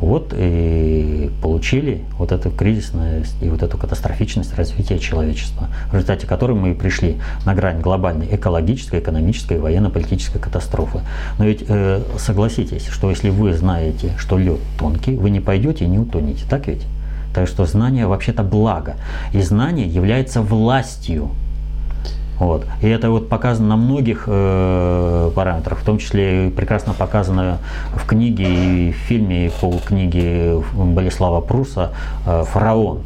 вот 0.00 0.34
и 0.36 1.30
получили 1.42 2.02
вот 2.18 2.32
эту 2.32 2.50
кризисность 2.50 3.36
и 3.40 3.48
вот 3.48 3.62
эту 3.62 3.76
катастрофичность 3.76 4.54
развития 4.56 4.98
человечества, 4.98 5.68
в 5.90 5.94
результате 5.94 6.26
которой 6.26 6.52
мы 6.52 6.74
пришли 6.74 7.18
на 7.44 7.54
грань 7.54 7.80
глобальной 7.80 8.28
экологической, 8.34 9.00
экономической 9.00 9.58
и 9.58 9.60
военно-политической 9.60 10.38
катастрофы. 10.38 11.00
Но 11.38 11.44
ведь 11.44 11.64
э, 11.68 12.02
согласитесь, 12.18 12.86
что 12.86 13.10
если 13.10 13.30
вы 13.30 13.52
знаете, 13.54 14.12
что 14.18 14.38
лед 14.38 14.60
тонкий, 14.78 15.16
вы 15.16 15.30
не 15.30 15.40
пойдете 15.40 15.84
и 15.84 15.88
не 15.88 15.98
утонете, 15.98 16.44
так 16.48 16.66
ведь? 16.66 16.86
Так 17.34 17.46
что 17.46 17.64
знание 17.64 18.06
вообще-то 18.06 18.42
благо. 18.42 18.96
И 19.32 19.40
знание 19.40 19.86
является 19.86 20.42
властью 20.42 21.30
вот. 22.40 22.64
И 22.80 22.88
это 22.88 23.10
вот 23.10 23.28
показано 23.28 23.68
на 23.68 23.76
многих 23.76 24.24
э, 24.26 25.30
параметрах, 25.34 25.78
в 25.78 25.84
том 25.84 25.98
числе 25.98 26.50
прекрасно 26.50 26.94
показано 26.94 27.58
в 27.94 28.06
книге 28.06 28.46
и 28.88 28.92
в 28.92 28.96
фильме 28.96 29.52
по 29.60 29.70
книге 29.86 30.62
Болеслава 30.74 31.42
Пруса 31.42 31.92
э, 32.26 32.44
«Фараон», 32.50 33.00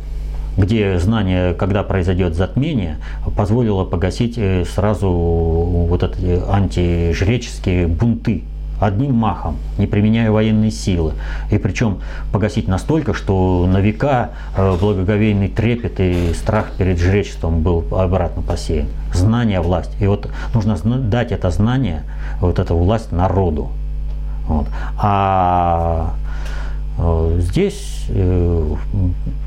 где 0.56 1.00
знание, 1.00 1.52
когда 1.54 1.82
произойдет 1.82 2.36
затмение, 2.36 2.98
позволило 3.36 3.84
погасить 3.84 4.38
э, 4.38 4.64
сразу 4.64 5.10
вот 5.10 6.04
эти 6.04 6.40
антижреческие 6.48 7.88
бунты 7.88 8.44
одним 8.80 9.14
махом, 9.14 9.56
не 9.78 9.86
применяя 9.86 10.30
военной 10.30 10.70
силы. 10.70 11.14
И 11.50 11.58
причем 11.58 11.98
погасить 12.32 12.68
настолько, 12.68 13.14
что 13.14 13.66
на 13.66 13.78
века 13.78 14.30
э, 14.56 14.76
благоговейный 14.80 15.48
трепет 15.48 16.00
и 16.00 16.32
страх 16.34 16.72
перед 16.76 16.98
жречеством 16.98 17.62
был 17.62 17.84
обратно 17.92 18.42
посеян. 18.42 18.88
Знание 19.12 19.60
власть. 19.60 19.90
И 20.00 20.06
вот 20.06 20.28
нужно 20.54 20.76
дать 20.98 21.32
это 21.32 21.50
знание, 21.50 22.02
вот 22.40 22.58
эту 22.58 22.76
власть 22.76 23.12
народу. 23.12 23.70
Вот. 24.48 24.66
А 24.98 26.14
э, 26.98 27.38
здесь 27.40 28.06
э, 28.08 28.74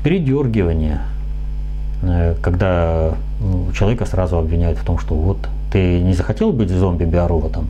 передергивание, 0.02 1.00
когда 2.42 3.14
человека 3.76 4.06
сразу 4.06 4.38
обвиняют 4.38 4.78
в 4.78 4.84
том, 4.84 5.00
что 5.00 5.16
вот 5.16 5.38
ты 5.72 6.00
не 6.00 6.14
захотел 6.14 6.52
быть 6.52 6.70
зомби-биороботом, 6.70 7.66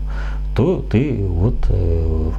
то 0.55 0.85
ты 0.91 1.25
вот 1.29 1.57
э, 1.69 2.31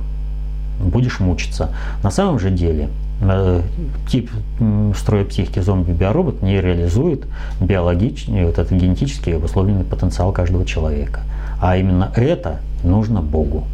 будешь 0.82 1.20
мучиться. 1.20 1.74
На 2.04 2.12
самом 2.12 2.40
же 2.40 2.50
деле 2.50 2.90
э, 3.22 3.62
тип 4.10 4.30
строя 4.98 5.26
психики 5.26 5.60
зомби-биоробот 5.60 6.42
не 6.42 6.62
реализует 6.62 7.26
биологический, 7.60 8.44
вот 8.44 8.58
этот 8.58 8.72
генетически 8.72 9.32
обусловленный 9.32 9.84
потенциал 9.84 10.32
каждого 10.32 10.66
человека. 10.66 11.22
А 11.62 11.78
именно 11.78 12.12
это 12.16 12.60
нужно 12.84 13.22
Богу. 13.22 13.66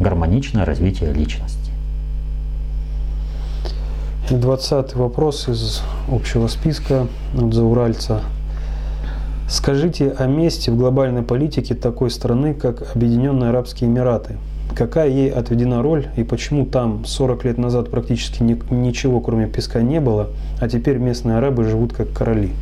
Гармоничное 0.00 0.64
развитие 0.64 1.12
личности. 1.12 1.58
Двадцатый 4.30 5.00
вопрос 5.00 5.48
из 5.48 5.82
общего 6.10 6.48
списка 6.48 7.06
от 7.34 7.54
Зауральца. 7.54 8.20
Скажите 9.48 10.10
о 10.10 10.26
месте 10.26 10.70
в 10.70 10.76
глобальной 10.76 11.22
политике 11.22 11.74
такой 11.74 12.10
страны, 12.10 12.52
как 12.52 12.94
Объединенные 12.94 13.48
Арабские 13.48 13.88
Эмираты. 13.88 14.36
Какая 14.76 15.08
ей 15.08 15.30
отведена 15.30 15.80
роль 15.80 16.08
и 16.16 16.22
почему 16.22 16.66
там 16.66 17.06
40 17.06 17.44
лет 17.46 17.56
назад 17.56 17.90
практически 17.90 18.42
ни, 18.42 18.60
ничего 18.70 19.20
кроме 19.20 19.46
песка 19.46 19.80
не 19.80 20.00
было, 20.00 20.28
а 20.60 20.68
теперь 20.68 20.98
местные 20.98 21.38
арабы 21.38 21.64
живут 21.64 21.94
как 21.94 22.12
короли? 22.12 22.52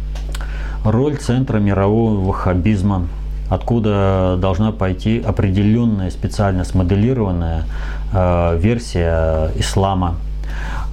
Роль 0.84 1.16
центра 1.16 1.58
мирового 1.58 2.24
ваххабизма, 2.24 3.08
откуда 3.50 4.38
должна 4.40 4.70
пойти 4.70 5.20
определенная 5.20 6.10
специально 6.10 6.62
смоделированная 6.62 7.64
э, 8.12 8.58
версия 8.60 9.50
ислама– 9.56 10.14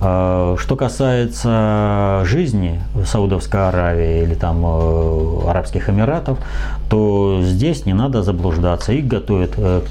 что 0.04 0.76
касается 0.78 2.24
жизни 2.26 2.82
в 2.94 3.06
Саудовской 3.06 3.70
Аравии 3.70 4.24
или 4.24 4.34
там 4.34 4.62
э, 4.66 5.50
Арабских 5.50 5.90
Эмиратов, 5.90 6.40
то 6.90 7.40
здесь 7.42 7.86
не 7.86 7.94
надо 7.94 8.22
заблуждаться. 8.22 8.92
Их 8.92 9.08
готовят 9.08 9.54
э, 9.56 9.82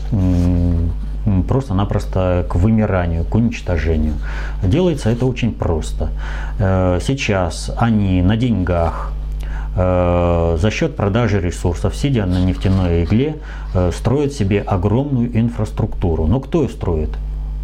просто-напросто 1.48 2.44
к 2.46 2.56
вымиранию, 2.56 3.24
к 3.24 3.34
уничтожению. 3.34 4.12
Делается 4.62 5.08
это 5.08 5.24
очень 5.24 5.54
просто. 5.54 6.10
Э, 6.58 6.98
сейчас 7.00 7.70
они 7.78 8.20
на 8.20 8.36
деньгах, 8.36 9.12
за 9.74 10.68
счет 10.70 10.96
продажи 10.96 11.40
ресурсов, 11.40 11.96
сидя 11.96 12.26
на 12.26 12.44
нефтяной 12.44 13.04
игле, 13.04 13.36
строят 13.96 14.34
себе 14.34 14.60
огромную 14.60 15.34
инфраструктуру. 15.34 16.26
Но 16.26 16.40
кто 16.40 16.64
ее 16.64 16.68
строит? 16.68 17.08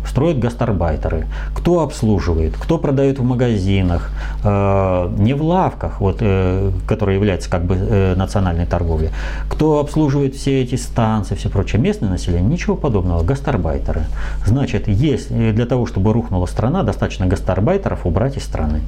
Строят 0.09 0.39
гастарбайтеры. 0.39 1.27
Кто 1.55 1.81
обслуживает, 1.81 2.55
кто 2.57 2.79
продает 2.79 3.19
в 3.19 3.25
магазинах, 3.25 4.11
э, 4.45 5.15
не 5.19 5.35
в 5.35 5.43
лавках, 5.43 6.01
вот, 6.01 6.19
э, 6.21 6.71
которые 6.87 7.17
являются 7.17 7.51
как 7.51 7.65
бы 7.65 7.77
э, 7.77 8.15
национальной 8.17 8.67
торговлей. 8.67 9.11
Кто 9.49 9.79
обслуживает 9.79 10.35
все 10.35 10.63
эти 10.63 10.77
станции, 10.77 11.35
все 11.35 11.49
прочее. 11.49 11.81
Местное 11.81 12.09
население, 12.09 12.51
ничего 12.51 12.77
подобного, 12.77 13.23
гастарбайтеры. 13.23 14.03
Значит, 14.45 14.89
есть 14.89 15.29
для 15.31 15.67
того, 15.67 15.87
чтобы 15.87 16.13
рухнула 16.13 16.47
страна, 16.47 16.83
достаточно 16.83 17.27
гастарбайтеров 17.27 18.07
убрать 18.07 18.37
из 18.37 18.45
страны. 18.45 18.81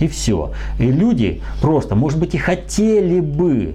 И 0.00 0.08
все. 0.08 0.52
И 0.78 0.90
люди 0.90 1.42
просто, 1.60 1.94
может 1.94 2.18
быть, 2.18 2.34
и 2.34 2.38
хотели 2.38 3.20
бы 3.20 3.74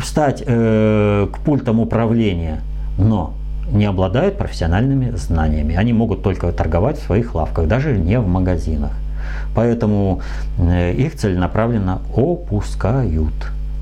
встать 0.00 0.42
э, 0.46 1.28
к 1.32 1.38
пультам 1.40 1.80
управления, 1.80 2.60
но 2.98 3.34
не 3.74 3.84
обладают 3.84 4.38
профессиональными 4.38 5.10
знаниями. 5.16 5.74
Они 5.74 5.92
могут 5.92 6.22
только 6.22 6.50
торговать 6.52 6.98
в 6.98 7.02
своих 7.02 7.34
лавках, 7.34 7.66
даже 7.68 7.92
не 7.96 8.18
в 8.18 8.26
магазинах. 8.26 8.92
Поэтому 9.54 10.20
э, 10.58 10.92
их 10.92 11.16
целенаправленно 11.16 12.00
опускают. 12.16 13.34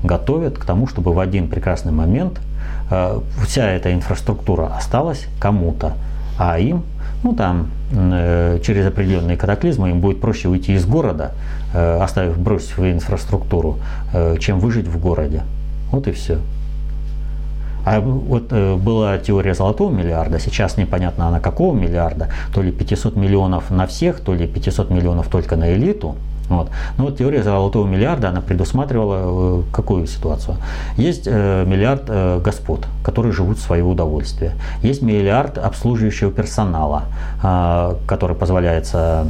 готовят 0.03 0.57
к 0.57 0.65
тому, 0.65 0.87
чтобы 0.87 1.13
в 1.13 1.19
один 1.19 1.47
прекрасный 1.47 1.91
момент 1.91 2.39
э, 2.91 3.19
вся 3.45 3.69
эта 3.69 3.93
инфраструктура 3.93 4.75
осталась 4.75 5.27
кому-то, 5.39 5.93
а 6.37 6.59
им, 6.59 6.83
ну 7.23 7.33
там, 7.33 7.67
э, 7.91 8.59
через 8.63 8.85
определенные 8.87 9.37
катаклизмы 9.37 9.91
им 9.91 9.99
будет 10.01 10.19
проще 10.19 10.49
уйти 10.49 10.73
из 10.73 10.85
города, 10.85 11.31
оставив, 11.73 12.37
бросив 12.37 12.79
инфраструктуру, 12.79 13.79
чем 14.39 14.59
выжить 14.59 14.87
в 14.87 14.99
городе. 14.99 15.41
Вот 15.91 16.07
и 16.07 16.11
все. 16.11 16.37
А 17.85 17.99
вот 17.99 18.47
э, 18.51 18.75
была 18.75 19.17
теория 19.17 19.53
золотого 19.53 19.91
миллиарда, 19.91 20.39
сейчас 20.39 20.77
непонятно 20.77 21.27
она 21.27 21.39
какого 21.39 21.75
миллиарда, 21.75 22.29
то 22.53 22.61
ли 22.61 22.71
500 22.71 23.15
миллионов 23.15 23.69
на 23.71 23.87
всех, 23.87 24.21
то 24.21 24.33
ли 24.33 24.47
500 24.47 24.89
миллионов 24.89 25.27
только 25.27 25.55
на 25.55 25.73
элиту. 25.73 26.15
Вот. 26.49 26.69
Но 26.97 27.05
вот 27.05 27.17
теория 27.17 27.41
золотого 27.41 27.87
миллиарда, 27.87 28.29
она 28.29 28.41
предусматривала 28.41 29.61
э, 29.61 29.63
какую 29.71 30.07
ситуацию? 30.07 30.57
Есть 30.97 31.23
э, 31.25 31.65
миллиард 31.65 32.09
господ, 32.41 32.87
которые 33.03 33.33
живут 33.33 33.57
в 33.57 33.61
свое 33.61 33.83
удовольствие. 33.83 34.53
Есть 34.81 35.01
миллиард 35.01 35.57
обслуживающего 35.57 36.31
персонала, 36.31 37.03
который 38.07 38.35
позволяется 38.35 39.25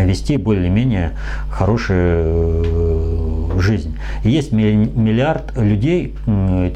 вести 0.00 0.36
более-менее 0.36 1.12
хорошую 1.50 1.98
э, 1.98 3.41
жизнь. 3.60 3.96
Есть 4.24 4.52
миллиард 4.52 5.56
людей, 5.56 6.14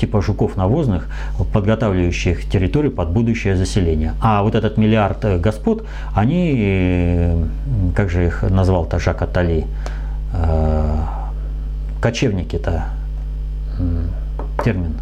типа 0.01 0.23
жуков 0.23 0.57
навозных, 0.57 1.09
подготавливающих 1.53 2.49
территорию 2.49 2.93
под 2.93 3.11
будущее 3.11 3.57
заселение. 3.57 4.15
А 4.21 4.43
вот 4.43 4.55
этот 4.55 4.77
миллиард 4.77 5.25
э, 5.25 5.39
господ, 5.39 5.87
они, 6.15 6.55
э, 6.57 7.45
как 7.95 8.11
же 8.11 8.27
их 8.27 8.43
назвал-то 8.43 8.99
Жак 8.99 9.23
Атали, 9.23 9.67
кочевники-то, 12.01 12.85
термин 14.65 14.95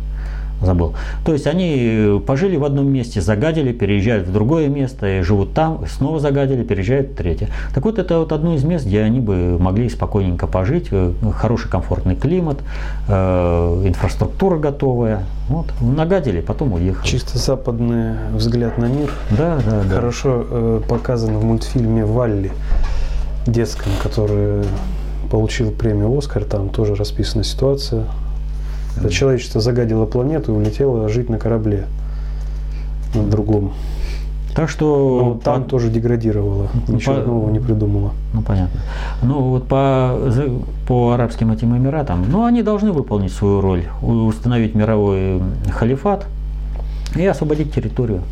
забыл. 0.64 0.94
То 1.24 1.32
есть 1.32 1.46
они 1.46 2.20
пожили 2.26 2.56
в 2.56 2.64
одном 2.64 2.88
месте, 2.88 3.20
загадили, 3.20 3.72
переезжают 3.72 4.26
в 4.28 4.32
другое 4.32 4.68
место, 4.68 5.18
и 5.18 5.22
живут 5.22 5.54
там, 5.54 5.84
снова 5.86 6.20
загадили, 6.20 6.62
переезжают 6.62 7.10
в 7.10 7.14
третье. 7.14 7.48
Так 7.74 7.84
вот, 7.84 7.98
это 7.98 8.18
вот 8.18 8.32
одно 8.32 8.54
из 8.54 8.64
мест, 8.64 8.86
где 8.86 9.02
они 9.02 9.20
бы 9.20 9.58
могли 9.58 9.88
спокойненько 9.88 10.46
пожить, 10.46 10.88
э, 10.90 11.12
хороший 11.36 11.70
комфортный 11.70 12.16
климат, 12.16 12.58
э, 13.08 13.82
инфраструктура 13.86 14.58
готовая. 14.58 15.24
Вот, 15.48 15.66
нагадили, 15.80 16.40
потом 16.40 16.72
уехали. 16.72 17.06
Чисто 17.06 17.38
западный 17.38 18.14
взгляд 18.34 18.78
на 18.78 18.86
мир. 18.86 19.10
Да, 19.30 19.58
да, 19.64 19.82
да. 19.88 19.96
Хорошо 19.96 20.44
э, 20.48 20.80
показан 20.88 21.36
в 21.36 21.44
мультфильме 21.44 22.04
«Валли» 22.04 22.50
детском, 23.46 23.92
который 24.02 24.64
получил 25.30 25.70
премию 25.70 26.16
«Оскар». 26.16 26.44
Там 26.44 26.70
тоже 26.70 26.94
расписана 26.94 27.44
ситуация 27.44 28.06
когда 28.95 29.11
человечество 29.11 29.61
загадило 29.61 30.07
планету 30.07 30.53
и 30.53 30.57
улетело 30.57 31.09
жить 31.09 31.28
на 31.28 31.38
корабле 31.38 31.86
на 33.14 33.24
другом. 33.24 33.72
Так 34.55 34.68
что 34.68 35.34
Но 35.34 35.40
там 35.40 35.64
по... 35.64 35.70
тоже 35.70 35.90
деградировало, 35.90 36.68
ничего 36.86 37.16
по... 37.16 37.20
нового 37.22 37.51
не 37.51 37.59
придумало. 37.59 38.12
Ну 38.32 38.42
понятно. 38.42 38.80
Ну 39.22 39.40
вот 39.40 39.66
по, 39.66 40.16
по 40.86 41.12
арабским 41.12 41.51
этим 41.51 41.76
эмиратам, 41.76 42.24
ну 42.30 42.45
они 42.45 42.62
должны 42.62 42.92
выполнить 42.92 43.32
свою 43.32 43.61
роль, 43.61 43.84
установить 44.01 44.76
мировой 44.76 45.42
халифат 45.72 46.26
и 47.16 47.26
освободить 47.26 47.74
территорию, 47.74 48.22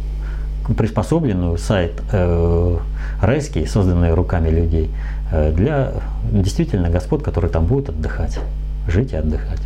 приспособленную 0.76 1.58
сайт 1.58 2.00
э, 2.12 2.76
райский, 3.20 3.66
созданный 3.66 4.14
руками 4.14 4.48
людей, 4.48 4.90
э, 5.32 5.52
для 5.52 5.92
действительно 6.30 6.88
господ, 6.88 7.24
которые 7.24 7.50
там 7.50 7.66
будут 7.66 7.88
отдыхать, 7.88 8.38
жить 8.86 9.12
и 9.12 9.16
отдыхать. 9.16 9.60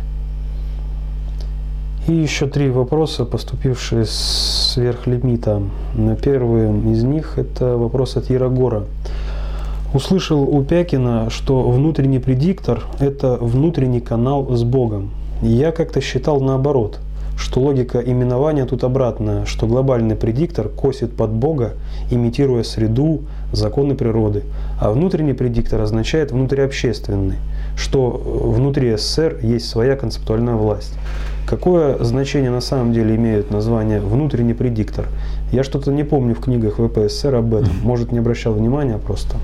И 2.07 2.13
еще 2.13 2.47
три 2.47 2.69
вопроса, 2.69 3.25
поступившие 3.25 4.05
сверх 4.05 5.07
лимита. 5.07 5.61
Первый 6.23 6.69
из 6.93 7.03
них– 7.03 7.33
это 7.37 7.75
вопрос 7.75 8.15
от 8.15 8.29
Ярогора. 8.29 8.85
Услышал 9.93 10.43
у 10.43 10.63
Пякина, 10.63 11.29
что 11.29 11.69
внутренний 11.69 12.19
предиктор– 12.19 12.85
это 12.99 13.37
внутренний 13.41 13.99
канал 13.99 14.55
с 14.55 14.63
Богом. 14.63 15.09
Я 15.41 15.73
как-то 15.73 15.99
считал 15.99 16.39
наоборот, 16.39 16.99
что 17.37 17.59
логика 17.59 17.99
именования 17.99 18.65
тут 18.65 18.85
обратная, 18.85 19.43
что 19.43 19.67
глобальный 19.67 20.15
предиктор 20.15 20.69
косит 20.69 21.13
под 21.13 21.31
Бога, 21.31 21.73
имитируя 22.09 22.63
среду, 22.63 23.23
законы 23.51 23.95
природы, 23.95 24.43
а 24.79 24.91
внутренний 24.91 25.33
предиктор 25.33 25.81
означает 25.81 26.31
внутриобщественный, 26.31 27.35
что 27.77 28.09
внутри 28.09 28.97
СССР 28.97 29.37
есть 29.41 29.69
своя 29.69 29.95
концептуальная 29.95 30.55
власть. 30.55 30.93
Какое 31.47 32.03
значение 32.03 32.51
на 32.51 32.59
самом 32.59 32.91
деле 32.91 33.15
имеет 33.15 33.51
название 33.51 34.01
«внутренний 34.01 34.53
предиктор»? 34.53 35.05
Я 35.53 35.63
что-то 35.63 35.93
не 35.93 36.03
помню 36.03 36.35
в 36.35 36.41
книгах 36.41 36.73
ВПСР 36.73 37.35
об 37.35 37.55
этом. 37.55 37.71
Может, 37.83 38.11
не 38.11 38.19
обращал 38.19 38.51
внимания 38.51 38.97
просто. 38.97 39.37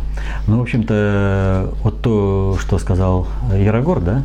Ну, 0.48 0.60
в 0.60 0.62
общем-то, 0.64 1.70
вот 1.82 2.02
то, 2.02 2.58
что 2.60 2.78
сказал 2.78 3.28
Ярогор, 3.56 4.02
да, 4.02 4.24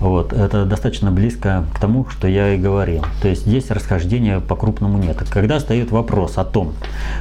вот, 0.00 0.32
это 0.32 0.64
достаточно 0.64 1.12
близко 1.12 1.66
к 1.72 1.78
тому, 1.78 2.04
что 2.08 2.26
я 2.26 2.54
и 2.54 2.58
говорил. 2.58 3.04
То 3.22 3.28
есть 3.28 3.46
здесь 3.46 3.70
расхождения 3.70 4.40
по-крупному 4.40 4.98
нет. 4.98 5.22
Когда 5.30 5.60
стоит 5.60 5.92
вопрос 5.92 6.36
о 6.36 6.44
том, 6.44 6.72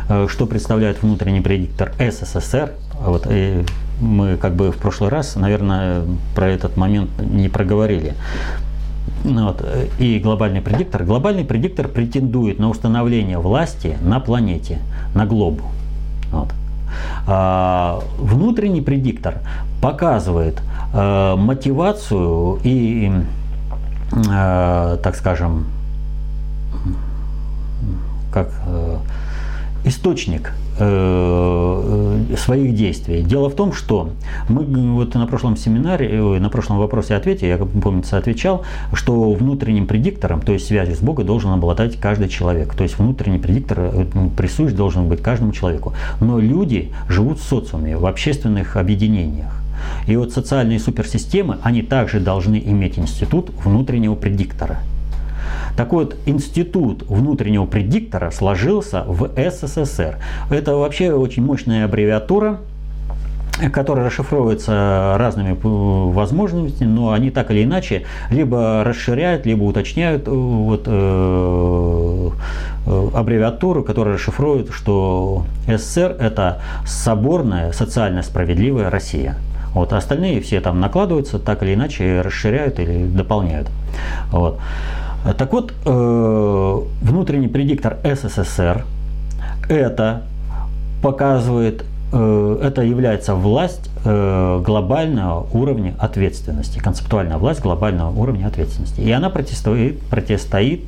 э, 0.09 0.25
что 0.27 0.47
представляет 0.47 1.03
внутренний 1.03 1.41
предиктор 1.41 1.93
СССР, 1.99 2.71
вот, 2.99 3.27
и 3.29 3.63
мы 3.99 4.37
как 4.37 4.55
бы 4.55 4.71
в 4.71 4.77
прошлый 4.77 5.09
раз, 5.09 5.35
наверное, 5.35 6.03
про 6.35 6.47
этот 6.47 6.77
момент 6.77 7.09
не 7.19 7.49
проговорили. 7.49 8.13
Ну 9.23 9.47
вот, 9.47 9.65
и 9.99 10.19
глобальный 10.19 10.61
предиктор. 10.61 11.03
Глобальный 11.03 11.43
предиктор 11.43 11.87
претендует 11.87 12.59
на 12.59 12.69
установление 12.69 13.37
власти 13.37 13.97
на 14.01 14.19
планете, 14.19 14.79
на 15.13 15.25
глобу. 15.25 15.63
Вот. 16.31 16.49
А, 17.27 18.01
внутренний 18.17 18.81
предиктор 18.81 19.39
показывает 19.81 20.61
а, 20.93 21.35
мотивацию 21.35 22.59
и, 22.63 23.11
а, 24.29 24.97
так 24.97 25.15
скажем, 25.15 25.65
как 28.31 28.49
а, 28.65 28.99
источник 29.83 30.53
Э, 30.68 30.68
своих 30.79 32.75
действий. 32.75 33.21
Дело 33.21 33.49
в 33.49 33.55
том, 33.55 33.73
что 33.73 34.11
мы 34.47 34.63
вот 34.93 35.13
на 35.15 35.27
прошлом 35.27 35.57
семинаре, 35.57 36.39
на 36.39 36.49
прошлом 36.49 36.77
вопросе-ответе, 36.77 37.47
я, 37.47 37.57
помнится, 37.57 38.17
отвечал, 38.17 38.63
что 38.93 39.33
внутренним 39.33 39.87
предиктором, 39.87 40.41
то 40.41 40.53
есть 40.53 40.67
связью 40.67 40.95
с 40.95 40.99
Богом, 40.99 41.25
должен 41.25 41.51
обладать 41.51 41.97
каждый 41.97 42.29
человек. 42.29 42.73
То 42.73 42.83
есть 42.83 42.97
внутренний 42.97 43.39
предиктор 43.39 43.79
э, 43.79 44.05
ну, 44.13 44.29
присущ 44.29 44.71
должен 44.71 45.07
быть 45.07 45.21
каждому 45.21 45.51
человеку. 45.51 45.93
Но 46.21 46.39
люди 46.39 46.91
живут 47.07 47.39
в 47.39 47.43
социуме, 47.43 47.97
в 47.97 48.05
общественных 48.05 48.77
объединениях. 48.77 49.51
И 50.07 50.15
вот 50.15 50.31
социальные 50.33 50.79
суперсистемы, 50.79 51.57
они 51.63 51.81
также 51.81 52.19
должны 52.19 52.61
иметь 52.65 52.99
институт 52.99 53.51
внутреннего 53.63 54.15
предиктора– 54.15 54.79
так 55.75 55.93
вот, 55.93 56.15
институт 56.25 57.03
внутреннего 57.07 57.65
предиктора 57.65 58.31
сложился 58.31 59.03
в 59.07 59.29
СССР. 59.35 60.17
Это 60.49 60.75
вообще 60.75 61.13
очень 61.13 61.43
мощная 61.43 61.85
аббревиатура, 61.85 62.59
которая 63.73 64.05
расшифровывается 64.05 65.15
разными 65.17 65.57
возможностями, 65.61 66.87
но 66.87 67.11
они 67.11 67.29
так 67.29 67.51
или 67.51 67.63
иначе 67.63 68.05
либо 68.31 68.83
расширяют, 68.85 69.45
либо 69.45 69.63
уточняют 69.63 70.27
э, 70.27 70.31
вот, 70.31 70.83
э, 70.85 72.29
э, 72.87 73.09
аббревиатуру, 73.13 73.83
которая 73.83 74.15
расшифровывает, 74.15 74.71
что 74.71 75.43
СССР– 75.67 76.15
это 76.19 76.61
соборная, 76.85 77.73
социально 77.73 78.23
справедливая 78.23 78.89
Россия. 78.89 79.35
Вот, 79.73 79.93
остальные 79.93 80.41
все 80.41 80.61
там 80.61 80.79
накладываются, 80.79 81.37
так 81.37 81.61
или 81.61 81.75
иначе 81.75 82.21
расширяют 82.21 82.79
или 82.79 83.05
дополняют. 83.05 83.67
Вот. 84.31 84.59
Так 85.37 85.51
вот, 85.51 85.73
э, 85.85 86.79
внутренний 87.01 87.49
предиктор 87.49 87.97
СССР 88.03 88.85
это 89.67 90.23
показывает, 91.01 91.83
э, 92.13 92.59
это 92.63 92.81
является 92.83 93.35
власть 93.35 93.89
э, 94.05 94.61
глобального 94.65 95.45
уровня 95.53 95.93
ответственности, 95.99 96.79
концептуальная 96.79 97.37
власть 97.37 97.61
глобального 97.61 98.17
уровня 98.17 98.47
ответственности. 98.47 99.01
И 99.01 99.11
она 99.11 99.29
противостоит, 99.29 99.99
противостоит, 100.03 100.85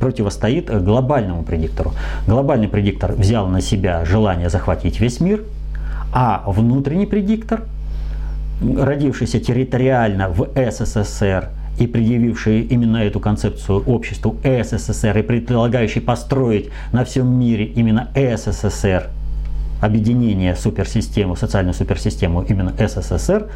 противостоит 0.00 0.82
глобальному 0.82 1.44
предиктору. 1.44 1.92
Глобальный 2.26 2.68
предиктор 2.68 3.12
взял 3.12 3.46
на 3.46 3.60
себя 3.60 4.04
желание 4.04 4.50
захватить 4.50 4.98
весь 4.98 5.20
мир, 5.20 5.44
а 6.12 6.42
внутренний 6.46 7.06
предиктор, 7.06 7.62
родившийся 8.60 9.38
территориально 9.38 10.28
в 10.28 10.48
СССР, 10.54 11.48
и 11.78 11.86
предъявивший 11.86 12.62
именно 12.62 12.98
эту 12.98 13.20
концепцию 13.20 13.82
обществу 13.86 14.36
СССР 14.42 15.18
и 15.18 15.22
предлагающий 15.22 16.00
построить 16.00 16.70
на 16.92 17.04
всем 17.04 17.38
мире 17.38 17.64
именно 17.64 18.08
СССР, 18.14 19.08
объединения 19.80 20.54
суперсистему, 20.54 21.34
социальную 21.34 21.74
суперсистему 21.74 22.42
именно 22.42 22.72
СССР, 22.78 23.48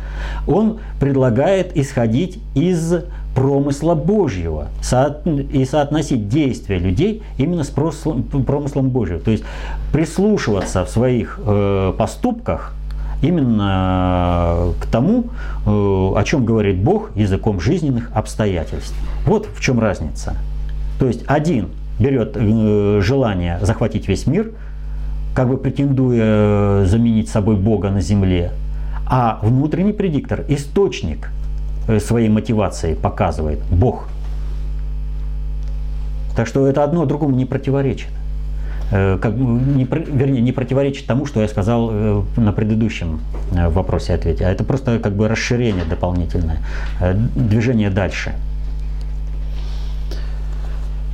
он 0.47 0.81
предлагает 0.99 1.77
исходить 1.77 2.41
из 2.55 2.95
промысла 3.35 3.95
Божьего 3.95 4.69
и 5.53 5.65
соотносить 5.65 6.29
действия 6.29 6.79
людей 6.79 7.23
именно 7.39 7.65
с 7.65 7.69
промыслом 7.69 8.89
Божьим. 8.89 9.21
То 9.21 9.31
есть 9.31 9.45
прислушиваться 9.93 10.85
в 10.85 10.91
своих 10.91 11.39
э, 11.45 11.93
поступках 11.97 12.76
именно 13.23 14.73
к 14.81 14.87
тому, 14.87 15.25
э, 15.65 15.69
о 15.69 16.23
чем 16.25 16.45
говорит 16.45 16.77
Бог 16.77 17.11
языком 17.17 17.61
жизненных 17.61 18.11
обстоятельств. 18.15 18.95
Вот 19.25 19.49
в 19.55 19.61
чем 19.61 19.81
разница. 19.81 20.37
То 20.99 21.07
есть 21.07 21.25
один 21.27 21.69
берет 21.99 22.37
э, 22.37 23.01
желание 23.03 23.59
захватить 23.63 24.09
весь 24.09 24.27
мир, 24.27 24.53
как 25.35 25.49
бы 25.49 25.57
претендуя 25.57 26.85
заменить 26.87 27.29
собой 27.29 27.57
Бога 27.57 27.91
на 27.91 28.01
земле, 28.01 28.53
а 29.07 29.39
внутренний 29.43 29.93
предиктор, 29.93 30.45
источник 30.49 31.31
э, 31.89 32.01
своей 32.01 32.29
мотивации 32.29 32.95
показывает 32.95 33.61
Бог. 33.71 34.09
Так 36.35 36.47
что 36.47 36.67
это 36.67 36.85
одно 36.85 37.07
другому 37.07 37.35
не 37.35 37.47
противоречит. 37.47 38.09
Э, 38.93 39.19
как, 39.21 39.35
не, 39.35 39.85
вернее, 39.85 40.41
не 40.41 40.53
противоречит 40.53 41.07
тому, 41.07 41.27
что 41.27 41.41
я 41.41 41.49
сказал 41.49 41.91
э, 41.91 42.23
на 42.37 42.53
предыдущем 42.53 43.21
э, 43.53 43.69
вопросе 43.69 44.15
ответе, 44.15 44.47
а 44.47 44.51
это 44.51 44.65
просто 44.65 44.99
как 45.01 45.15
бы 45.15 45.29
расширение 45.29 45.85
дополнительное, 45.85 46.59
движение 47.35 47.91
дальше. 47.91 48.33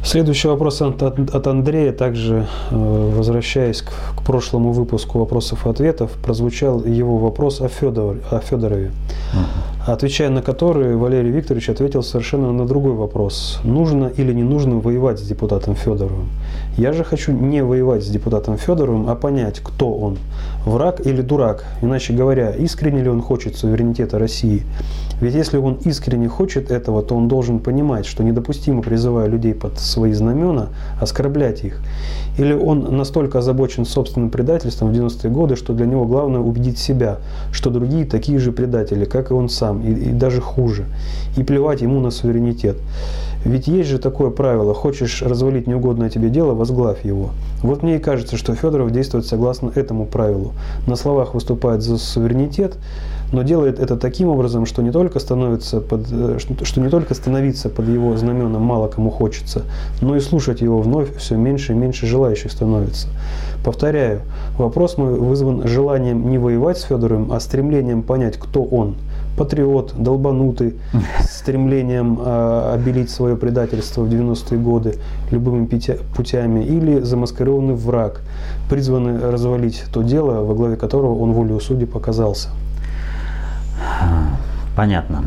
Следующий 0.04 0.48
вопрос 0.48 0.82
от, 0.82 1.00
от 1.00 1.46
Андрея, 1.46 1.92
также 1.92 2.48
возвращаясь 2.72 3.82
к, 3.82 3.92
к 4.16 4.22
прошлому 4.24 4.72
выпуску 4.72 5.20
вопросов 5.20 5.64
и 5.64 5.70
ответов, 5.70 6.10
прозвучал 6.24 6.84
его 6.84 7.18
вопрос 7.18 7.60
о, 7.60 7.68
Федор, 7.68 8.16
о 8.32 8.40
Федорове. 8.40 8.90
Uh-huh. 9.32 9.92
Отвечая 9.92 10.28
на 10.30 10.42
который, 10.42 10.96
Валерий 10.96 11.30
Викторович 11.30 11.68
ответил 11.68 12.02
совершенно 12.02 12.50
на 12.52 12.66
другой 12.66 12.94
вопрос. 12.94 13.60
Нужно 13.62 14.06
или 14.06 14.32
не 14.32 14.42
нужно 14.42 14.80
воевать 14.80 15.20
с 15.20 15.22
депутатом 15.22 15.76
Федоровым? 15.76 16.28
Я 16.76 16.92
же 16.92 17.04
хочу 17.04 17.32
не 17.32 17.62
воевать 17.62 18.02
с 18.02 18.08
депутатом 18.08 18.56
Федоровым, 18.56 19.08
а 19.10 19.14
понять, 19.14 19.60
кто 19.60 19.92
он, 19.92 20.18
враг 20.64 21.04
или 21.04 21.22
дурак. 21.22 21.64
Иначе 21.82 22.12
говоря, 22.12 22.50
искренне 22.50 23.02
ли 23.02 23.08
он 23.08 23.20
хочет 23.20 23.56
суверенитета 23.56 24.18
России. 24.18 24.62
Ведь 25.20 25.34
если 25.34 25.56
он 25.56 25.74
искренне 25.84 26.28
хочет 26.28 26.70
этого, 26.70 27.02
то 27.02 27.14
он 27.14 27.28
должен 27.28 27.60
понимать, 27.60 28.06
что 28.06 28.24
недопустимо, 28.24 28.82
призывая 28.82 29.28
людей 29.28 29.54
под 29.54 29.78
свои 29.78 30.12
знамена, 30.12 30.68
оскорблять 31.00 31.64
их. 31.64 31.80
Или 32.38 32.54
он 32.54 32.96
настолько 32.96 33.38
озабочен 33.38 33.84
собственным 33.84 34.30
предательством 34.30 34.92
в 34.92 34.96
90-е 34.96 35.30
годы, 35.30 35.56
что 35.56 35.74
для 35.74 35.86
него 35.86 36.06
главное 36.06 36.40
убедить 36.40 36.78
себя, 36.78 37.18
что 37.52 37.70
другие 37.70 38.06
такие 38.06 38.38
же 38.38 38.52
предатели, 38.52 39.04
как 39.04 39.30
и 39.30 39.34
он 39.34 39.48
сам, 39.48 39.82
и, 39.82 39.92
и 39.92 40.10
даже 40.10 40.40
хуже. 40.40 40.86
И 41.36 41.42
плевать 41.42 41.82
ему 41.82 42.00
на 42.00 42.10
суверенитет. 42.10 42.78
Ведь 43.44 43.66
есть 43.66 43.88
же 43.88 43.98
такое 43.98 44.30
правило, 44.30 44.72
хочешь 44.72 45.20
развалить 45.20 45.66
неугодное 45.66 46.10
тебе 46.10 46.30
дело, 46.30 46.54
возглавь 46.54 47.04
его. 47.04 47.30
Вот 47.62 47.82
мне 47.82 47.96
и 47.96 47.98
кажется, 47.98 48.36
что 48.36 48.54
Федоров 48.54 48.92
действует 48.92 49.26
согласно 49.26 49.72
этому 49.74 50.06
правилу. 50.06 50.51
На 50.86 50.96
словах 50.96 51.34
выступает 51.34 51.82
за 51.82 51.98
суверенитет, 51.98 52.76
но 53.32 53.42
делает 53.42 53.78
это 53.78 53.96
таким 53.96 54.28
образом, 54.28 54.66
что 54.66 54.82
не 54.82 54.90
только 54.90 55.18
становится 55.18 55.80
под, 55.80 56.06
э, 56.10 56.38
что 56.38 56.80
не 56.80 56.88
только 56.88 57.14
становиться 57.14 57.68
под 57.68 57.88
его 57.88 58.16
знаменом 58.16 58.62
мало 58.62 58.88
кому 58.88 59.10
хочется, 59.10 59.62
но 60.00 60.16
и 60.16 60.20
слушать 60.20 60.60
его 60.60 60.80
вновь 60.80 61.16
все 61.16 61.36
меньше 61.36 61.72
и 61.72 61.76
меньше 61.76 62.06
желающих 62.06 62.52
становится. 62.52 63.08
Повторяю, 63.64 64.22
вопрос 64.58 64.98
мой 64.98 65.14
вызван 65.14 65.66
желанием 65.66 66.30
не 66.30 66.38
воевать 66.38 66.78
с 66.78 66.82
Федоровым, 66.82 67.32
а 67.32 67.40
стремлением 67.40 68.02
понять, 68.02 68.36
кто 68.38 68.62
он– 68.62 68.96
патриот, 69.36 69.94
долбанутый, 69.96 70.74
с 71.20 71.38
стремлением 71.38 72.18
э, 72.20 72.72
обелить 72.74 73.10
свое 73.10 73.36
предательство 73.36 74.02
в 74.02 74.08
90-е 74.08 74.58
годы 74.58 74.96
любыми 75.30 75.66
путями, 75.66 76.64
или 76.64 77.00
замаскированный 77.00 77.74
враг, 77.74 78.22
призванный 78.68 79.18
развалить 79.30 79.84
то 79.92 80.02
дело, 80.02 80.44
во 80.44 80.54
главе 80.54 80.76
которого 80.76 81.18
он 81.18 81.32
волею 81.32 81.60
судьи 81.60 81.86
показался. 81.86 82.50
Понятно. 84.76 85.24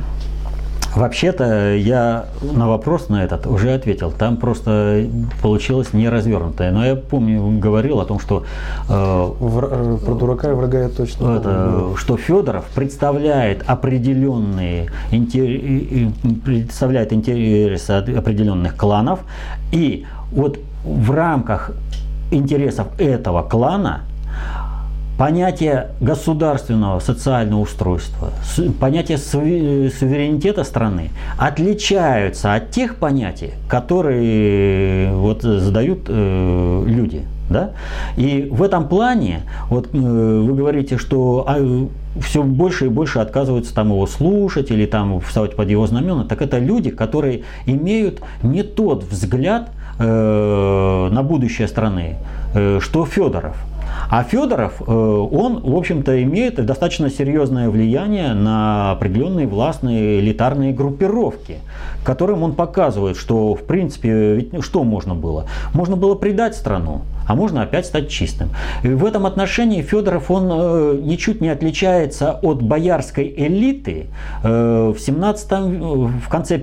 Вообще-то 0.95 1.75
я 1.75 2.25
на 2.41 2.69
вопрос 2.69 3.09
на 3.09 3.23
этот 3.23 3.47
уже 3.47 3.73
ответил. 3.73 4.11
Там 4.11 4.37
просто 4.37 5.05
получилось 5.41 5.91
не 5.91 6.07
развернутое. 6.07 6.71
Но 6.71 6.85
я 6.85 6.95
помню, 6.95 7.59
говорил 7.59 7.99
о 7.99 8.05
том, 8.05 8.19
что... 8.19 8.45
Э, 8.89 9.31
Вр, 9.39 9.67
э, 9.71 9.97
про 10.05 10.15
дурака 10.15 10.51
и 10.51 10.53
врага 10.53 10.83
я 10.83 10.89
точно 10.89 11.35
это, 11.35 11.97
Что 11.97 12.15
Федоров 12.15 12.65
представляет 12.73 13.63
определенные 13.67 14.89
интер, 15.11 16.13
представляет 16.45 17.11
интересы 17.11 17.91
определенных 17.91 18.77
кланов. 18.77 19.19
И 19.73 20.05
вот 20.31 20.59
в 20.85 21.11
рамках 21.11 21.71
интересов 22.31 22.87
этого 22.97 23.43
клана 23.43 24.01
понятие 25.17 25.87
государственного 26.01 26.99
социального 26.99 27.61
устройства, 27.61 28.31
понятие 28.79 29.17
суверенитета 29.17 30.63
страны 30.63 31.11
отличаются 31.37 32.53
от 32.53 32.71
тех 32.71 32.95
понятий, 32.95 33.51
которые 33.69 35.13
вот 35.13 35.41
задают 35.41 36.05
э, 36.07 36.83
люди. 36.85 37.23
Да? 37.49 37.71
И 38.17 38.47
в 38.51 38.63
этом 38.63 38.87
плане, 38.87 39.41
вот 39.69 39.89
э, 39.93 39.97
вы 39.97 40.53
говорите, 40.53 40.97
что 40.97 41.45
а, 41.47 41.87
все 42.19 42.41
больше 42.43 42.85
и 42.85 42.89
больше 42.89 43.19
отказываются 43.19 43.73
там 43.73 43.89
его 43.89 44.07
слушать 44.07 44.71
или 44.71 44.85
там 44.85 45.19
вставать 45.21 45.55
под 45.55 45.69
его 45.69 45.85
знамена, 45.85 46.23
так 46.23 46.41
это 46.41 46.57
люди, 46.57 46.89
которые 46.89 47.43
имеют 47.67 48.21
не 48.41 48.63
тот 48.63 49.03
взгляд 49.03 49.69
э, 49.99 51.09
на 51.11 51.23
будущее 51.23 51.67
страны, 51.67 52.15
э, 52.55 52.79
что 52.81 53.05
Федоров. 53.05 53.55
А 54.09 54.23
Федоров, 54.23 54.81
э, 54.81 54.91
он, 54.91 55.59
в 55.61 55.75
общем-то, 55.75 56.21
имеет 56.23 56.63
достаточно 56.65 57.09
серьезное 57.09 57.69
влияние 57.69 58.33
на 58.33 58.91
определенные 58.91 59.47
властные 59.47 60.19
элитарные 60.19 60.73
группировки, 60.73 61.57
которым 62.03 62.43
он 62.43 62.53
показывает, 62.53 63.17
что, 63.17 63.55
в 63.55 63.63
принципе, 63.63 64.35
ведь 64.35 64.63
что 64.63 64.83
можно 64.83 65.15
было? 65.15 65.45
Можно 65.73 65.95
было 65.95 66.15
предать 66.15 66.55
страну, 66.55 67.01
а 67.27 67.35
можно 67.35 67.63
опять 67.63 67.85
стать 67.85 68.09
чистым. 68.09 68.49
И 68.83 68.89
в 68.89 69.03
этом 69.05 69.25
отношении 69.25 69.81
Федоров, 69.81 70.29
он 70.29 70.49
э, 70.51 70.99
ничуть 71.01 71.41
не 71.41 71.49
отличается 71.49 72.33
от 72.41 72.61
боярской 72.61 73.33
элиты 73.35 74.07
э, 74.43 74.93
в, 74.95 74.99
17, 74.99 75.51
в 75.51 76.29
конце 76.29 76.61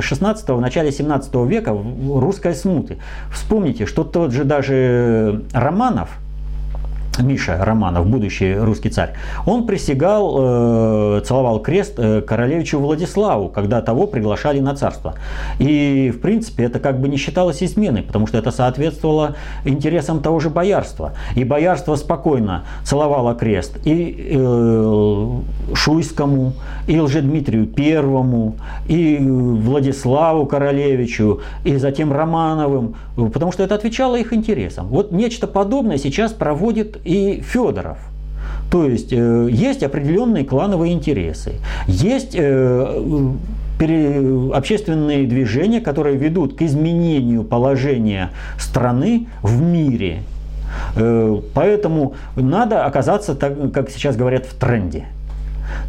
16 0.00 0.48
в 0.48 0.60
начале 0.60 0.92
17 0.92 1.34
века 1.46 1.76
русской 2.08 2.54
смуты. 2.54 2.98
Вспомните, 3.32 3.86
что 3.86 4.04
тот 4.04 4.32
же 4.32 4.44
даже 4.44 5.42
Романов, 5.52 6.10
Миша 7.18 7.62
Романов, 7.62 8.06
будущий 8.06 8.54
русский 8.54 8.88
царь, 8.88 9.12
он 9.44 9.66
присягал, 9.66 11.18
э, 11.18 11.20
целовал 11.24 11.60
крест 11.60 11.94
э, 11.98 12.22
королевичу 12.22 12.78
Владиславу, 12.78 13.48
когда 13.48 13.82
того 13.82 14.06
приглашали 14.06 14.60
на 14.60 14.74
царство. 14.74 15.14
И, 15.58 16.10
в 16.14 16.20
принципе, 16.20 16.64
это 16.64 16.78
как 16.78 17.00
бы 17.00 17.08
не 17.08 17.18
считалось 17.18 17.62
изменой, 17.62 18.02
потому 18.02 18.26
что 18.26 18.38
это 18.38 18.50
соответствовало 18.50 19.36
интересам 19.64 20.22
того 20.22 20.40
же 20.40 20.48
боярства. 20.48 21.12
И 21.36 21.44
боярство 21.44 21.96
спокойно 21.96 22.64
целовало 22.82 23.34
крест 23.34 23.78
и 23.84 24.30
э, 24.34 25.28
Шуйскому, 25.74 26.54
и 26.86 26.98
Лжедмитрию 26.98 27.66
Первому, 27.66 28.56
и 28.88 29.18
Владиславу 29.20 30.46
Королевичу, 30.46 31.40
и 31.64 31.76
затем 31.76 32.12
Романовым, 32.12 32.94
потому 33.16 33.52
что 33.52 33.62
это 33.62 33.74
отвечало 33.74 34.16
их 34.16 34.32
интересам. 34.32 34.88
Вот 34.88 35.12
нечто 35.12 35.46
подобное 35.46 35.98
сейчас 35.98 36.32
проводит 36.32 37.01
и 37.04 37.40
Федоров. 37.40 37.98
То 38.70 38.86
есть 38.86 39.12
э, 39.12 39.48
есть 39.50 39.82
определенные 39.82 40.44
клановые 40.44 40.94
интересы, 40.94 41.54
есть 41.86 42.34
э, 42.34 43.32
общественные 44.54 45.26
движения, 45.26 45.80
которые 45.80 46.16
ведут 46.16 46.56
к 46.56 46.62
изменению 46.62 47.44
положения 47.44 48.30
страны 48.58 49.26
в 49.42 49.60
мире. 49.60 50.22
Э, 50.96 51.40
поэтому 51.54 52.14
надо 52.36 52.84
оказаться, 52.84 53.34
так, 53.34 53.72
как 53.72 53.90
сейчас 53.90 54.16
говорят, 54.16 54.46
в 54.46 54.54
тренде. 54.54 55.04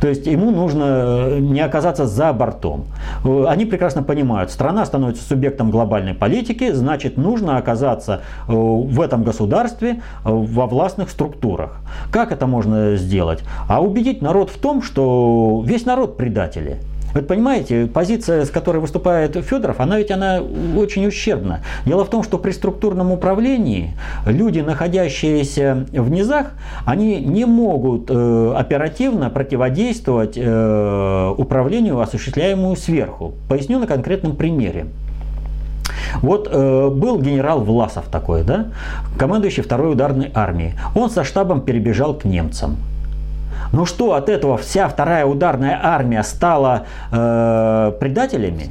То 0.01 0.07
есть 0.07 0.27
ему 0.27 0.51
нужно 0.51 0.83
э, 0.83 1.39
не 1.39 1.61
оказаться 1.61 2.05
за 2.05 2.33
бортом. 2.33 2.85
Э, 3.23 3.45
они 3.47 3.65
прекрасно 3.65 4.03
понимают, 4.03 4.51
страна 4.51 4.85
становится 4.85 5.23
субъектом 5.23 5.71
глобальной 5.71 6.13
политики, 6.13 6.71
значит 6.71 7.17
нужно 7.17 7.57
оказаться 7.57 8.21
э, 8.47 8.51
в 8.51 9.01
этом 9.01 9.23
государстве 9.23 10.01
во 10.23 10.67
властных 10.67 11.09
структурах. 11.09 11.77
Как 12.11 12.31
это 12.31 12.47
можно 12.47 12.95
сделать? 12.95 13.43
А 13.67 13.81
убедить 13.81 14.21
народ 14.21 14.49
в 14.49 14.57
том, 14.57 14.81
что 14.81 15.63
весь 15.65 15.85
народ 15.85 16.17
предатели. 16.17 16.79
Вы 17.13 17.21
понимаете, 17.21 17.85
позиция, 17.85 18.45
с 18.45 18.49
которой 18.49 18.77
выступает 18.77 19.35
Федоров, 19.45 19.79
она 19.79 19.97
ведь 19.97 20.09
она 20.09 20.41
очень 20.75 21.05
ущербна. 21.05 21.61
Дело 21.85 22.05
в 22.05 22.09
том, 22.09 22.23
что 22.23 22.39
при 22.39 22.51
структурном 22.51 23.11
управлении 23.11 23.95
люди, 24.25 24.61
находящиеся 24.61 25.85
в 25.91 26.09
низах, 26.09 26.53
они 26.85 27.19
не 27.19 27.45
могут 27.45 28.09
э, 28.09 28.53
оперативно 28.57 29.29
противодействовать 29.29 30.33
э, 30.37 31.33
управлению, 31.37 31.99
осуществляемому 31.99 32.75
сверху. 32.75 33.33
Поясню 33.47 33.79
на 33.79 33.87
конкретном 33.87 34.35
примере. 34.35 34.87
Вот 36.21 36.47
э, 36.51 36.89
был 36.89 37.19
генерал 37.19 37.61
Власов 37.61 38.05
такой, 38.11 38.43
да, 38.43 38.67
командующий 39.17 39.61
второй 39.63 39.93
ударной 39.93 40.31
армией. 40.33 40.73
Он 40.95 41.09
со 41.09 41.23
штабом 41.23 41.61
перебежал 41.61 42.15
к 42.15 42.25
немцам. 42.25 42.77
Ну 43.73 43.85
что, 43.85 44.13
от 44.13 44.29
этого 44.29 44.57
вся 44.57 44.87
вторая 44.87 45.25
ударная 45.25 45.79
армия 45.81 46.21
стала 46.23 46.85
э, 47.11 47.91
предателями? 47.99 48.69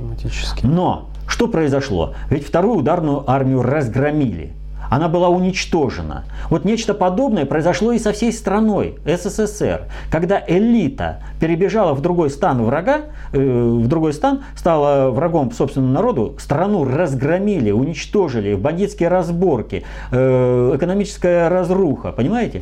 Но 0.62 1.09
что 1.26 1.48
произошло? 1.48 2.14
Ведь 2.30 2.46
вторую 2.46 2.78
ударную 2.78 3.28
армию 3.28 3.62
разгромили 3.62 4.53
она 4.92 5.09
была 5.09 5.30
уничтожена. 5.30 6.24
Вот 6.50 6.66
нечто 6.66 6.92
подобное 6.92 7.46
произошло 7.46 7.92
и 7.92 7.98
со 7.98 8.12
всей 8.12 8.30
страной 8.30 8.98
СССР, 9.07 9.86
когда 10.11 10.42
элита 10.46 11.20
перебежала 11.40 11.94
в 11.94 12.03
другой 12.03 12.28
стан 12.28 12.62
врага, 12.62 13.00
э, 13.32 13.38
в 13.38 13.88
другой 13.88 14.12
стан, 14.12 14.42
стала 14.55 15.11
врагом 15.11 15.50
собственному 15.50 15.94
народу, 15.94 16.34
страну 16.38 16.84
разгромили, 16.84 17.70
уничтожили, 17.70 18.55
бандитские 18.55 19.09
разборки, 19.09 19.82
э, 20.11 20.72
экономическая 20.76 21.48
разруха, 21.48 22.12
понимаете? 22.12 22.61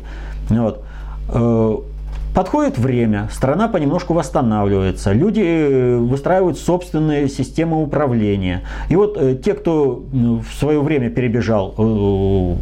Вот. 0.49 0.85
Подходит 2.33 2.77
время, 2.77 3.27
страна 3.29 3.67
понемножку 3.67 4.13
восстанавливается, 4.13 5.11
люди 5.11 5.41
э, 5.41 5.97
выстраивают 5.97 6.57
собственные 6.57 7.27
системы 7.27 7.81
управления. 7.83 8.61
И 8.87 8.95
вот 8.95 9.17
э, 9.17 9.35
те, 9.35 9.53
кто 9.53 10.05
в 10.13 10.45
свое 10.57 10.81
время 10.81 11.09
перебежал 11.09 11.75
э, 11.77 12.55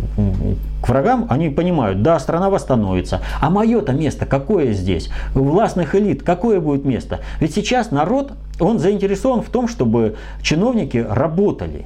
к 0.82 0.90
врагам, 0.90 1.28
они 1.30 1.50
понимают, 1.50 2.02
да, 2.02 2.18
страна 2.18 2.50
восстановится. 2.50 3.22
А 3.40 3.52
мое-то 3.52 3.92
место 3.92 4.26
какое 4.26 4.74
здесь? 4.74 5.12
Властных 5.36 5.94
элит 5.94 6.24
какое 6.24 6.60
будет 6.60 6.84
место? 6.84 7.20
Ведь 7.40 7.54
сейчас 7.54 7.92
народ, 7.92 8.32
он 8.60 8.80
заинтересован 8.80 9.44
в 9.44 9.50
том, 9.50 9.68
чтобы 9.68 10.16
чиновники 10.42 10.98
работали, 10.98 11.86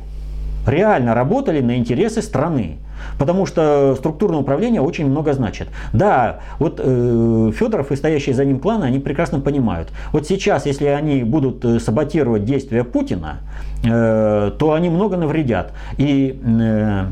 реально 0.68 1.14
работали 1.14 1.62
на 1.62 1.78
интересы 1.78 2.22
страны. 2.22 2.78
Потому 3.18 3.46
что 3.46 3.96
структурное 3.98 4.40
управление 4.40 4.82
очень 4.82 5.06
много 5.06 5.34
значит. 5.34 5.68
Да, 5.92 6.40
вот 6.60 6.80
э, 6.84 7.52
Федоров 7.54 7.92
и 7.92 7.96
стоящие 7.96 8.34
за 8.36 8.46
ним 8.46 8.60
кланы, 8.60 8.86
они 8.86 9.00
прекрасно 9.00 9.40
понимают. 9.40 9.90
Вот 10.12 10.28
сейчас, 10.28 10.66
если 10.66 10.86
они 10.86 11.24
будут 11.24 11.64
э, 11.66 11.80
саботировать 11.80 12.46
действия 12.46 12.84
Путина, 12.84 13.40
э, 13.84 14.52
то 14.58 14.74
они 14.74 14.90
много 14.90 15.18
навредят. 15.18 15.74
И 15.98 16.40
э, 16.44 17.06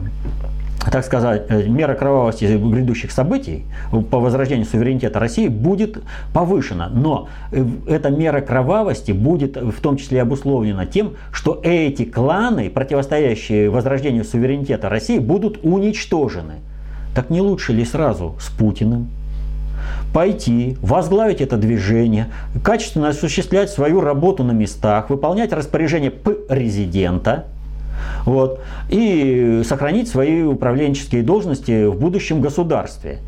так 0.90 1.06
сказать, 1.06 1.46
э, 1.50 1.64
мера 1.68 1.94
кровавости 1.94 2.46
грядущих 2.46 3.12
событий 3.12 3.66
по 4.10 4.20
возрождению 4.20 4.66
суверенитета 4.66 5.20
России 5.20 5.48
будет 5.48 6.02
повышена. 6.34 6.90
Но 6.90 7.28
э, 7.52 7.64
эта 7.88 8.10
мера 8.10 8.42
кровавости 8.42 9.12
будет 9.12 9.58
в 9.58 9.80
том 9.82 9.98
числе 9.98 10.22
обусловлена 10.22 10.86
тем, 10.86 11.14
что 11.32 11.60
эти 11.64 12.06
кланы, 12.06 12.70
противостоящие 12.70 13.70
возрождению 13.70 14.26
суверенитета 14.26 14.90
России, 14.90 15.20
будут 15.20 15.60
уничтожены. 15.64 16.56
Так 17.14 17.30
не 17.30 17.42
лучше 17.42 17.74
ли 17.74 17.86
сразу 17.86 18.36
с 18.40 18.50
Путиным 18.50 19.10
пойти, 20.14 20.78
возглавить 20.82 21.42
это 21.42 21.58
движение, 21.58 22.28
качественно 22.64 23.10
осуществлять 23.10 23.70
свою 23.70 24.02
работу 24.02 24.44
на 24.44 24.52
местах, 24.52 25.10
выполнять 25.10 25.54
распоряжение 25.54 26.12
президента– 26.12 27.46
вот, 28.26 28.60
и 28.90 29.62
сохранить 29.66 30.08
свои 30.08 30.44
управленческие 30.44 31.24
должности 31.24 31.86
в 31.86 31.96
будущем 31.96 32.42
государстве. 32.42 33.20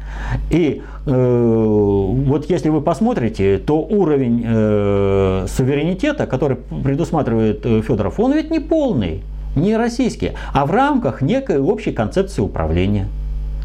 И 0.49 0.81
э, 1.05 1.11
вот 1.11 2.49
если 2.49 2.69
вы 2.69 2.81
посмотрите, 2.81 3.57
то 3.57 3.79
уровень 3.79 4.43
э, 4.45 5.45
суверенитета, 5.49 6.27
который 6.27 6.57
предусматривает 6.57 7.65
э, 7.65 7.81
Федоров, 7.81 8.19
он 8.19 8.33
ведь 8.33 8.51
не 8.51 8.59
полный, 8.59 9.21
не 9.55 9.77
российский, 9.77 10.31
а 10.53 10.65
в 10.65 10.71
рамках 10.71 11.21
некой 11.21 11.59
общей 11.59 11.91
концепции 11.91 12.41
управления. 12.41 13.07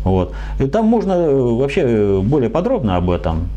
Вот. 0.05 0.33
И 0.59 0.67
там 0.67 0.87
можно 0.87 1.13
э, 1.13 1.35
вообще 1.35 2.21
более 2.23 2.51
подробно 2.51 2.97
об 2.97 3.11
этом 3.11 3.49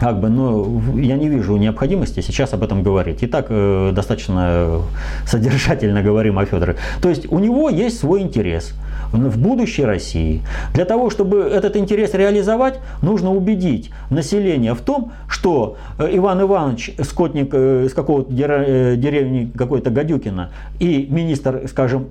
как 0.00 0.18
бы, 0.18 0.30
но 0.30 0.80
я 0.96 1.16
не 1.16 1.28
вижу 1.28 1.56
необходимости 1.56 2.20
сейчас 2.20 2.54
об 2.54 2.62
этом 2.62 2.82
говорить. 2.82 3.22
И 3.22 3.26
так 3.26 3.46
э, 3.50 3.92
достаточно 3.92 4.80
содержательно 5.26 6.02
говорим 6.02 6.38
о 6.38 6.46
Федоре. 6.46 6.76
То 7.02 7.10
есть 7.10 7.30
у 7.30 7.38
него 7.38 7.68
есть 7.68 8.00
свой 8.00 8.22
интерес 8.22 8.74
в 9.12 9.38
будущей 9.38 9.84
России. 9.84 10.42
Для 10.72 10.84
того, 10.84 11.10
чтобы 11.10 11.38
этот 11.40 11.76
интерес 11.76 12.14
реализовать, 12.14 12.78
нужно 13.02 13.32
убедить 13.32 13.90
население 14.08 14.74
в 14.74 14.80
том, 14.80 15.12
что 15.28 15.76
э, 15.98 16.08
Иван 16.12 16.40
Иванович, 16.42 16.92
скотник 17.02 17.50
э, 17.52 17.86
из 17.86 17.94
какого-то 17.94 18.32
э, 18.32 18.96
деревни 18.96 19.50
какой-то 19.54 19.90
Гадюкина 19.90 20.50
и 20.78 21.06
министр, 21.10 21.62
скажем, 21.68 22.06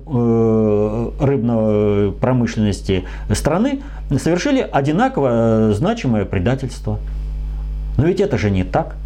рыбной 1.20 2.12
промышленности 2.12 3.04
страны 3.32 3.80
совершили 4.18 4.60
одинаково 4.60 5.72
значимое 5.72 6.24
предательство. 6.24 6.98
Но 8.00 8.06
ведь 8.06 8.20
это 8.20 8.38
же 8.38 8.50
не 8.50 8.64
так. 8.64 8.96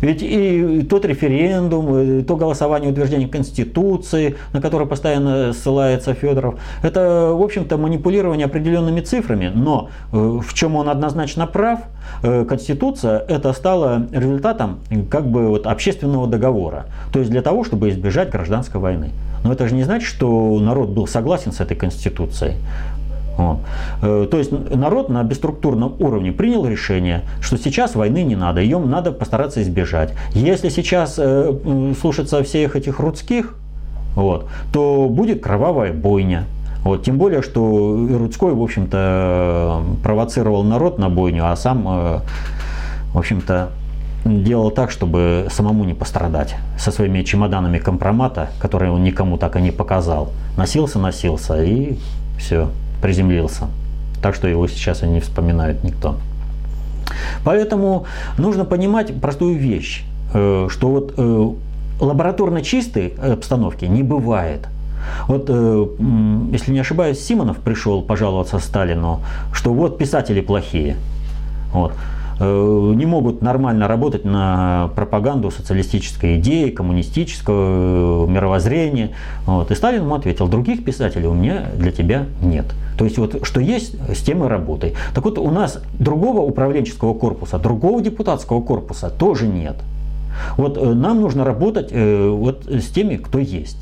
Ведь 0.00 0.22
и 0.22 0.86
тот 0.88 1.04
референдум, 1.04 1.98
и 1.98 2.22
то 2.22 2.36
голосование 2.36 2.92
утверждения 2.92 3.26
Конституции, 3.26 4.36
на 4.52 4.60
которое 4.60 4.86
постоянно 4.86 5.52
ссылается 5.52 6.14
Федоров, 6.14 6.60
это, 6.82 7.32
в 7.34 7.42
общем-то, 7.42 7.76
манипулирование 7.76 8.46
определенными 8.46 9.00
цифрами. 9.00 9.50
Но 9.52 9.88
э, 10.12 10.16
в 10.16 10.54
чем 10.54 10.76
он 10.76 10.88
однозначно 10.88 11.48
прав, 11.48 11.80
э, 12.22 12.44
Конституция 12.44 13.18
это 13.18 13.52
стало 13.52 14.06
результатом 14.12 14.78
как 15.10 15.26
бы 15.26 15.48
вот 15.48 15.66
общественного 15.66 16.28
договора. 16.28 16.86
То 17.12 17.18
есть 17.18 17.32
для 17.32 17.42
того, 17.42 17.64
чтобы 17.64 17.88
избежать 17.88 18.30
гражданской 18.30 18.80
войны. 18.80 19.10
Но 19.42 19.52
это 19.52 19.66
же 19.66 19.74
не 19.74 19.82
значит, 19.82 20.06
что 20.06 20.56
народ 20.60 20.90
был 20.90 21.08
согласен 21.08 21.50
с 21.50 21.60
этой 21.60 21.76
Конституцией. 21.76 22.54
Вот. 23.36 23.58
Э, 24.02 24.26
то 24.30 24.38
есть 24.38 24.50
народ 24.50 25.08
на 25.08 25.22
бесструктурном 25.22 25.94
уровне 25.98 26.32
принял 26.32 26.66
решение, 26.66 27.22
что 27.40 27.58
сейчас 27.58 27.94
войны 27.94 28.22
не 28.22 28.36
надо, 28.36 28.60
ее 28.60 28.78
надо 28.78 29.12
постараться 29.12 29.62
избежать. 29.62 30.14
Если 30.32 30.68
сейчас 30.68 31.16
э, 31.18 31.94
слушаться 32.00 32.42
всех 32.42 32.76
этих 32.76 32.98
рудских, 32.98 33.54
вот, 34.14 34.48
то 34.72 35.08
будет 35.10 35.42
кровавая 35.42 35.92
бойня. 35.92 36.44
Вот, 36.82 37.02
тем 37.02 37.18
более, 37.18 37.42
что 37.42 38.06
Рудской, 38.10 38.54
в 38.54 38.62
общем-то, 38.62 39.82
провоцировал 40.02 40.62
народ 40.62 40.98
на 40.98 41.10
бойню, 41.10 41.50
а 41.50 41.56
сам, 41.56 41.84
э, 41.86 42.20
в 43.12 43.18
общем-то, 43.18 43.70
делал 44.24 44.70
так, 44.70 44.90
чтобы 44.90 45.48
самому 45.50 45.84
не 45.84 45.94
пострадать. 45.94 46.54
Со 46.78 46.90
своими 46.90 47.22
чемоданами 47.22 47.78
компромата, 47.78 48.50
которые 48.60 48.92
он 48.92 49.02
никому 49.02 49.36
так 49.36 49.56
и 49.56 49.60
не 49.60 49.72
показал. 49.72 50.30
Носился, 50.56 50.98
носился 50.98 51.62
и 51.62 51.98
все 52.38 52.68
приземлился. 53.06 53.68
Так 54.20 54.34
что 54.34 54.48
его 54.48 54.66
сейчас 54.66 55.04
и 55.04 55.06
не 55.06 55.20
вспоминает 55.20 55.84
никто. 55.84 56.16
Поэтому 57.44 58.04
нужно 58.36 58.64
понимать 58.64 59.20
простую 59.20 59.56
вещь, 59.56 60.02
э, 60.34 60.66
что 60.68 60.88
вот 60.88 61.14
э, 61.16 61.50
лабораторно 62.00 62.62
чистой 62.62 63.14
обстановки 63.34 63.84
не 63.84 64.02
бывает. 64.02 64.66
Вот, 65.28 65.44
э, 65.48 65.86
если 66.50 66.72
не 66.72 66.80
ошибаюсь, 66.80 67.24
Симонов 67.24 67.58
пришел 67.58 68.02
пожаловаться 68.02 68.58
Сталину, 68.58 69.20
что 69.52 69.72
вот 69.72 69.98
писатели 69.98 70.40
плохие. 70.40 70.96
Вот. 71.72 71.92
Э, 72.38 72.92
не 72.94 73.06
могут 73.06 73.40
нормально 73.40 73.88
работать 73.88 74.24
на 74.26 74.90
пропаганду 74.94 75.50
социалистической 75.50 76.38
идеи, 76.38 76.68
коммунистического 76.68 78.26
э, 78.26 78.30
мировоззрения. 78.30 79.12
Вот. 79.46 79.70
И 79.70 79.74
Сталин 79.74 80.02
ему 80.02 80.14
ответил, 80.14 80.46
других 80.46 80.84
писателей 80.84 81.28
у 81.28 81.34
меня 81.34 81.66
для 81.76 81.92
тебя 81.92 82.26
нет. 82.42 82.66
То 82.98 83.04
есть 83.04 83.16
вот 83.16 83.46
что 83.46 83.60
есть, 83.60 83.96
с 84.14 84.22
тем 84.22 84.44
и 84.44 84.48
работай. 84.48 84.94
Так 85.14 85.24
вот 85.24 85.38
у 85.38 85.50
нас 85.50 85.80
другого 85.98 86.40
управленческого 86.40 87.14
корпуса, 87.14 87.58
другого 87.58 88.02
депутатского 88.02 88.60
корпуса 88.60 89.08
тоже 89.08 89.46
нет. 89.46 89.76
Вот 90.58 90.76
э, 90.76 90.92
нам 90.92 91.22
нужно 91.22 91.44
работать 91.44 91.90
вот 91.90 92.66
с 92.66 92.86
теми, 92.88 93.16
кто 93.16 93.38
есть. 93.38 93.78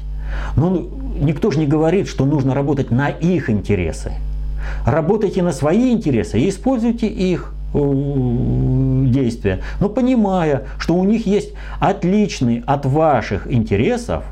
Но 0.56 0.86
никто 1.20 1.50
же 1.50 1.58
не 1.58 1.66
говорит, 1.66 2.06
что 2.06 2.24
нужно 2.24 2.54
работать 2.54 2.92
на 2.92 3.08
их 3.08 3.50
интересы. 3.50 4.12
Работайте 4.86 5.42
на 5.42 5.52
свои 5.52 5.92
интересы 5.92 6.38
и 6.38 6.48
используйте 6.48 7.08
их. 7.08 7.53
Э, 7.74 9.04
действия, 9.06 9.60
но 9.80 9.88
понимая, 9.88 10.62
что 10.78 10.94
у 10.94 11.04
них 11.04 11.26
есть 11.26 11.54
отличные 11.80 12.62
от 12.66 12.86
ваших 12.86 13.52
интересов 13.52 14.22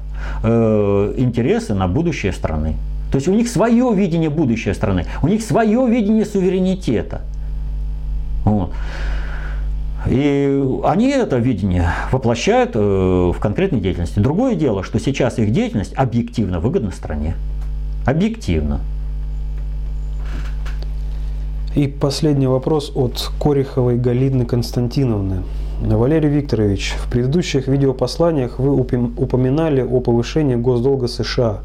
э, 0.44 1.14
интересы 1.16 1.74
на 1.74 1.89
будущее 1.89 2.32
страны. 2.32 2.77
То 3.10 3.16
есть 3.16 3.27
у 3.27 3.35
них 3.35 3.48
свое 3.48 3.93
видение 3.94 4.31
будущей 4.31 4.73
страны, 4.74 5.06
у 5.23 5.28
них 5.28 5.43
свое 5.43 5.85
видение 5.89 6.24
суверенитета. 6.24 7.23
Вот. 8.44 8.73
И 10.06 10.64
они 10.85 11.10
это 11.10 11.36
видение 11.39 11.89
воплощают 12.12 12.77
в 12.77 13.35
конкретной 13.40 13.81
деятельности. 13.81 14.20
Другое 14.20 14.55
дело, 14.55 14.85
что 14.85 15.01
сейчас 15.01 15.39
их 15.39 15.51
деятельность 15.51 15.94
объективно 15.94 16.60
выгодна 16.60 16.93
стране. 16.93 17.35
Объективно. 18.06 18.81
И 21.74 21.86
последний 21.86 22.47
вопрос 22.47 22.93
от 22.94 23.31
Кориховой 23.40 23.97
Галины 23.97 24.44
Константиновны. 24.44 25.43
Валерий 25.81 26.28
Викторович, 26.28 26.94
в 26.99 27.11
предыдущих 27.11 27.66
видеопосланиях 27.66 28.59
вы 28.59 28.74
упоминали 28.74 29.81
о 29.81 30.01
повышении 30.01 30.55
госдолга 30.55 31.09
США, 31.09 31.61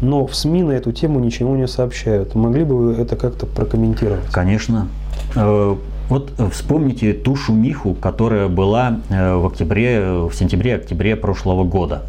но 0.00 0.26
в 0.26 0.34
СМИ 0.34 0.62
на 0.62 0.72
эту 0.72 0.92
тему 0.92 1.18
ничего 1.18 1.56
не 1.56 1.66
сообщают. 1.66 2.34
Могли 2.34 2.64
бы 2.64 2.76
вы 2.76 2.92
это 2.94 3.16
как-то 3.16 3.46
прокомментировать? 3.46 4.24
Конечно. 4.30 4.88
Э, 5.34 5.74
вот 6.08 6.32
вспомните 6.52 7.12
ту 7.12 7.34
шумиху, 7.34 7.94
которая 7.94 8.48
была 8.48 9.00
э, 9.10 9.34
в 9.34 9.46
октябре, 9.46 10.00
в 10.28 10.32
сентябре-октябре 10.32 11.16
прошлого 11.16 11.64
года. 11.64 12.02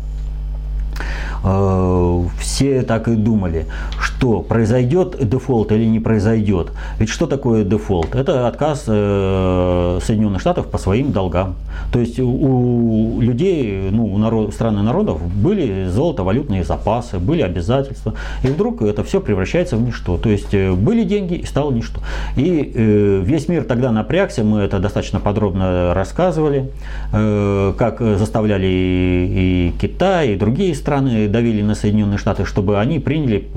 Э, 1.44 2.24
все 2.40 2.84
так 2.84 3.08
и 3.08 3.16
думали, 3.16 3.66
что 4.00 4.42
произойдет 4.42 5.18
дефолт 5.28 5.72
или 5.72 5.86
не 5.86 6.00
произойдет. 6.00 6.72
Ведь 7.00 7.10
что 7.10 7.26
такое 7.26 7.64
дефолт? 7.64 8.14
Это 8.14 8.48
отказ 8.48 8.84
э, 8.88 10.00
Соединенных 10.04 10.42
Штатов 10.42 10.68
по 10.68 10.78
своим 10.78 11.12
долгам. 11.12 11.56
То 11.92 12.00
есть 12.00 12.20
у 12.20 13.20
людей, 13.20 13.90
ну, 13.92 14.14
у 14.14 14.18
народ, 14.18 14.54
стран 14.54 14.80
и 14.80 14.82
народов 14.84 15.22
были 15.34 15.88
золото-валютные 15.88 16.64
запасы, 16.64 17.18
были 17.18 17.42
обязательства. 17.42 18.14
И 18.44 18.48
вдруг 18.48 18.84
это 18.84 19.04
все 19.04 19.20
превращается 19.20 19.78
в 19.78 19.82
ничто. 19.82 20.18
То 20.18 20.30
есть 20.30 20.54
э, 20.54 20.74
были 20.74 21.04
деньги 21.04 21.36
и 21.36 21.46
стало 21.46 21.72
ничто. 21.72 22.02
И 22.36 23.22
весь 23.26 23.48
мир 23.48 23.64
тогда 23.64 23.92
напрягся, 23.92 24.44
мы 24.44 24.62
это 24.62 24.80
достаточно 24.80 25.20
подробно 25.20 25.94
рассказывали, 25.94 26.70
как 27.12 28.00
заставляли 28.00 28.68
и 28.68 29.74
Китай, 29.80 30.34
и 30.34 30.36
другие 30.36 30.76
страны 30.76 30.91
давили 31.00 31.62
на 31.62 31.76
Соединенные 31.76 32.18
Штаты, 32.18 32.46
чтобы 32.46 32.80
они 32.80 33.00
приняли, 33.00 33.48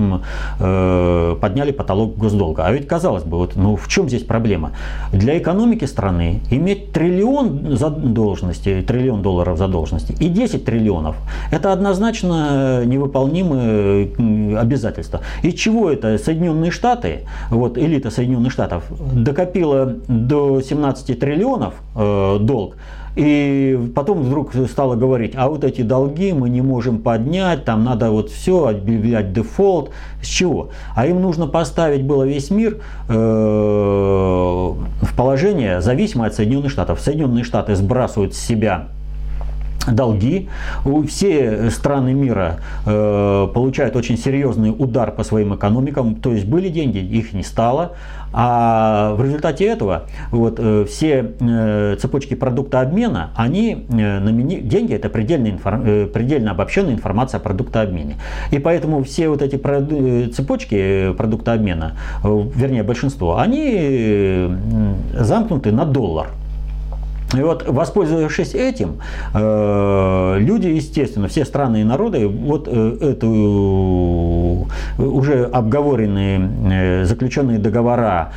э, 0.59 1.35
подняли 1.39 1.71
потолок 1.71 2.17
госдолга. 2.17 2.65
А 2.65 2.71
ведь 2.71 2.87
казалось 2.87 3.23
бы, 3.23 3.37
вот, 3.37 3.55
ну 3.55 3.75
в 3.75 3.87
чем 3.87 4.07
здесь 4.07 4.23
проблема? 4.23 4.71
Для 5.11 5.37
экономики 5.37 5.85
страны 5.85 6.41
иметь 6.49 6.91
триллион 6.91 7.75
задолженности, 7.75 8.83
триллион 8.87 9.21
долларов 9.21 9.57
задолженности 9.57 10.15
и 10.19 10.29
10 10.29 10.65
триллионов, 10.65 11.15
это 11.51 11.73
однозначно 11.73 12.83
невыполнимые 12.85 14.11
обязательства. 14.57 15.21
И 15.43 15.53
чего 15.53 15.89
это 15.89 16.17
Соединенные 16.17 16.71
Штаты, 16.71 17.21
вот 17.49 17.77
элита 17.77 18.11
Соединенных 18.11 18.51
Штатов 18.51 18.83
докопила 19.13 19.95
до 20.07 20.61
17 20.61 21.19
триллионов 21.19 21.73
э, 21.95 22.37
долг, 22.39 22.77
и 23.15 23.91
потом 23.95 24.23
вдруг 24.23 24.51
стало 24.69 24.95
говорить, 24.95 25.33
а 25.35 25.47
вот 25.47 25.63
эти 25.63 25.81
долги 25.81 26.33
мы 26.33 26.49
не 26.49 26.61
можем 26.61 26.99
поднять, 26.99 27.63
там 27.63 27.83
надо 27.83 28.11
вот 28.11 28.29
все 28.29 28.67
объявлять 28.67 29.31
дефолт. 29.31 29.91
С 30.21 30.27
чего? 30.27 30.69
А 30.95 31.07
им 31.07 31.21
нужно 31.21 31.47
поставить 31.47 32.03
было 32.03 32.23
весь 32.23 32.51
мир 32.51 32.79
э, 33.07 33.13
в 33.13 35.15
положение 35.15 35.81
зависимое 35.81 36.27
от 36.27 36.35
Соединенных 36.35 36.71
Штатов. 36.71 36.99
Соединенные 36.99 37.43
Штаты 37.43 37.75
сбрасывают 37.75 38.33
с 38.33 38.39
себя 38.39 38.87
долги. 39.91 40.49
Все 41.07 41.69
страны 41.69 42.13
мира 42.13 42.57
э, 42.85 43.47
получают 43.53 43.95
очень 43.95 44.17
серьезный 44.17 44.71
удар 44.71 45.11
по 45.11 45.23
своим 45.23 45.55
экономикам. 45.55 46.15
То 46.15 46.33
есть 46.33 46.45
были 46.45 46.69
деньги, 46.69 46.97
их 46.97 47.33
не 47.33 47.43
стало. 47.43 47.93
А 48.37 49.15
в 49.15 49.23
результате 49.23 49.65
этого 49.65 50.07
вот, 50.29 50.59
э, 50.59 50.85
все 50.89 51.35
э, 51.39 51.95
цепочки 51.97 52.33
продукта 52.33 52.81
обмена, 52.81 53.31
они 53.33 53.85
э, 53.89 54.19
деньги 54.61 54.93
это 54.93 55.07
предельно, 55.07 55.57
предельно 56.07 56.51
обобщенная 56.51 56.95
информация 56.95 57.39
о 57.39 57.41
продукта 57.41 57.81
обмена. 57.81 58.15
И 58.51 58.59
поэтому 58.59 59.03
все 59.03 59.29
вот 59.29 59.41
эти 59.41 59.55
цепочки 60.31 61.13
продукта 61.13 61.53
обмена, 61.53 61.95
вернее 62.23 62.83
большинство, 62.83 63.37
они 63.37 64.49
замкнуты 65.13 65.71
на 65.71 65.85
доллар. 65.85 66.27
И 67.33 67.41
вот, 67.41 67.67
воспользовавшись 67.67 68.53
этим, 68.53 68.99
э, 69.33 70.37
люди, 70.39 70.67
естественно, 70.67 71.27
все 71.27 71.43
страны 71.43 71.81
и 71.81 71.83
народы, 71.83 72.27
вот 72.27 72.67
э, 72.67 72.97
эту 73.01 74.67
уже 74.97 75.45
обговоренные, 75.45 76.49
э, 76.71 77.05
заключенные 77.05 77.59
договора 77.59 78.31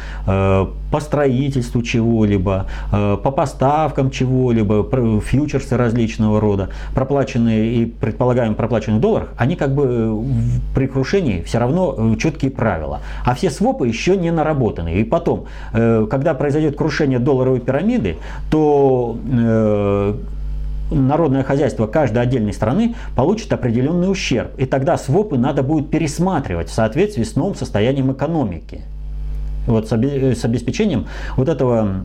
по 0.90 1.00
строительству 1.00 1.82
чего-либо, 1.82 2.66
по 2.90 3.30
поставкам 3.30 4.10
чего-либо, 4.10 4.86
фьючерсы 5.20 5.76
различного 5.76 6.40
рода, 6.40 6.70
проплаченные 6.94 7.74
и 7.74 7.86
предполагаем 7.86 8.54
проплаченные 8.54 8.98
в 8.98 9.00
долларах, 9.00 9.28
они 9.36 9.56
как 9.56 9.74
бы 9.74 10.24
при 10.74 10.86
крушении 10.86 11.42
все 11.42 11.58
равно 11.58 12.16
четкие 12.16 12.50
правила. 12.50 13.00
А 13.24 13.34
все 13.34 13.50
свопы 13.50 13.86
еще 13.86 14.16
не 14.16 14.30
наработаны. 14.30 15.00
И 15.00 15.04
потом, 15.04 15.46
когда 15.72 16.34
произойдет 16.34 16.76
крушение 16.76 17.18
долларовой 17.18 17.60
пирамиды, 17.60 18.16
то 18.50 19.18
э, 19.30 20.14
народное 20.90 21.42
хозяйство 21.42 21.86
каждой 21.86 22.22
отдельной 22.22 22.52
страны 22.52 22.94
получит 23.14 23.52
определенный 23.52 24.10
ущерб. 24.10 24.50
И 24.58 24.64
тогда 24.64 24.96
свопы 24.96 25.36
надо 25.36 25.62
будет 25.62 25.90
пересматривать 25.90 26.68
в 26.68 26.72
соответствии 26.72 27.24
с 27.24 27.36
новым 27.36 27.54
состоянием 27.54 28.12
экономики. 28.12 28.82
Вот 29.66 29.88
с 29.88 29.92
обеспечением 30.44 31.06
вот 31.36 31.48
этого 31.48 32.04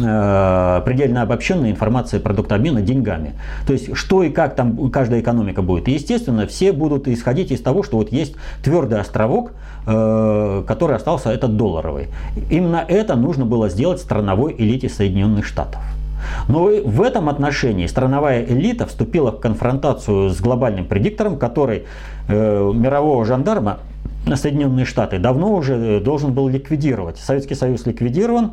э, 0.00 0.82
предельно 0.84 1.22
обобщенной 1.22 1.70
информации 1.70 2.18
продукта 2.18 2.54
обмена 2.54 2.80
деньгами. 2.80 3.34
То 3.66 3.72
есть, 3.72 3.96
что 3.96 4.22
и 4.22 4.30
как 4.30 4.54
там 4.56 4.90
каждая 4.90 5.20
экономика 5.20 5.62
будет. 5.62 5.88
И, 5.88 5.92
естественно, 5.92 6.46
все 6.46 6.72
будут 6.72 7.08
исходить 7.08 7.50
из 7.50 7.60
того, 7.60 7.82
что 7.82 7.98
вот 7.98 8.12
есть 8.12 8.34
твердый 8.62 9.00
островок, 9.00 9.52
э, 9.86 10.64
который 10.66 10.96
остался, 10.96 11.30
этот 11.30 11.56
долларовый. 11.56 12.08
Именно 12.50 12.84
это 12.86 13.14
нужно 13.16 13.44
было 13.44 13.68
сделать 13.68 14.00
страновой 14.00 14.54
элите 14.56 14.88
Соединенных 14.88 15.44
Штатов. 15.44 15.80
Но 16.48 16.64
в 16.64 17.02
этом 17.02 17.28
отношении 17.28 17.86
страновая 17.86 18.44
элита 18.44 18.86
вступила 18.86 19.30
в 19.30 19.40
конфронтацию 19.40 20.30
с 20.30 20.40
глобальным 20.40 20.86
предиктором, 20.86 21.38
который 21.38 21.84
э, 22.28 22.72
мирового 22.74 23.24
жандарма 23.24 23.78
Соединенные 24.26 24.86
Штаты 24.86 25.18
давно 25.18 25.54
уже 25.54 25.74
э, 25.74 26.00
должен 26.00 26.32
был 26.32 26.48
ликвидировать. 26.48 27.18
Советский 27.18 27.54
Союз 27.54 27.86
ликвидирован, 27.86 28.52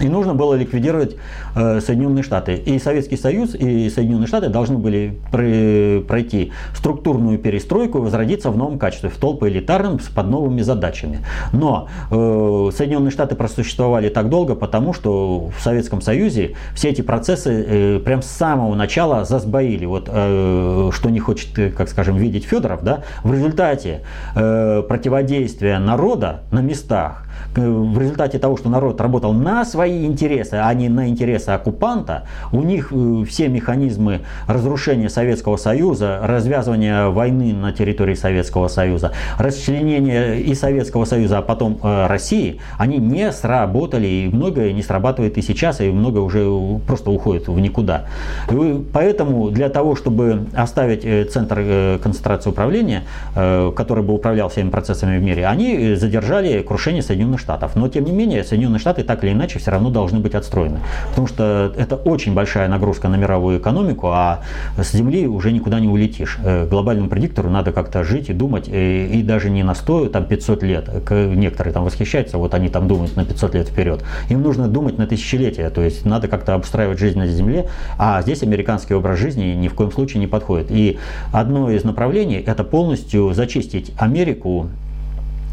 и 0.00 0.08
нужно 0.08 0.34
было 0.34 0.54
ликвидировать 0.54 1.16
э, 1.54 1.80
Соединенные 1.80 2.24
Штаты. 2.24 2.56
И 2.56 2.78
Советский 2.78 3.16
Союз, 3.16 3.54
и 3.54 3.88
Соединенные 3.88 4.26
Штаты 4.26 4.48
должны 4.48 4.78
были 4.78 5.18
пройти 5.30 6.52
структурную 6.74 7.38
перестройку 7.38 7.98
и 7.98 8.00
возродиться 8.00 8.50
в 8.50 8.56
новом 8.56 8.78
качестве, 8.78 9.08
в 9.08 9.16
толпоэлитарном, 9.16 10.00
под 10.14 10.26
новыми 10.26 10.62
задачами. 10.62 11.20
Но 11.52 11.88
э, 12.10 12.70
Соединенные 12.76 13.12
Штаты 13.12 13.36
просуществовали 13.36 14.08
так 14.08 14.28
долго, 14.28 14.56
потому 14.56 14.94
что 14.94 15.50
в 15.56 15.62
Советском 15.62 16.00
Союзе 16.00 16.56
все 16.74 16.90
эти 16.90 17.02
процессы 17.02 17.64
э, 17.66 18.00
прям 18.00 18.22
с 18.22 18.26
самого 18.26 18.74
начала 18.74 19.24
засбоили. 19.24 19.84
Вот 19.84 20.08
э, 20.10 20.90
что 20.92 21.10
не 21.10 21.20
хочет, 21.20 21.56
э, 21.58 21.70
как 21.70 21.88
скажем, 21.88 22.16
видеть 22.16 22.44
Федоров, 22.44 22.82
да, 22.82 23.04
в 23.22 23.32
результате 23.32 24.02
э, 24.34 24.82
противодействия 24.88 25.78
народа 25.78 26.42
на 26.50 26.60
местах 26.60 27.23
в 27.56 27.98
результате 27.98 28.38
того, 28.38 28.56
что 28.56 28.68
народ 28.68 29.00
работал 29.00 29.32
на 29.32 29.64
свои 29.64 30.06
интересы, 30.06 30.54
а 30.54 30.72
не 30.74 30.88
на 30.88 31.08
интересы 31.08 31.50
оккупанта, 31.50 32.24
у 32.52 32.62
них 32.62 32.92
э, 32.92 33.24
все 33.28 33.48
механизмы 33.48 34.20
разрушения 34.46 35.08
Советского 35.08 35.56
Союза, 35.56 36.20
развязывания 36.22 37.06
войны 37.08 37.54
на 37.54 37.72
территории 37.72 38.14
Советского 38.14 38.68
Союза, 38.68 39.12
расчленения 39.38 40.34
и 40.34 40.54
Советского 40.54 41.04
Союза, 41.04 41.38
а 41.38 41.42
потом 41.42 41.78
э, 41.82 42.06
России, 42.06 42.60
они 42.78 42.98
не 42.98 43.30
сработали, 43.32 44.06
и 44.06 44.28
многое 44.32 44.72
не 44.72 44.82
срабатывает 44.82 45.38
и 45.38 45.42
сейчас, 45.42 45.80
и 45.80 45.90
многое 45.90 46.22
уже 46.22 46.44
просто 46.86 47.10
уходит 47.10 47.48
в 47.48 47.58
никуда. 47.58 48.06
И 48.50 48.84
поэтому 48.92 49.50
для 49.50 49.68
того, 49.68 49.96
чтобы 49.96 50.46
оставить 50.54 51.04
э, 51.04 51.24
центр 51.24 51.98
концентрации 52.02 52.50
управления, 52.50 53.02
который 53.34 54.02
бы 54.02 54.14
управлял 54.14 54.48
всеми 54.48 54.70
процессами 54.70 55.18
в 55.18 55.22
мире, 55.22 55.46
они 55.46 55.94
задержали 55.94 56.62
крушение 56.62 57.02
Соединенных 57.02 57.23
Штатов. 57.38 57.76
Но 57.76 57.88
тем 57.88 58.04
не 58.04 58.12
менее, 58.12 58.44
Соединенные 58.44 58.78
Штаты 58.78 59.02
так 59.02 59.24
или 59.24 59.32
иначе 59.32 59.58
все 59.58 59.70
равно 59.70 59.90
должны 59.90 60.20
быть 60.20 60.34
отстроены. 60.34 60.80
Потому 61.10 61.26
что 61.26 61.72
это 61.76 61.96
очень 61.96 62.34
большая 62.34 62.68
нагрузка 62.68 63.08
на 63.08 63.16
мировую 63.16 63.58
экономику, 63.58 64.08
а 64.08 64.40
с 64.76 64.92
Земли 64.92 65.26
уже 65.26 65.52
никуда 65.52 65.80
не 65.80 65.88
улетишь. 65.88 66.38
Э, 66.44 66.66
глобальному 66.66 67.08
предиктору 67.08 67.50
надо 67.50 67.72
как-то 67.72 68.04
жить 68.04 68.30
и 68.30 68.32
думать, 68.32 68.68
и, 68.68 69.06
и 69.06 69.22
даже 69.22 69.50
не 69.50 69.62
на 69.62 69.74
100, 69.74 70.08
там 70.08 70.24
500 70.24 70.62
лет. 70.62 71.10
Некоторые 71.10 71.72
там 71.72 71.84
восхищаются, 71.84 72.38
вот 72.38 72.54
они 72.54 72.68
там 72.68 72.88
думают 72.88 73.16
на 73.16 73.24
500 73.24 73.54
лет 73.54 73.68
вперед. 73.68 74.04
Им 74.28 74.42
нужно 74.42 74.68
думать 74.68 74.98
на 74.98 75.06
тысячелетия, 75.06 75.70
то 75.70 75.82
есть 75.82 76.04
надо 76.04 76.28
как-то 76.28 76.54
обустраивать 76.54 76.98
жизнь 76.98 77.18
на 77.18 77.26
Земле, 77.26 77.68
а 77.98 78.20
здесь 78.22 78.42
американский 78.42 78.94
образ 78.94 79.18
жизни 79.18 79.54
ни 79.54 79.68
в 79.68 79.74
коем 79.74 79.92
случае 79.92 80.20
не 80.20 80.26
подходит. 80.26 80.70
И 80.70 80.98
одно 81.32 81.70
из 81.70 81.84
направлений– 81.84 82.36
это 82.46 82.64
полностью 82.64 83.32
зачистить 83.32 83.92
Америку 83.98 84.68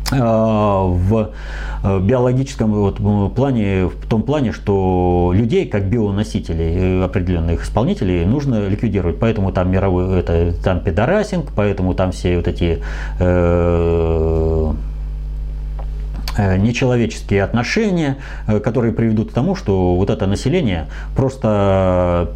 в 0.09 1.31
биологическом 1.83 2.71
вот 2.71 3.33
плане, 3.33 3.85
в 3.85 4.07
том 4.07 4.23
плане, 4.23 4.51
что 4.51 5.31
людей 5.33 5.67
как 5.67 5.85
бионосителей 5.85 7.03
определенных 7.03 7.63
исполнителей 7.63 8.25
нужно 8.25 8.67
ликвидировать. 8.67 9.19
Поэтому 9.19 9.51
там 9.51 9.71
мировой, 9.71 10.19
это 10.19 10.53
там 10.63 10.81
пидорасинг, 10.81 11.51
поэтому 11.55 11.93
там 11.93 12.11
все 12.11 12.35
вот 12.35 12.47
эти 12.47 12.81
э, 13.19 13.61
Э, 14.61 14.73
нечеловеческие 16.57 17.43
отношения, 17.43 18.17
э, 18.47 18.59
которые 18.59 18.93
приведут 18.93 19.31
к 19.31 19.33
тому, 19.33 19.55
что 19.55 19.95
вот 19.95 20.09
это 20.09 20.27
население 20.27 20.87
просто 21.15 22.31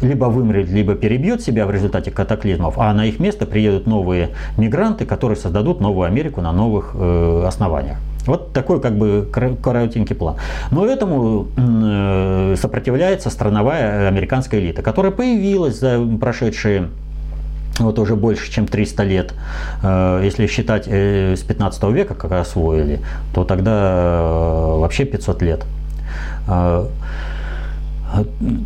либо 0.00 0.26
вымрет, 0.26 0.68
либо 0.68 0.94
перебьет 0.94 1.42
себя 1.42 1.66
в 1.66 1.70
результате 1.70 2.10
катаклизмов, 2.10 2.78
а 2.78 2.92
на 2.92 3.06
их 3.06 3.18
место 3.18 3.46
приедут 3.46 3.86
новые 3.86 4.30
мигранты, 4.56 5.04
которые 5.04 5.36
создадут 5.36 5.80
новую 5.80 6.06
Америку 6.06 6.40
на 6.40 6.52
новых 6.52 6.92
э, 6.94 7.44
основаниях. 7.46 7.98
Вот 8.26 8.52
такой 8.52 8.80
как 8.80 8.96
бы 8.98 9.28
коротенький 9.62 10.16
план. 10.16 10.34
Но 10.72 10.84
этому 10.84 11.46
сопротивляется 12.56 13.30
страновая 13.30 14.08
американская 14.08 14.58
элита, 14.58 14.82
которая 14.82 15.12
появилась 15.12 15.78
за 15.78 16.04
прошедшие 16.20 16.88
вот 17.84 17.98
уже 17.98 18.16
больше, 18.16 18.50
чем 18.50 18.66
300 18.66 19.02
лет, 19.04 19.34
э, 19.82 20.20
если 20.24 20.46
считать 20.46 20.84
э, 20.86 21.34
с 21.36 21.42
15 21.42 21.82
века, 21.84 22.14
как 22.14 22.32
освоили, 22.32 23.00
то 23.34 23.44
тогда 23.44 23.72
э, 23.72 24.78
вообще 24.78 25.04
500 25.04 25.42
лет. 25.42 25.64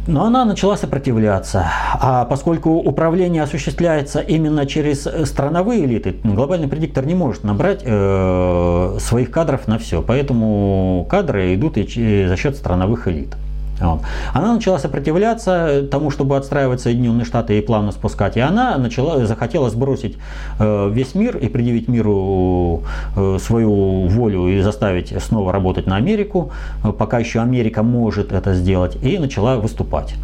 Но 0.07 0.25
она 0.27 0.45
начала 0.45 0.77
сопротивляться. 0.77 1.67
А 1.95 2.25
поскольку 2.27 2.71
управление 2.73 3.43
осуществляется 3.43 4.21
именно 4.21 4.67
через 4.67 5.09
страновые 5.29 5.87
элиты, 5.87 6.15
глобальный 6.23 6.69
предиктор 6.69 7.07
не 7.07 7.15
может 7.15 7.43
набрать 7.43 7.81
своих 7.81 9.31
кадров 9.31 9.67
на 9.67 9.79
все. 9.79 10.03
Поэтому 10.03 11.07
кадры 11.11 11.55
идут 11.55 11.79
и 11.79 12.27
за 12.29 12.37
счет 12.37 12.57
страновых 12.57 13.09
элит. 13.09 13.35
Вот. 13.81 14.01
Она 14.33 14.55
начала 14.55 14.79
сопротивляться 14.79 15.87
тому, 15.91 16.11
чтобы 16.11 16.37
отстраивать 16.37 16.81
Соединенные 16.81 17.25
Штаты 17.25 17.59
и 17.59 17.61
плавно 17.63 17.93
спускать. 17.93 18.37
И 18.37 18.41
она 18.41 18.77
начала, 18.77 19.25
захотела 19.27 19.71
сбросить 19.71 20.19
э, 20.59 20.91
весь 20.93 21.15
мир 21.15 21.37
и 21.37 21.49
предъявить 21.49 21.89
миру 21.89 22.83
э, 23.17 23.39
свою 23.41 24.07
волю 24.09 24.49
и 24.49 24.61
заставить 24.61 25.15
снова 25.23 25.53
работать 25.53 25.87
на 25.87 25.97
Америку, 25.97 26.53
пока 26.99 27.19
еще 27.19 27.41
Америка 27.41 27.83
может 27.83 28.33
это 28.33 28.55
сделать, 28.55 28.97
и 29.03 29.19
начала 29.19 29.57
выступать. 29.57 30.15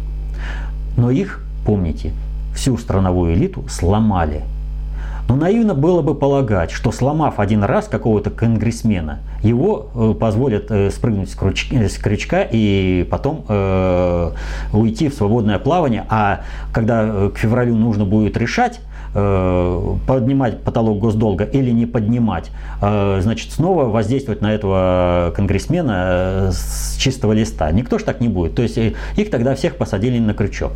Но 0.95 1.11
их, 1.11 1.43
помните, 1.65 2.13
всю 2.55 2.77
страновую 2.77 3.33
элиту 3.33 3.63
сломали– 3.69 4.43
но 5.27 5.35
наивно 5.35 5.73
было 5.73 6.01
бы 6.01 6.15
полагать, 6.15 6.71
что 6.71 6.91
сломав 6.91 7.39
один 7.39 7.63
раз 7.63 7.87
какого-то 7.87 8.29
конгрессмена, 8.29 9.19
его 9.43 9.87
э, 9.93 10.13
позволят 10.19 10.71
э, 10.71 10.89
спрыгнуть 10.89 11.29
с, 11.29 11.35
крючка, 11.35 11.75
э, 11.75 11.89
с 11.89 11.97
крючка 11.97 12.47
и 12.49 13.05
потом 13.09 13.43
э, 13.47 14.31
уйти 14.71 15.09
в 15.09 15.13
свободное 15.13 15.59
плавание. 15.59 16.05
А 16.09 16.41
когда 16.71 17.29
к 17.29 17.37
февралю 17.37 17.75
нужно 17.75 18.05
будет 18.05 18.37
решать, 18.37 18.79
поднимать 19.13 20.61
потолок 20.61 20.99
госдолга 20.99 21.43
или 21.45 21.71
не 21.71 21.87
поднимать, 21.87 22.51
значит, 22.79 23.51
снова 23.51 23.85
воздействовать 23.85 24.41
на 24.41 24.53
этого 24.53 25.33
конгрессмена 25.35 26.49
с 26.51 26.97
чистого 26.97 27.31
листа. 27.31 27.71
Никто 27.71 27.97
ж 27.97 28.03
так 28.03 28.21
не 28.21 28.27
будет. 28.27 28.53
То 28.53 28.61
есть 28.61 28.77
их 28.77 29.31
тогда 29.31 29.55
всех 29.55 29.77
посадили 29.77 30.19
на 30.19 30.35
крючок 30.35 30.73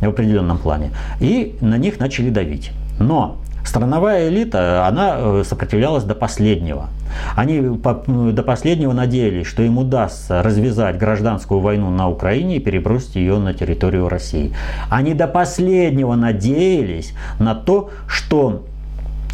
в 0.00 0.08
определенном 0.08 0.58
плане. 0.58 0.90
И 1.18 1.56
на 1.60 1.76
них 1.76 1.98
начали 1.98 2.30
давить. 2.30 2.70
Но 3.00 3.38
Страновая 3.64 4.28
элита, 4.28 4.86
она 4.86 5.14
э, 5.16 5.42
сопротивлялась 5.46 6.04
до 6.04 6.14
последнего. 6.14 6.88
Они 7.36 7.60
до 7.60 8.42
последнего 8.42 8.92
надеялись, 8.92 9.46
что 9.46 9.62
им 9.62 9.78
удастся 9.78 10.42
развязать 10.42 10.98
гражданскую 10.98 11.60
войну 11.60 11.90
на 11.90 12.08
Украине 12.08 12.56
и 12.56 12.60
перебросить 12.60 13.16
ее 13.16 13.38
на 13.38 13.54
территорию 13.54 14.08
России. 14.08 14.54
Они 14.90 15.14
до 15.14 15.26
последнего 15.26 16.14
надеялись 16.14 17.14
на 17.38 17.54
то, 17.54 17.90
что 18.06 18.64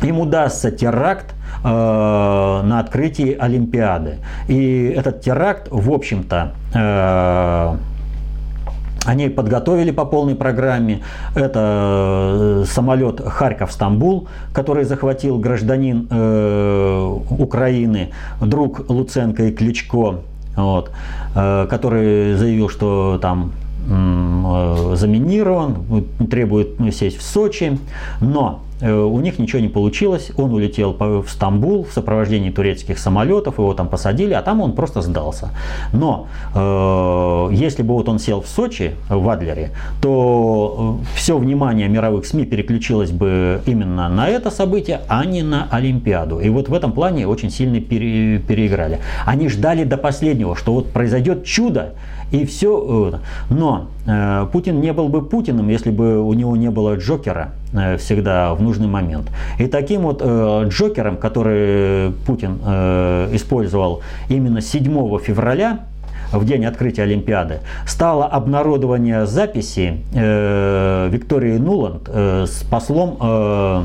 им 0.03 0.21
удастся 0.21 0.71
теракт 0.71 1.35
э, 1.65 1.69
на 1.69 2.81
открытии 2.81 3.37
Олимпиады. 3.39 4.17
И 4.47 4.95
этот 4.97 5.23
теракт, 5.23 5.69
в 5.71 5.91
общем-то, 5.91 6.53
э, 6.75 7.77
они 9.09 9.31
подготовили 9.31 9.91
по 9.91 10.05
полной 10.05 10.35
программе. 10.35 11.01
Это 11.35 12.63
э, 12.63 12.65
самолет 12.67 13.23
Харьков-Стамбул, 13.27 14.29
который 14.53 14.85
захватил 14.85 15.39
гражданин 15.39 16.07
э, 16.11 17.19
Украины, 17.31 18.11
друг 18.43 18.91
Луценко 18.91 19.45
и 19.45 19.51
Кличко, 19.51 20.17
вот, 20.57 20.91
э, 21.35 21.67
который 21.71 22.35
заявил, 22.35 22.69
что 22.69 23.19
там 23.23 23.53
заминирован, 23.87 26.05
требует 26.31 26.77
сесть 26.93 27.19
в 27.19 27.23
Сочи. 27.23 27.79
Но 28.21 28.61
Э, 28.81 28.93
у 28.93 29.19
них 29.21 29.39
ничего 29.39 29.61
не 29.61 29.69
получилось, 29.69 30.31
он 30.37 30.53
улетел 30.53 30.97
в 30.99 31.29
Стамбул 31.29 31.85
в 31.85 31.93
сопровождении 31.93 32.51
турецких 32.51 32.99
самолетов, 32.99 33.59
его 33.59 33.75
там 33.75 33.89
посадили, 33.89 34.35
а 34.35 34.43
там 34.43 34.61
он 34.61 34.73
просто 34.73 35.03
сдался. 35.03 35.51
Но 35.93 36.29
э, 36.55 37.49
если 37.53 37.83
бы 37.83 37.95
вот 37.95 38.09
он 38.09 38.19
сел 38.19 38.41
в 38.41 38.47
Сочи, 38.47 38.95
в 39.09 39.29
Адлере, 39.29 39.71
то 40.01 41.01
э, 41.03 41.17
все 41.17 41.37
внимание 41.37 41.89
мировых 41.89 42.27
СМИ 42.27 42.45
переключилось 42.45 43.11
бы 43.11 43.61
именно 43.67 44.09
на 44.09 44.29
это 44.29 44.51
событие, 44.51 45.01
а 45.09 45.25
не 45.25 45.43
на 45.43 45.67
Олимпиаду. 45.71 46.39
И 46.39 46.49
вот 46.49 46.69
в 46.69 46.75
этом 46.75 46.93
плане 46.93 47.27
очень 47.27 47.51
сильно 47.51 47.81
пере, 47.81 48.39
переиграли. 48.39 49.01
Они 49.27 49.49
ждали 49.49 49.85
до 49.85 49.97
последнего, 49.97 50.55
что 50.55 50.73
вот 50.73 50.93
произойдет 50.93 51.45
чудо, 51.45 51.95
и 52.31 52.45
все. 52.45 53.13
Э, 53.13 53.19
но 53.51 53.89
э, 54.07 54.47
Путин 54.53 54.81
не 54.81 54.93
был 54.93 55.09
бы 55.09 55.23
Путиным, 55.23 55.69
если 55.69 55.91
бы 55.91 56.21
у 56.21 56.33
него 56.35 56.57
не 56.57 56.71
было 56.71 56.97
Джокера 56.97 57.51
э, 57.73 57.97
всегда 57.97 58.55
в 58.55 58.63
нужный 58.63 58.89
момент. 58.89 59.31
И 59.59 59.67
таким 59.67 60.03
вот 60.03 60.23
Джокером, 60.23 61.17
который 61.17 62.13
Путин 62.27 62.59
использовал 63.33 64.03
именно 64.29 64.61
7 64.61 65.19
февраля, 65.21 65.81
в 66.33 66.45
день 66.45 66.67
открытия 66.67 67.03
Олимпиады, 67.05 67.61
стало 67.87 68.27
обнародование 68.27 69.25
записи 69.27 70.03
э, 70.13 71.09
Виктории 71.11 71.57
Нуланд 71.57 72.03
э, 72.09 72.45
с 72.47 72.65
послом 72.65 73.17
э, 73.19 73.85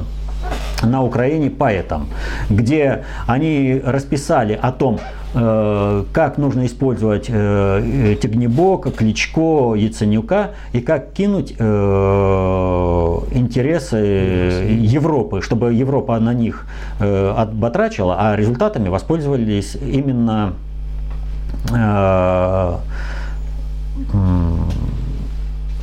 на 0.83 1.03
Украине 1.03 1.49
поэтом, 1.49 2.07
где 2.49 3.05
они 3.27 3.81
расписали 3.85 4.59
о 4.61 4.73
том, 4.73 4.99
Э, 4.99 5.22
как 5.33 6.37
нужно 6.37 6.65
использовать 6.67 7.25
э, 7.27 8.15
Тегнебока, 8.21 8.91
Кличко, 8.91 9.73
Яценюка 9.73 10.51
и 10.73 10.79
как 10.79 11.13
кинуть 11.13 11.55
э, 11.57 13.19
интересы 13.31 13.97
Европы, 13.97 15.41
чтобы 15.41 15.73
Европа 15.73 16.19
на 16.19 16.33
них 16.35 16.67
отбатрачила, 16.99 18.15
а 18.19 18.35
результатами 18.35 18.89
воспользовались 18.89 19.75
именно 19.75 20.53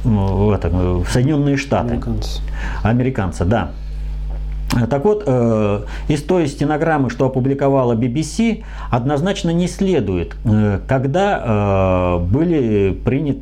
это, 0.05 1.03
Соединенные 1.11 1.57
Штаты. 1.57 1.95
Американцы. 1.95 2.41
Американцы, 2.83 3.45
да. 3.45 3.71
Так 4.89 5.05
вот, 5.05 5.25
э, 5.27 5.81
из 6.09 6.23
той 6.23 6.47
стенограммы, 6.47 7.11
что 7.11 7.27
опубликовала 7.27 7.95
BBC, 7.95 8.63
однозначно 8.91 9.51
не 9.51 9.67
следует, 9.67 10.37
э, 10.45 10.81
когда 10.87 11.43
э, 11.45 12.19
были 12.25 12.93
принят, 12.93 13.39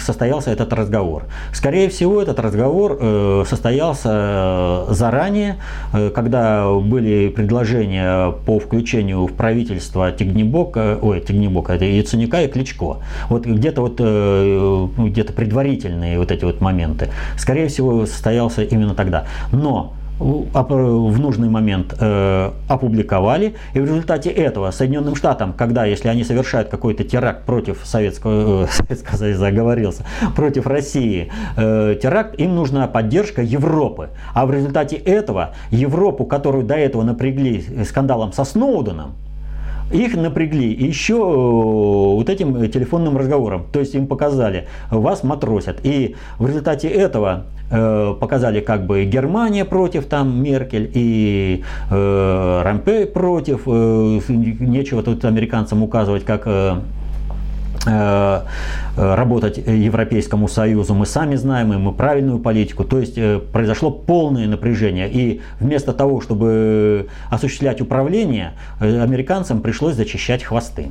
состоялся 0.00 0.50
этот 0.50 0.72
разговор. 0.74 1.24
Скорее 1.52 1.88
всего, 1.88 2.20
этот 2.20 2.38
разговор 2.40 2.98
состоялся 3.46 4.86
заранее, 4.90 5.56
когда 6.14 6.70
были 6.70 7.28
предложения 7.28 8.32
по 8.46 8.58
включению 8.58 9.26
в 9.26 9.32
правительство 9.32 10.12
Тигнебока, 10.12 10.98
ой, 11.00 11.20
Тигнебока, 11.20 11.74
это 11.74 11.84
Яценюка 11.84 12.42
и 12.42 12.48
Кличко. 12.48 12.98
Вот 13.28 13.46
где-то 13.46 13.80
вот 13.80 14.00
где-то 14.00 15.32
предварительные 15.32 16.18
вот 16.18 16.30
эти 16.30 16.44
вот 16.44 16.60
моменты. 16.60 17.08
Скорее 17.36 17.68
всего, 17.68 18.06
состоялся 18.06 18.62
именно 18.62 18.94
тогда. 18.94 19.24
Но 19.52 19.94
в 20.20 21.18
нужный 21.18 21.48
момент 21.48 21.94
э, 21.98 22.50
опубликовали, 22.68 23.54
и 23.72 23.80
в 23.80 23.84
результате 23.84 24.30
этого 24.30 24.70
Соединенным 24.70 25.16
Штатам, 25.16 25.54
когда, 25.54 25.86
если 25.86 26.08
они 26.08 26.24
совершают 26.24 26.68
какой-то 26.68 27.04
теракт 27.04 27.44
против 27.44 27.80
Советского, 27.84 28.64
э, 28.64 28.66
Советского 28.70 29.16
Союза, 29.16 29.46
оговорился, 29.46 30.04
против 30.36 30.66
России, 30.66 31.32
э, 31.56 31.96
теракт, 32.00 32.38
им 32.38 32.54
нужна 32.54 32.86
поддержка 32.86 33.42
Европы. 33.42 34.10
А 34.34 34.44
в 34.44 34.52
результате 34.52 34.96
этого 34.96 35.54
Европу, 35.70 36.26
которую 36.26 36.64
до 36.64 36.74
этого 36.74 37.02
напрягли 37.02 37.64
скандалом 37.84 38.32
со 38.32 38.44
Сноуденом, 38.44 39.14
их 39.90 40.16
напрягли 40.16 40.72
еще 40.72 41.14
э, 41.14 42.16
вот 42.16 42.28
этим 42.28 42.70
телефонным 42.70 43.16
разговором. 43.16 43.66
То 43.72 43.80
есть 43.80 43.94
им 43.94 44.06
показали, 44.06 44.68
вас 44.90 45.22
матросят. 45.22 45.80
И 45.82 46.16
в 46.38 46.46
результате 46.46 46.88
этого 46.88 47.46
э, 47.70 48.14
показали 48.18 48.60
как 48.60 48.86
бы 48.86 49.04
Германия 49.04 49.64
против 49.64 50.06
там 50.06 50.42
Меркель 50.42 50.90
и 50.94 51.64
э, 51.90 52.62
Рампей 52.64 53.06
против. 53.06 53.62
Э, 53.66 54.20
нечего 54.28 55.02
тут 55.02 55.24
американцам 55.24 55.82
указывать, 55.82 56.24
как 56.24 56.42
э, 56.46 56.76
работать 57.86 59.56
Европейскому 59.56 60.48
Союзу. 60.48 60.94
Мы 60.94 61.06
сами 61.06 61.36
знаем, 61.36 61.72
и 61.72 61.76
мы 61.78 61.92
правильную 61.92 62.38
политику. 62.38 62.84
То 62.84 62.98
есть 62.98 63.16
э, 63.16 63.38
произошло 63.38 63.90
полное 63.90 64.46
напряжение. 64.46 65.08
И 65.10 65.40
вместо 65.60 65.92
того, 65.92 66.20
чтобы 66.20 67.06
осуществлять 67.30 67.80
управление, 67.80 68.52
американцам 68.80 69.62
пришлось 69.62 69.94
зачищать 69.94 70.42
хвосты. 70.42 70.88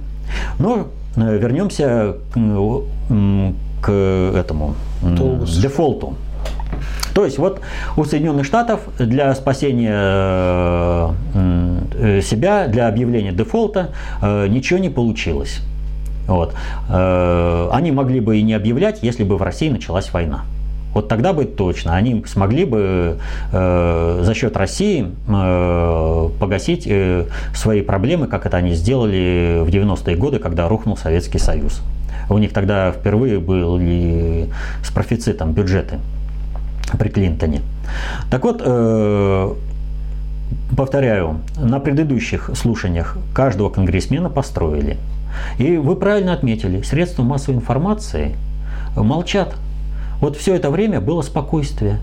Но 0.58 0.88
вернемся 1.16 2.16
к, 2.34 2.82
к 3.82 3.92
этому 4.36 4.76
Толгус. 5.02 5.58
дефолту. 5.58 6.16
То 7.14 7.26
есть 7.26 7.38
вот 7.38 7.62
у 7.98 8.06
Соединенных 8.06 8.46
Штатов 8.46 8.82
для 8.98 9.36
спасения 9.36 11.14
себя, 12.22 12.68
для 12.68 12.88
объявления 12.88 13.32
дефолта 13.32 13.90
ничего 14.22 14.80
не 14.80 14.90
получилось. 14.90 15.62
Вот. 16.30 16.54
Э, 16.90 17.70
они 17.72 17.92
могли 17.92 18.20
бы 18.20 18.38
и 18.38 18.44
не 18.44 18.54
объявлять, 18.54 19.00
если 19.02 19.24
бы 19.24 19.36
в 19.36 19.42
России 19.42 19.70
началась 19.70 20.14
война. 20.14 20.44
Вот 20.94 21.08
тогда 21.08 21.34
бы 21.34 21.46
точно 21.46 21.96
они 21.96 22.24
смогли 22.28 22.66
бы 22.66 23.18
э, 23.52 24.22
за 24.24 24.34
счет 24.34 24.56
России 24.58 25.08
э, 25.28 26.30
погасить 26.40 26.88
э, 26.88 27.26
свои 27.54 27.82
проблемы, 27.82 28.28
как 28.28 28.46
это 28.46 28.58
они 28.58 28.74
сделали 28.74 29.60
в 29.64 29.70
90-е 29.70 30.16
годы, 30.16 30.40
когда 30.40 30.68
рухнул 30.68 30.98
Советский 30.98 31.40
Союз. 31.40 31.82
У 32.30 32.38
них 32.38 32.54
тогда 32.54 32.92
впервые 32.92 33.40
были 33.40 34.50
с 34.84 34.92
профицитом 34.92 35.54
бюджеты 35.54 36.00
при 36.98 37.10
Клинтоне. 37.10 37.62
Так 38.30 38.44
вот, 38.44 38.62
э, 38.64 39.54
повторяю, 40.76 41.42
на 41.58 41.80
предыдущих 41.80 42.52
слушаниях 42.56 43.18
каждого 43.34 43.70
конгрессмена 43.70 44.30
построили– 44.30 44.98
и 45.58 45.78
вы 45.78 45.96
правильно 45.96 46.34
отметили, 46.34 46.82
средства 46.82 47.24
массовой 47.24 47.58
информации 47.58 48.36
молчат. 48.96 49.56
Вот 50.22 50.36
все 50.36 50.56
это 50.56 50.70
время 50.70 51.00
было 51.00 51.22
спокойствие. 51.22 52.00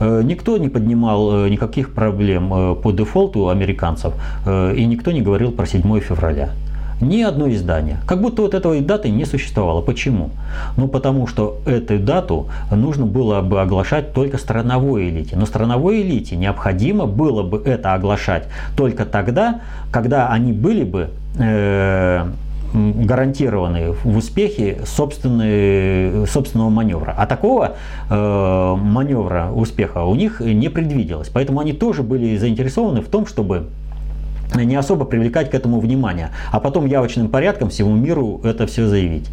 Э, 0.00 0.22
никто 0.24 0.56
не 0.56 0.68
поднимал 0.68 1.44
э, 1.44 1.50
никаких 1.50 1.92
проблем 1.92 2.52
э, 2.52 2.74
по 2.74 2.90
дефолту 2.90 3.50
американцев, 3.50 4.14
и 4.46 4.84
никто 4.86 5.12
не 5.12 5.20
говорил 5.20 5.52
про 5.52 5.66
7 5.66 6.00
февраля. 6.00 6.50
Ни 7.00 7.22
одно 7.22 7.48
издание. 7.48 7.96
Как 8.06 8.20
будто 8.20 8.42
вот 8.42 8.52
этой 8.52 8.80
даты 8.80 9.08
не 9.08 9.24
существовало. 9.24 9.80
Почему? 9.80 10.30
Ну, 10.76 10.86
потому 10.86 11.26
что 11.26 11.58
эту 11.64 11.98
дату 11.98 12.48
нужно 12.70 13.06
было 13.06 13.40
бы 13.40 13.62
оглашать 13.62 14.12
только 14.12 14.36
страновой 14.36 15.08
элите. 15.08 15.34
Но 15.36 15.46
страновой 15.46 16.02
элите 16.02 16.36
необходимо 16.36 17.06
было 17.06 17.42
бы 17.42 17.62
это 17.64 17.94
оглашать 17.94 18.48
только 18.76 19.06
тогда, 19.06 19.60
когда 19.90 20.28
они 20.28 20.52
были 20.52 20.84
бы 20.84 21.08
э, 21.38 22.26
гарантированы 22.72 23.92
в 23.92 24.16
успехе 24.16 24.80
собственного 24.84 26.70
маневра. 26.70 27.14
А 27.16 27.26
такого 27.26 27.76
э, 28.08 28.74
маневра 28.76 29.50
успеха 29.52 30.04
у 30.04 30.14
них 30.14 30.40
не 30.40 30.68
предвиделось. 30.68 31.28
Поэтому 31.28 31.60
они 31.60 31.72
тоже 31.72 32.02
были 32.02 32.36
заинтересованы 32.36 33.00
в 33.00 33.08
том, 33.08 33.26
чтобы 33.26 33.66
не 34.54 34.76
особо 34.76 35.04
привлекать 35.04 35.50
к 35.50 35.54
этому 35.54 35.80
внимание, 35.80 36.30
а 36.50 36.60
потом 36.60 36.86
явочным 36.86 37.28
порядком 37.28 37.70
всему 37.70 37.94
миру 37.94 38.40
это 38.44 38.66
все 38.66 38.86
заявить. 38.86 39.28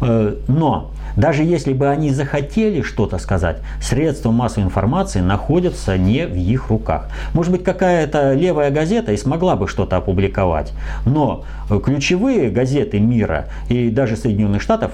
Э, 0.00 0.36
но 0.48 0.90
даже 1.16 1.42
если 1.42 1.72
бы 1.72 1.88
они 1.88 2.10
захотели 2.10 2.82
что-то 2.82 3.18
сказать, 3.18 3.58
средства 3.80 4.30
массовой 4.30 4.64
информации 4.64 5.20
находятся 5.20 5.98
не 5.98 6.26
в 6.26 6.36
их 6.36 6.68
руках. 6.68 7.08
Может 7.34 7.52
быть, 7.52 7.64
какая-то 7.64 8.34
левая 8.34 8.70
газета 8.70 9.12
и 9.12 9.16
смогла 9.16 9.56
бы 9.56 9.68
что-то 9.68 9.96
опубликовать, 9.96 10.72
но 11.04 11.44
ключевые 11.84 12.50
газеты 12.50 13.00
мира 13.00 13.46
и 13.68 13.90
даже 13.90 14.16
Соединенных 14.16 14.62
Штатов 14.62 14.92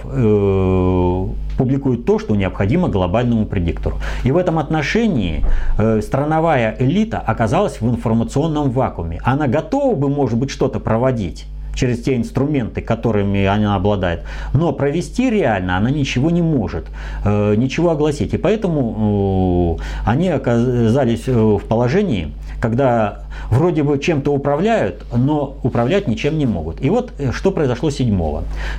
публикуют 1.56 2.04
то, 2.04 2.18
что 2.18 2.36
необходимо 2.36 2.88
глобальному 2.88 3.46
предиктору. 3.46 3.98
И 4.24 4.30
в 4.30 4.36
этом 4.36 4.58
отношении 4.58 5.44
э, 5.78 6.00
страновая 6.02 6.76
элита 6.78 7.18
оказалась 7.18 7.80
в 7.80 7.88
информационном 7.88 8.70
вакууме. 8.70 9.20
Она 9.24 9.46
готова 9.46 9.94
бы, 9.94 10.08
может 10.08 10.38
быть, 10.38 10.50
что-то 10.50 10.80
проводить 10.80 11.46
через 11.76 12.02
те 12.02 12.16
инструменты, 12.16 12.80
которыми 12.80 13.44
она 13.44 13.76
обладает. 13.76 14.22
Но 14.52 14.72
провести 14.72 15.30
реально 15.30 15.76
она 15.76 15.90
ничего 15.90 16.30
не 16.30 16.42
может, 16.42 16.86
э, 17.24 17.54
ничего 17.56 17.90
огласить. 17.90 18.34
И 18.34 18.38
поэтому 18.38 19.78
э, 19.78 20.10
они 20.10 20.30
оказались 20.30 21.24
э, 21.28 21.32
в 21.32 21.60
положении, 21.60 22.32
когда 22.60 23.18
вроде 23.50 23.82
бы 23.82 23.98
чем-то 23.98 24.32
управляют, 24.32 25.04
но 25.14 25.56
управлять 25.62 26.08
ничем 26.08 26.38
не 26.38 26.46
могут. 26.46 26.82
И 26.82 26.90
вот 26.90 27.12
э, 27.18 27.32
что 27.32 27.50
произошло 27.50 27.90
7 27.90 28.06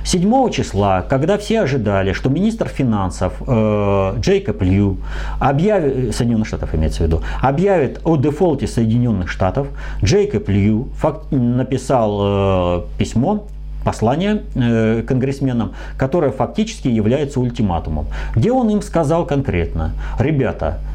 7 0.04 0.50
числа, 0.50 1.02
когда 1.08 1.38
все 1.38 1.60
ожидали, 1.60 2.12
что 2.12 2.28
министр 2.28 2.68
финансов 2.68 3.34
э, 3.46 4.14
Джейкоб 4.18 4.62
Лью 4.62 4.98
объявит, 5.38 6.14
Соединенных 6.14 6.46
Штатов 6.46 6.74
имеется 6.74 7.02
в 7.02 7.06
виду, 7.06 7.22
объявит 7.40 8.00
о 8.04 8.16
дефолте 8.16 8.66
Соединенных 8.66 9.30
Штатов, 9.30 9.68
Джейкоб 10.02 10.48
Лью 10.48 10.88
факт, 10.96 11.30
написал 11.30 12.18
э, 12.20 12.82
письмо 12.98 13.46
послание 13.84 14.42
э, 14.54 15.02
конгрессменам, 15.06 15.72
которое 15.96 16.30
фактически 16.32 16.88
является 16.88 17.40
ультиматумом, 17.40 18.06
где 18.34 18.52
он 18.52 18.68
им 18.70 18.82
сказал 18.82 19.24
конкретно, 19.24 19.92
ребята, 20.18 20.78
Э, 20.78 20.87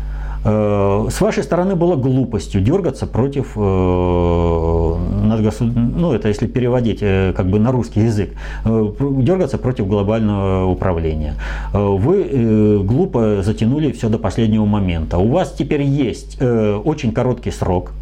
с 0.44 1.22
вашей 1.22 1.44
стороны 1.44 1.76
было 1.76 1.96
глупостью 1.96 2.62
дергаться 2.62 3.08
против, 3.08 3.54
э, 3.56 3.60
ну 3.60 6.14
это 6.14 6.28
если 6.28 6.48
переводить 6.48 7.00
э, 7.02 7.34
как 7.36 7.50
бы 7.50 7.60
на 7.60 7.72
русский 7.72 8.02
язык, 8.02 8.32
дергаться 8.66 9.58
против 9.58 9.88
глобального 9.88 10.66
управления. 10.66 11.36
Вы 11.72 12.82
глупо 12.84 13.42
затянули 13.42 13.92
все 13.92 14.10
до 14.10 14.18
последнего 14.18 14.66
момента. 14.66 15.18
У 15.18 15.30
вас 15.30 15.54
теперь 15.58 15.84
есть 15.84 16.42
очень 16.42 17.14
короткий 17.14 17.52
срок, 17.52 17.94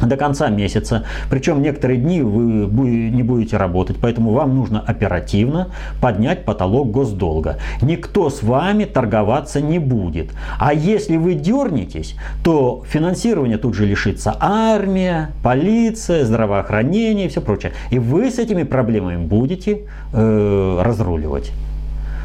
до 0.00 0.16
конца 0.16 0.48
месяца. 0.48 1.04
Причем 1.30 1.62
некоторые 1.62 1.98
дни 1.98 2.22
вы 2.22 3.10
не 3.10 3.22
будете 3.22 3.56
работать, 3.56 3.96
поэтому 4.00 4.32
вам 4.32 4.54
нужно 4.54 4.80
оперативно 4.80 5.68
поднять 6.00 6.44
потолок 6.44 6.90
госдолга. 6.90 7.58
Никто 7.80 8.30
с 8.30 8.42
вами 8.42 8.84
торговаться 8.84 9.60
не 9.60 9.78
будет. 9.78 10.30
А 10.58 10.74
если 10.74 11.16
вы 11.16 11.34
дернетесь, 11.34 12.16
то 12.44 12.84
финансирование 12.88 13.58
тут 13.58 13.74
же 13.74 13.86
лишится 13.86 14.36
армия, 14.38 15.30
полиция, 15.42 16.24
здравоохранение 16.24 17.26
и 17.26 17.28
все 17.28 17.40
прочее. 17.40 17.72
И 17.90 17.98
вы 17.98 18.30
с 18.30 18.38
этими 18.38 18.64
проблемами 18.64 19.16
будете 19.16 19.82
э, 20.12 20.82
разруливать. 20.82 21.52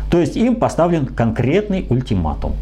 То 0.09 0.19
есть 0.19 0.35
им 0.35 0.55
поставлен 0.55 1.05
конкретный 1.05 1.85
ультиматум 1.89 2.53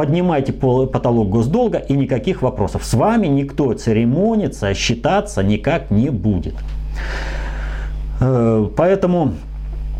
поднимайте 0.00 0.54
потолок 0.54 1.28
госдолга 1.28 1.76
и 1.76 1.92
никаких 1.92 2.40
вопросов. 2.40 2.86
С 2.86 2.94
вами 2.94 3.26
никто 3.26 3.74
церемониться, 3.74 4.72
считаться 4.72 5.42
никак 5.42 5.90
не 5.90 6.08
будет. 6.08 6.54
Э, 8.18 8.66
поэтому 8.74 9.34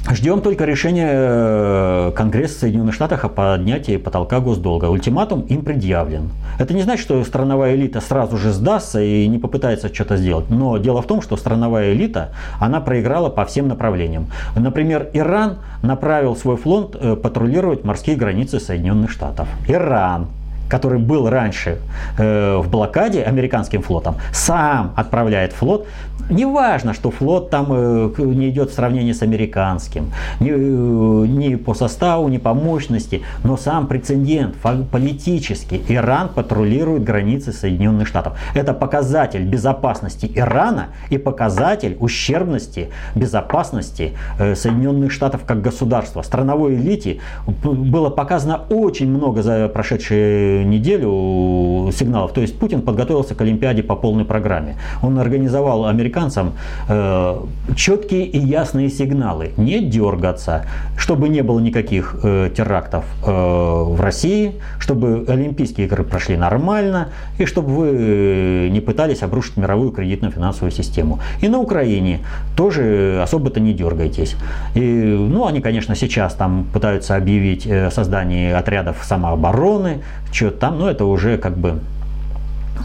Ждем 0.09 0.41
только 0.41 0.65
решения 0.65 1.11
э, 1.13 2.13
Конгресса 2.17 2.61
Соединенных 2.61 2.95
Штатов 2.95 3.25
о 3.25 3.29
поднятии 3.29 3.99
потолка 3.99 4.41
госдолга. 4.41 4.87
Ультиматум 4.87 5.43
им 5.43 5.63
предъявлен. 5.63 6.31
Это 6.59 6.73
не 6.75 6.83
значит, 6.83 7.03
что 7.03 7.23
страновая 7.23 7.75
элита 7.75 8.01
сразу 8.01 8.39
же 8.39 8.51
сдастся 8.51 9.01
и 9.01 9.27
не 9.29 9.39
попытается 9.39 9.93
что-то 9.93 10.17
сделать. 10.17 10.49
Но 10.49 10.79
дело 10.79 11.03
в 11.03 11.07
том, 11.07 11.21
что 11.21 11.37
страновая 11.37 11.93
элита, 11.93 12.31
она 12.59 12.81
проиграла 12.81 13.29
по 13.29 13.45
всем 13.45 13.69
направлениям. 13.69 14.29
Например, 14.57 15.09
Иран 15.13 15.59
направил 15.83 16.35
свой 16.35 16.57
флот 16.57 16.97
э, 16.99 17.15
патрулировать 17.17 17.85
морские 17.85 18.17
границы 18.17 18.59
Соединенных 18.59 19.11
Штатов. 19.11 19.49
Иран 19.69 20.29
который 20.71 21.01
был 21.01 21.29
раньше 21.29 21.79
э, 22.17 22.57
в 22.57 22.71
блокаде 22.71 23.23
американским 23.23 23.83
флотом, 23.83 24.17
сам 24.33 24.95
отправляет 24.97 25.53
флот. 25.53 25.87
Неважно, 26.31 26.95
что 26.95 27.11
флот 27.11 27.51
там 27.51 27.67
э, 27.71 28.13
не 28.19 28.51
идет 28.51 28.71
в 28.71 28.75
сравнении 28.75 29.13
с 29.13 29.23
американским, 29.23 30.13
ни, 30.39 30.51
э, 30.51 31.27
ни 31.27 31.57
по 31.57 31.75
составу, 31.75 32.29
ни 32.29 32.39
по 32.39 32.55
мощности, 32.55 33.23
но 33.43 33.57
сам 33.57 33.89
прецедент 33.89 34.55
политический. 34.91 35.83
Иран 35.89 36.29
патрулирует 36.29 37.03
границы 37.03 37.53
Соединенных 37.53 38.07
Штатов. 38.07 38.39
Это 38.55 38.73
показатель 38.75 39.45
безопасности 39.45 40.31
Ирана 40.35 40.89
и 41.11 41.19
показатель 41.19 41.97
ущербности 41.99 42.91
безопасности 43.17 44.13
э, 44.39 44.55
Соединенных 44.55 45.11
Штатов 45.11 45.43
как 45.45 45.61
государства. 45.61 46.23
Страновой 46.23 46.77
элите 46.77 47.21
было 47.63 48.11
показано 48.11 48.61
очень 48.71 49.09
много 49.09 49.43
за 49.43 49.69
прошедшие 49.69 50.65
неделю 50.65 51.91
сигналов. 51.93 52.33
То 52.33 52.41
есть 52.41 52.59
Путин 52.59 52.83
подготовился 52.83 53.35
к 53.35 53.41
Олимпиаде 53.41 53.83
по 53.83 53.97
полной 53.97 54.25
программе. 54.25 54.77
Он 55.03 55.19
организовал 55.19 55.87
американцам 56.21 56.53
э, 56.89 57.41
четкие 57.77 58.25
и 58.25 58.39
ясные 58.39 58.91
сигналы. 58.91 59.53
Не 59.57 59.81
дергаться, 59.81 60.67
чтобы 60.97 61.29
не 61.29 61.43
было 61.43 61.61
никаких 61.61 62.17
э, 62.23 62.51
терактов 62.57 63.05
э, 63.27 63.31
в 63.31 64.01
России, 64.01 64.55
чтобы 64.79 65.25
Олимпийские 65.29 65.87
игры 65.87 66.05
прошли 66.05 66.37
нормально, 66.37 67.09
и 67.39 67.47
чтобы 67.47 67.69
вы 67.75 68.69
не 68.71 68.81
пытались 68.81 69.23
обрушить 69.23 69.57
мировую 69.57 69.93
кредитно-финансовую 69.93 70.71
систему. 70.71 71.21
И 71.41 71.49
на 71.49 71.59
Украине 71.59 72.21
тоже 72.57 73.21
особо-то 73.23 73.61
не 73.61 73.73
дергайтесь. 73.73 74.37
И, 74.75 74.81
ну, 74.81 75.47
они, 75.47 75.61
конечно, 75.61 75.95
сейчас 75.95 76.35
там 76.35 76.67
пытаются 76.73 77.17
объявить 77.17 77.67
э, 77.67 77.91
создание 77.91 78.57
отрядов 78.57 78.97
самообороны, 79.03 80.03
что 80.33 80.51
там, 80.51 80.79
но 80.79 80.91
это 80.91 81.05
уже 81.05 81.39
как 81.39 81.57
бы 81.57 81.81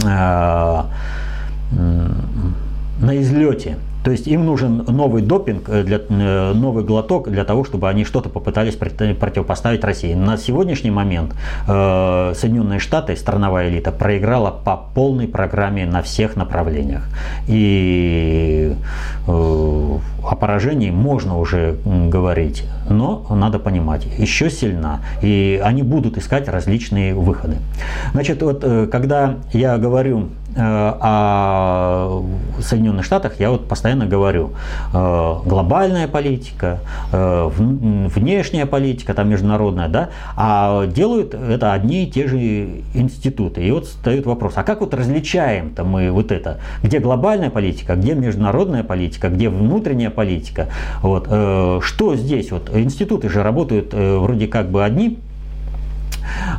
э, 0.06 0.82
на 2.99 3.19
излете. 3.22 3.77
То 4.03 4.11
есть 4.11 4.27
им 4.27 4.45
нужен 4.45 4.85
новый 4.88 5.23
допинг, 5.23 5.67
э, 5.67 5.84
для, 5.84 5.97
э, 5.97 6.53
новый 6.53 6.84
глоток 6.84 7.27
для 7.27 7.43
того, 7.43 7.63
чтобы 7.63 7.89
они 7.89 8.05
что-то 8.05 8.30
попытались 8.30 8.76
противопоставить 8.76 9.84
России. 9.84 10.13
На 10.13 10.38
сегодняшний 10.38 10.91
момент 10.91 11.34
э, 11.67 12.34
Соединенные 12.35 12.80
Штаты, 12.80 13.15
страновая 13.15 13.69
элита, 13.69 13.91
проиграла 13.91 14.51
по 14.51 14.77
полной 14.93 15.27
программе 15.27 15.88
на 15.88 16.03
всех 16.03 16.35
направлениях. 16.35 17.07
И 17.47 18.76
э, 19.27 19.97
о 20.30 20.35
поражении 20.35 20.91
можно 20.91 21.38
уже 21.38 21.77
говорить, 21.85 22.64
но 22.89 23.26
надо 23.30 23.60
понимать, 23.60 24.06
еще 24.18 24.49
сильна. 24.49 25.02
И 25.22 25.61
они 25.64 25.84
будут 25.84 26.18
искать 26.18 26.47
различные 26.47 27.14
выходы. 27.14 27.57
Значит, 28.14 28.41
вот 28.41 28.64
э, 28.64 28.88
когда 28.88 29.35
я 29.53 29.77
говорю 29.77 30.30
о 30.57 32.23
Соединенных 32.61 33.03
Штатах 33.03 33.39
я 33.39 33.52
вот 33.52 33.68
постоянно 33.68 34.06
говорю, 34.06 34.52
э, 34.93 35.35
глобальная 35.45 36.07
политика, 36.07 36.80
э, 37.11 37.49
внешняя 37.53 38.65
политика, 38.65 39.14
там 39.14 39.30
международная, 39.30 39.89
да, 39.89 40.10
а 40.38 40.88
делают 40.88 41.34
это 41.34 41.73
одни 41.73 42.06
и 42.06 42.11
те 42.11 42.27
же 42.27 42.38
институты. 42.93 43.64
И 43.65 43.72
вот 43.72 43.88
встает 43.88 44.26
вопрос, 44.26 44.53
а 44.56 44.64
как 44.64 44.80
вот 44.80 44.93
различаем-то 44.93 45.84
мы 45.84 46.11
вот 46.11 46.31
это, 46.31 46.60
где 46.81 46.99
глобальная 46.99 47.49
политика, 47.49 47.95
где 47.95 48.14
международная 48.14 48.84
политика, 48.84 49.30
где 49.30 49.49
внутренняя 49.49 50.10
политика, 50.16 50.70
вот, 51.02 51.28
э, 51.30 51.80
что 51.84 52.16
здесь? 52.16 52.52
Вот, 52.52 52.70
институты 52.74 53.30
же 53.30 53.44
работают 53.44 53.94
вроде 53.94 54.48
как 54.48 54.72
бы 54.72 54.84
одни 54.84 55.20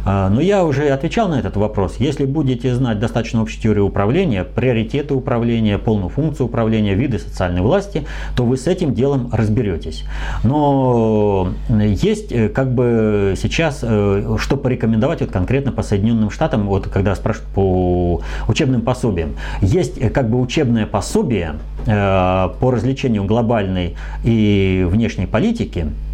но 0.05 0.41
я 0.41 0.65
уже 0.65 0.89
отвечал 0.89 1.29
на 1.29 1.39
этот 1.39 1.57
вопрос. 1.57 1.97
Если 1.99 2.25
будете 2.25 2.75
знать 2.75 2.99
достаточно 2.99 3.43
общей 3.43 3.61
теории 3.61 3.81
управления, 3.81 4.45
приоритеты 4.45 5.15
управления, 5.15 5.79
полную 5.79 6.09
функцию 6.09 6.47
управления, 6.47 6.95
виды 6.95 7.19
социальной 7.19 7.61
власти, 7.61 8.05
то 8.37 8.45
вы 8.45 8.57
с 8.57 8.67
этим 8.67 8.95
делом 8.95 9.31
разберетесь. 9.33 10.05
Но 10.43 11.53
есть 11.69 12.33
э, 12.33 12.49
как 12.49 12.73
бы 12.73 13.35
сейчас, 13.37 13.81
э, 13.83 14.37
что 14.39 14.57
порекомендовать 14.57 15.21
вот 15.21 15.31
конкретно 15.31 15.73
по 15.73 15.83
Соединенным 15.83 16.31
Штатам, 16.31 16.67
вот 16.67 16.89
когда 16.89 17.15
спрашивают 17.15 17.53
по 17.55 18.21
учебным 18.49 18.83
пособиям. 18.83 19.37
Есть 19.61 19.99
э, 19.99 20.11
как 20.11 20.31
бы 20.31 20.41
учебное 20.41 20.87
пособие 20.87 21.57
по 21.85 22.71
развлечению 22.73 23.25
глобальной 23.25 23.95
и 24.25 24.85
внешней 24.91 25.27
политики, 25.27 25.87
Э, 25.87 26.06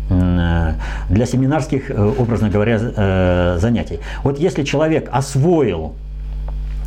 для 1.08 1.26
семинарских, 1.26 1.90
э, 1.90 2.12
образно 2.18 2.48
говоря, 2.48 2.78
э, 2.80 3.58
занятий. 3.60 4.00
Вот 4.24 4.38
если 4.38 4.64
человек 4.64 5.08
освоил 5.12 5.94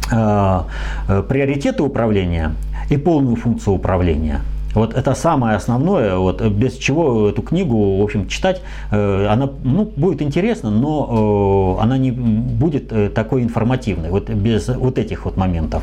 приоритеты 0.08 1.82
управления 1.82 2.52
и 2.92 2.98
полную 2.98 3.36
функцию 3.36 3.74
управления, 3.74 4.42
вот 4.76 4.94
это 4.94 5.16
самое 5.16 5.56
основное, 5.56 6.18
вот 6.18 6.44
без 6.44 6.78
чего 6.78 7.30
эту 7.30 7.42
книгу, 7.42 7.98
в 7.98 8.04
общем, 8.04 8.28
читать, 8.28 8.62
она 8.92 9.50
ну, 9.64 9.92
будет 9.98 10.22
интересна, 10.22 10.70
но 10.70 11.80
она 11.82 11.98
не 11.98 12.12
будет 12.12 13.16
такой 13.16 13.42
информативной, 13.42 14.12
вот 14.12 14.30
без 14.30 14.68
вот 14.68 15.00
этих 15.00 15.26
вот 15.26 15.38
моментов. 15.38 15.82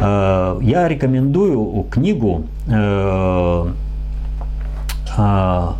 Я 0.00 0.88
рекомендую 0.88 1.84
книгу 1.90 2.46
Э, 5.16 5.72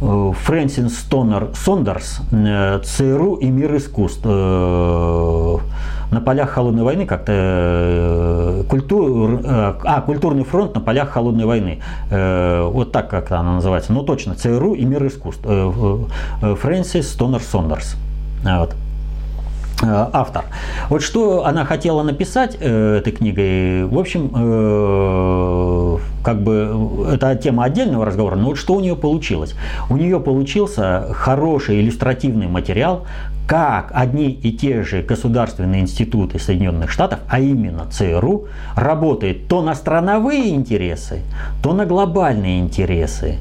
Фрэнсис 0.00 0.98
Стонер 0.98 1.48
Сондерс 1.54 2.20
э, 2.30 2.80
«ЦРУ 2.84 3.34
и 3.36 3.50
мир 3.50 3.76
искусств» 3.76 4.22
э, 4.24 5.56
на 6.10 6.20
полях 6.20 6.50
холодной 6.50 6.84
войны 6.84 7.04
как-то 7.04 8.64
культур, 8.70 9.40
а, 9.44 10.00
культурный 10.06 10.44
фронт 10.44 10.74
на 10.74 10.80
полях 10.80 11.10
холодной 11.10 11.44
войны. 11.44 11.82
Вот 12.10 12.92
так 12.92 13.10
как 13.10 13.30
она 13.30 13.56
называется. 13.56 13.92
Ну 13.92 14.02
точно, 14.04 14.34
ЦРУ 14.34 14.72
и 14.72 14.86
мир 14.86 15.06
искусств. 15.06 15.46
Фрэнсис 16.40 17.12
Стонер 17.12 17.42
Сондерс. 17.42 17.96
Вот. 18.42 18.74
Э, 19.80 20.08
автор. 20.12 20.44
Вот 20.88 21.02
что 21.02 21.46
она 21.46 21.64
хотела 21.64 22.02
написать 22.02 22.56
э, 22.58 22.96
этой 22.96 23.12
книгой, 23.12 23.84
в 23.84 23.96
общем, 23.96 24.32
э, 24.34 25.98
как 26.24 26.42
бы 26.42 27.06
это 27.12 27.36
тема 27.36 27.64
отдельного 27.64 28.04
разговора, 28.04 28.34
но 28.34 28.48
вот 28.48 28.58
что 28.58 28.74
у 28.74 28.80
нее 28.80 28.96
получилось? 28.96 29.54
У 29.88 29.96
нее 29.96 30.18
получился 30.18 31.08
хороший 31.12 31.80
иллюстративный 31.80 32.48
материал, 32.48 33.06
как 33.46 33.92
одни 33.94 34.30
и 34.30 34.52
те 34.52 34.82
же 34.82 35.02
государственные 35.02 35.82
институты 35.82 36.40
Соединенных 36.40 36.90
Штатов, 36.90 37.20
а 37.28 37.38
именно 37.38 37.86
ЦРУ, 37.88 38.48
работают 38.74 39.46
то 39.46 39.62
на 39.62 39.74
страновые 39.74 40.54
интересы, 40.54 41.22
то 41.62 41.72
на 41.72 41.86
глобальные 41.86 42.60
интересы. 42.60 43.36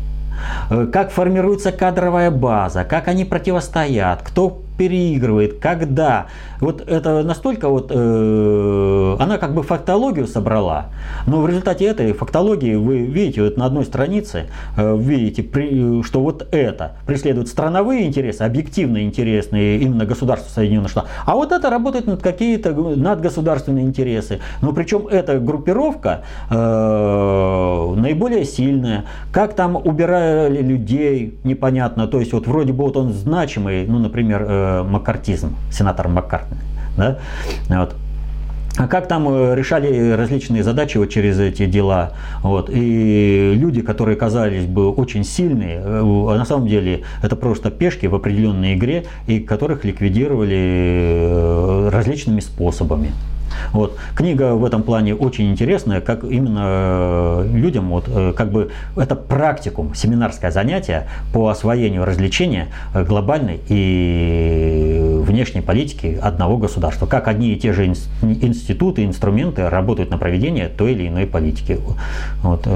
Как 0.70 1.10
формируется 1.10 1.72
кадровая 1.72 2.30
база, 2.30 2.84
как 2.84 3.08
они 3.08 3.26
противостоят, 3.26 4.22
кто 4.22 4.62
переигрывает, 4.78 5.60
когда. 5.60 6.28
Вот 6.60 6.82
это 6.88 7.24
настолько 7.24 7.70
вот, 7.70 7.92
э, 7.94 9.16
она 9.20 9.38
как 9.38 9.54
бы 9.54 9.64
фактологию 9.64 10.28
собрала, 10.28 10.88
но 11.28 11.42
в 11.42 11.48
результате 11.48 11.86
этой 11.86 12.14
фактологии 12.14 12.76
вы 12.76 13.00
видите 13.00 13.44
вот 13.44 13.58
на 13.58 13.66
одной 13.66 13.86
странице, 13.86 14.48
э, 14.76 14.98
видите, 14.98 15.44
при, 15.44 16.02
что 16.04 16.22
вот 16.22 16.48
это 16.52 16.94
преследует 17.06 17.48
страновые 17.48 18.08
интересы, 18.08 18.42
объективно 18.42 19.04
интересные 19.04 19.80
именно 19.80 20.06
государства 20.06 20.50
Соединенных 20.50 20.90
Штатов, 20.90 21.12
а 21.26 21.36
вот 21.36 21.52
это 21.52 21.70
работает 21.70 22.08
над 22.08 22.22
какие-то 22.22 22.74
надгосударственные 22.74 23.86
интересы. 23.86 24.40
Но 24.62 24.74
причем 24.74 25.08
эта 25.08 25.40
группировка 25.40 26.22
э, 26.50 27.94
наиболее 27.96 28.46
сильная. 28.46 29.06
Как 29.32 29.54
там 29.54 29.76
убирали 29.76 30.62
людей, 30.62 31.38
непонятно. 31.44 32.08
То 32.08 32.20
есть 32.20 32.34
вот 32.34 32.48
вроде 32.48 32.74
бы 32.74 32.84
вот 32.84 32.98
он 32.98 33.14
значимый, 33.14 33.86
ну, 33.88 34.00
например, 34.00 34.46
э, 34.48 34.67
маккартизм, 34.84 35.56
сенатор 35.72 36.08
Маккартни. 36.08 36.58
Да? 36.98 37.20
Вот. 37.70 37.96
А 38.78 38.88
как 38.88 39.08
там 39.08 39.28
э, 39.28 39.56
решали 39.56 40.12
различные 40.12 40.64
задачи 40.64 40.98
вот 40.98 41.08
через 41.08 41.40
эти 41.40 41.66
дела. 41.66 42.12
Вот. 42.44 42.70
И 42.72 43.54
люди, 43.56 43.82
которые 43.82 44.16
казались 44.16 44.66
бы 44.66 44.92
очень 44.92 45.24
сильные, 45.24 45.82
э, 45.84 46.04
на 46.04 46.46
самом 46.46 46.68
деле 46.68 47.02
это 47.24 47.36
просто 47.36 47.72
пешки 47.72 48.06
в 48.06 48.14
определенной 48.14 48.76
игре, 48.76 49.06
и 49.26 49.40
которых 49.40 49.84
ликвидировали 49.84 50.58
э, 50.60 51.90
различными 51.92 52.40
способами. 52.40 53.12
Вот. 53.72 53.98
Книга 54.16 54.56
в 54.56 54.66
этом 54.66 54.84
плане 54.84 55.16
очень 55.16 55.52
интересная, 55.52 56.02
как 56.02 56.24
именно 56.24 56.64
э, 56.66 57.50
людям, 57.54 57.90
вот, 57.90 58.06
э, 58.08 58.34
как 58.36 58.52
бы 58.52 58.72
это 58.96 59.16
практикум, 59.16 59.94
семинарское 59.96 60.52
занятие 60.52 61.08
по 61.34 61.50
освоению 61.50 62.06
развлечения 62.06 62.68
э, 62.94 63.04
глобальной 63.04 63.60
и 63.68 65.20
внешней 65.22 65.62
политики 65.62 66.18
одного 66.22 66.58
государства. 66.58 67.06
Как 67.06 67.28
одни 67.28 67.54
и 67.54 67.60
те 67.60 67.74
же 67.74 67.86
институты, 67.88 69.06
инструменты 69.06 69.70
работают 69.70 70.10
на 70.10 70.18
проведение 70.18 70.68
той 70.68 70.94
или 70.94 71.08
иной 71.08 71.26
политики. 71.26 71.80
Вот. 72.42 72.68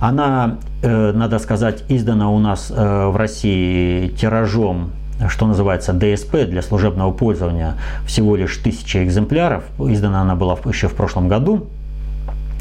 Она, 0.00 0.58
надо 0.82 1.38
сказать, 1.38 1.84
издана 1.88 2.30
у 2.30 2.38
нас 2.38 2.70
в 2.70 3.16
России 3.16 4.08
тиражом 4.08 4.92
что 5.28 5.46
называется 5.46 5.92
ДСП 5.92 6.46
для 6.48 6.62
служебного 6.62 7.12
пользования 7.12 7.76
всего 8.06 8.36
лишь 8.36 8.56
тысяча 8.56 9.04
экземпляров. 9.04 9.64
Издана 9.78 10.22
она 10.22 10.34
была 10.34 10.56
еще 10.66 10.88
в 10.88 10.94
прошлом 10.94 11.28
году. 11.28 11.66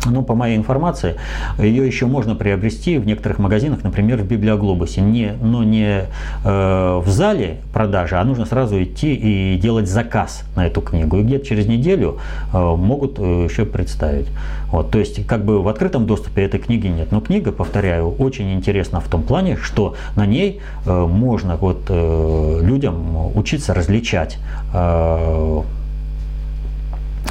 Ну, 0.05 0.23
по 0.23 0.35
моей 0.35 0.57
информации, 0.57 1.15
ее 1.57 1.85
еще 1.85 2.05
можно 2.05 2.35
приобрести 2.35 2.97
в 2.97 3.05
некоторых 3.05 3.39
магазинах, 3.39 3.83
например, 3.83 4.17
в 4.21 4.25
Библиоглобусе, 4.25 5.01
не, 5.01 5.33
но 5.41 5.63
не 5.63 6.05
э, 6.43 7.01
в 7.03 7.07
зале 7.07 7.57
продажи, 7.73 8.15
а 8.15 8.23
нужно 8.23 8.45
сразу 8.45 8.81
идти 8.81 9.13
и 9.13 9.57
делать 9.57 9.87
заказ 9.87 10.43
на 10.55 10.67
эту 10.67 10.81
книгу. 10.81 11.17
И 11.17 11.23
где-то 11.23 11.45
через 11.45 11.67
неделю 11.67 12.19
э, 12.53 12.57
могут 12.57 13.19
э, 13.19 13.47
еще 13.49 13.65
представить. 13.65 14.27
Вот, 14.71 14.91
то 14.91 14.99
есть, 14.99 15.25
как 15.25 15.43
бы 15.43 15.61
в 15.61 15.67
открытом 15.67 16.05
доступе 16.05 16.43
этой 16.43 16.59
книги 16.59 16.87
нет. 16.87 17.11
Но 17.11 17.21
книга, 17.21 17.51
повторяю, 17.51 18.09
очень 18.11 18.53
интересна 18.53 19.01
в 19.01 19.07
том 19.07 19.23
плане, 19.23 19.57
что 19.57 19.95
на 20.15 20.25
ней 20.25 20.61
э, 20.85 21.05
можно 21.05 21.57
вот, 21.57 21.85
э, 21.89 22.59
людям 22.61 23.35
учиться 23.35 23.73
различать 23.73 24.37
э, 24.73 25.61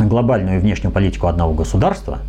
глобальную 0.01 0.59
и 0.59 0.61
внешнюю 0.61 0.93
политику 0.93 1.29
одного 1.29 1.55
государства– 1.55 2.19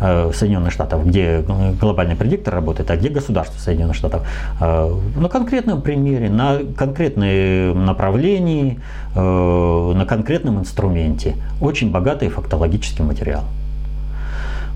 Соединенных 0.00 0.72
Штатов, 0.72 1.06
где 1.06 1.44
глобальный 1.78 2.16
предиктор 2.16 2.54
работает, 2.54 2.90
а 2.90 2.96
где 2.96 3.10
государство 3.10 3.58
Соединенных 3.60 3.96
Штатов. 3.96 4.22
Э, 4.60 4.98
на 5.16 5.28
конкретном 5.28 5.82
примере, 5.82 6.30
на 6.30 6.58
конкретном 6.76 7.84
направлении, 7.84 8.80
э, 9.14 9.92
на 9.94 10.06
конкретном 10.06 10.58
инструменте. 10.60 11.36
Очень 11.60 11.90
богатый 11.90 12.28
фактологический 12.30 13.04
материал. 13.04 13.44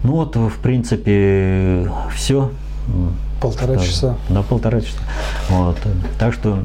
Ну 0.02 0.12
вот, 0.12 0.36
в 0.36 0.58
принципе, 0.58 1.90
все. 2.14 2.50
Полтора 3.40 3.76
часа. 3.78 4.16
Да, 4.28 4.42
полтора 4.42 4.82
часа. 4.82 4.98
Вот. 5.48 5.78
Так 6.18 6.34
что 6.34 6.58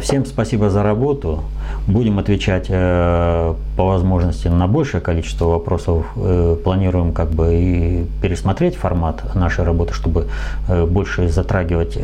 всем 0.00 0.24
спасибо 0.24 0.70
за 0.70 0.82
работу. 0.82 1.44
Будем 1.86 2.18
отвечать 2.18 2.66
э, 2.68 3.54
по 3.76 3.86
возможности 3.86 4.48
на 4.48 4.66
большее 4.66 5.00
количество 5.00 5.46
вопросов. 5.46 6.06
Э, 6.16 6.56
планируем 6.62 7.12
как 7.12 7.30
бы 7.30 7.54
и 7.54 8.06
пересмотреть 8.20 8.76
формат 8.76 9.34
нашей 9.34 9.64
работы, 9.64 9.92
чтобы 9.92 10.26
э, 10.68 10.84
больше 10.86 11.28
затрагивать 11.28 11.98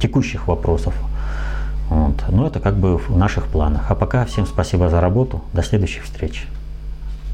текущих 0.00 0.46
вопросов. 0.46 0.94
Вот. 1.90 2.14
Но 2.28 2.46
это 2.46 2.60
как 2.60 2.74
бы 2.76 2.98
в 2.98 3.16
наших 3.16 3.46
планах. 3.46 3.90
А 3.90 3.94
пока 3.94 4.24
всем 4.24 4.46
спасибо 4.46 4.88
за 4.88 5.00
работу. 5.00 5.42
До 5.52 5.62
следующих 5.62 6.04
встреч. 6.04 6.46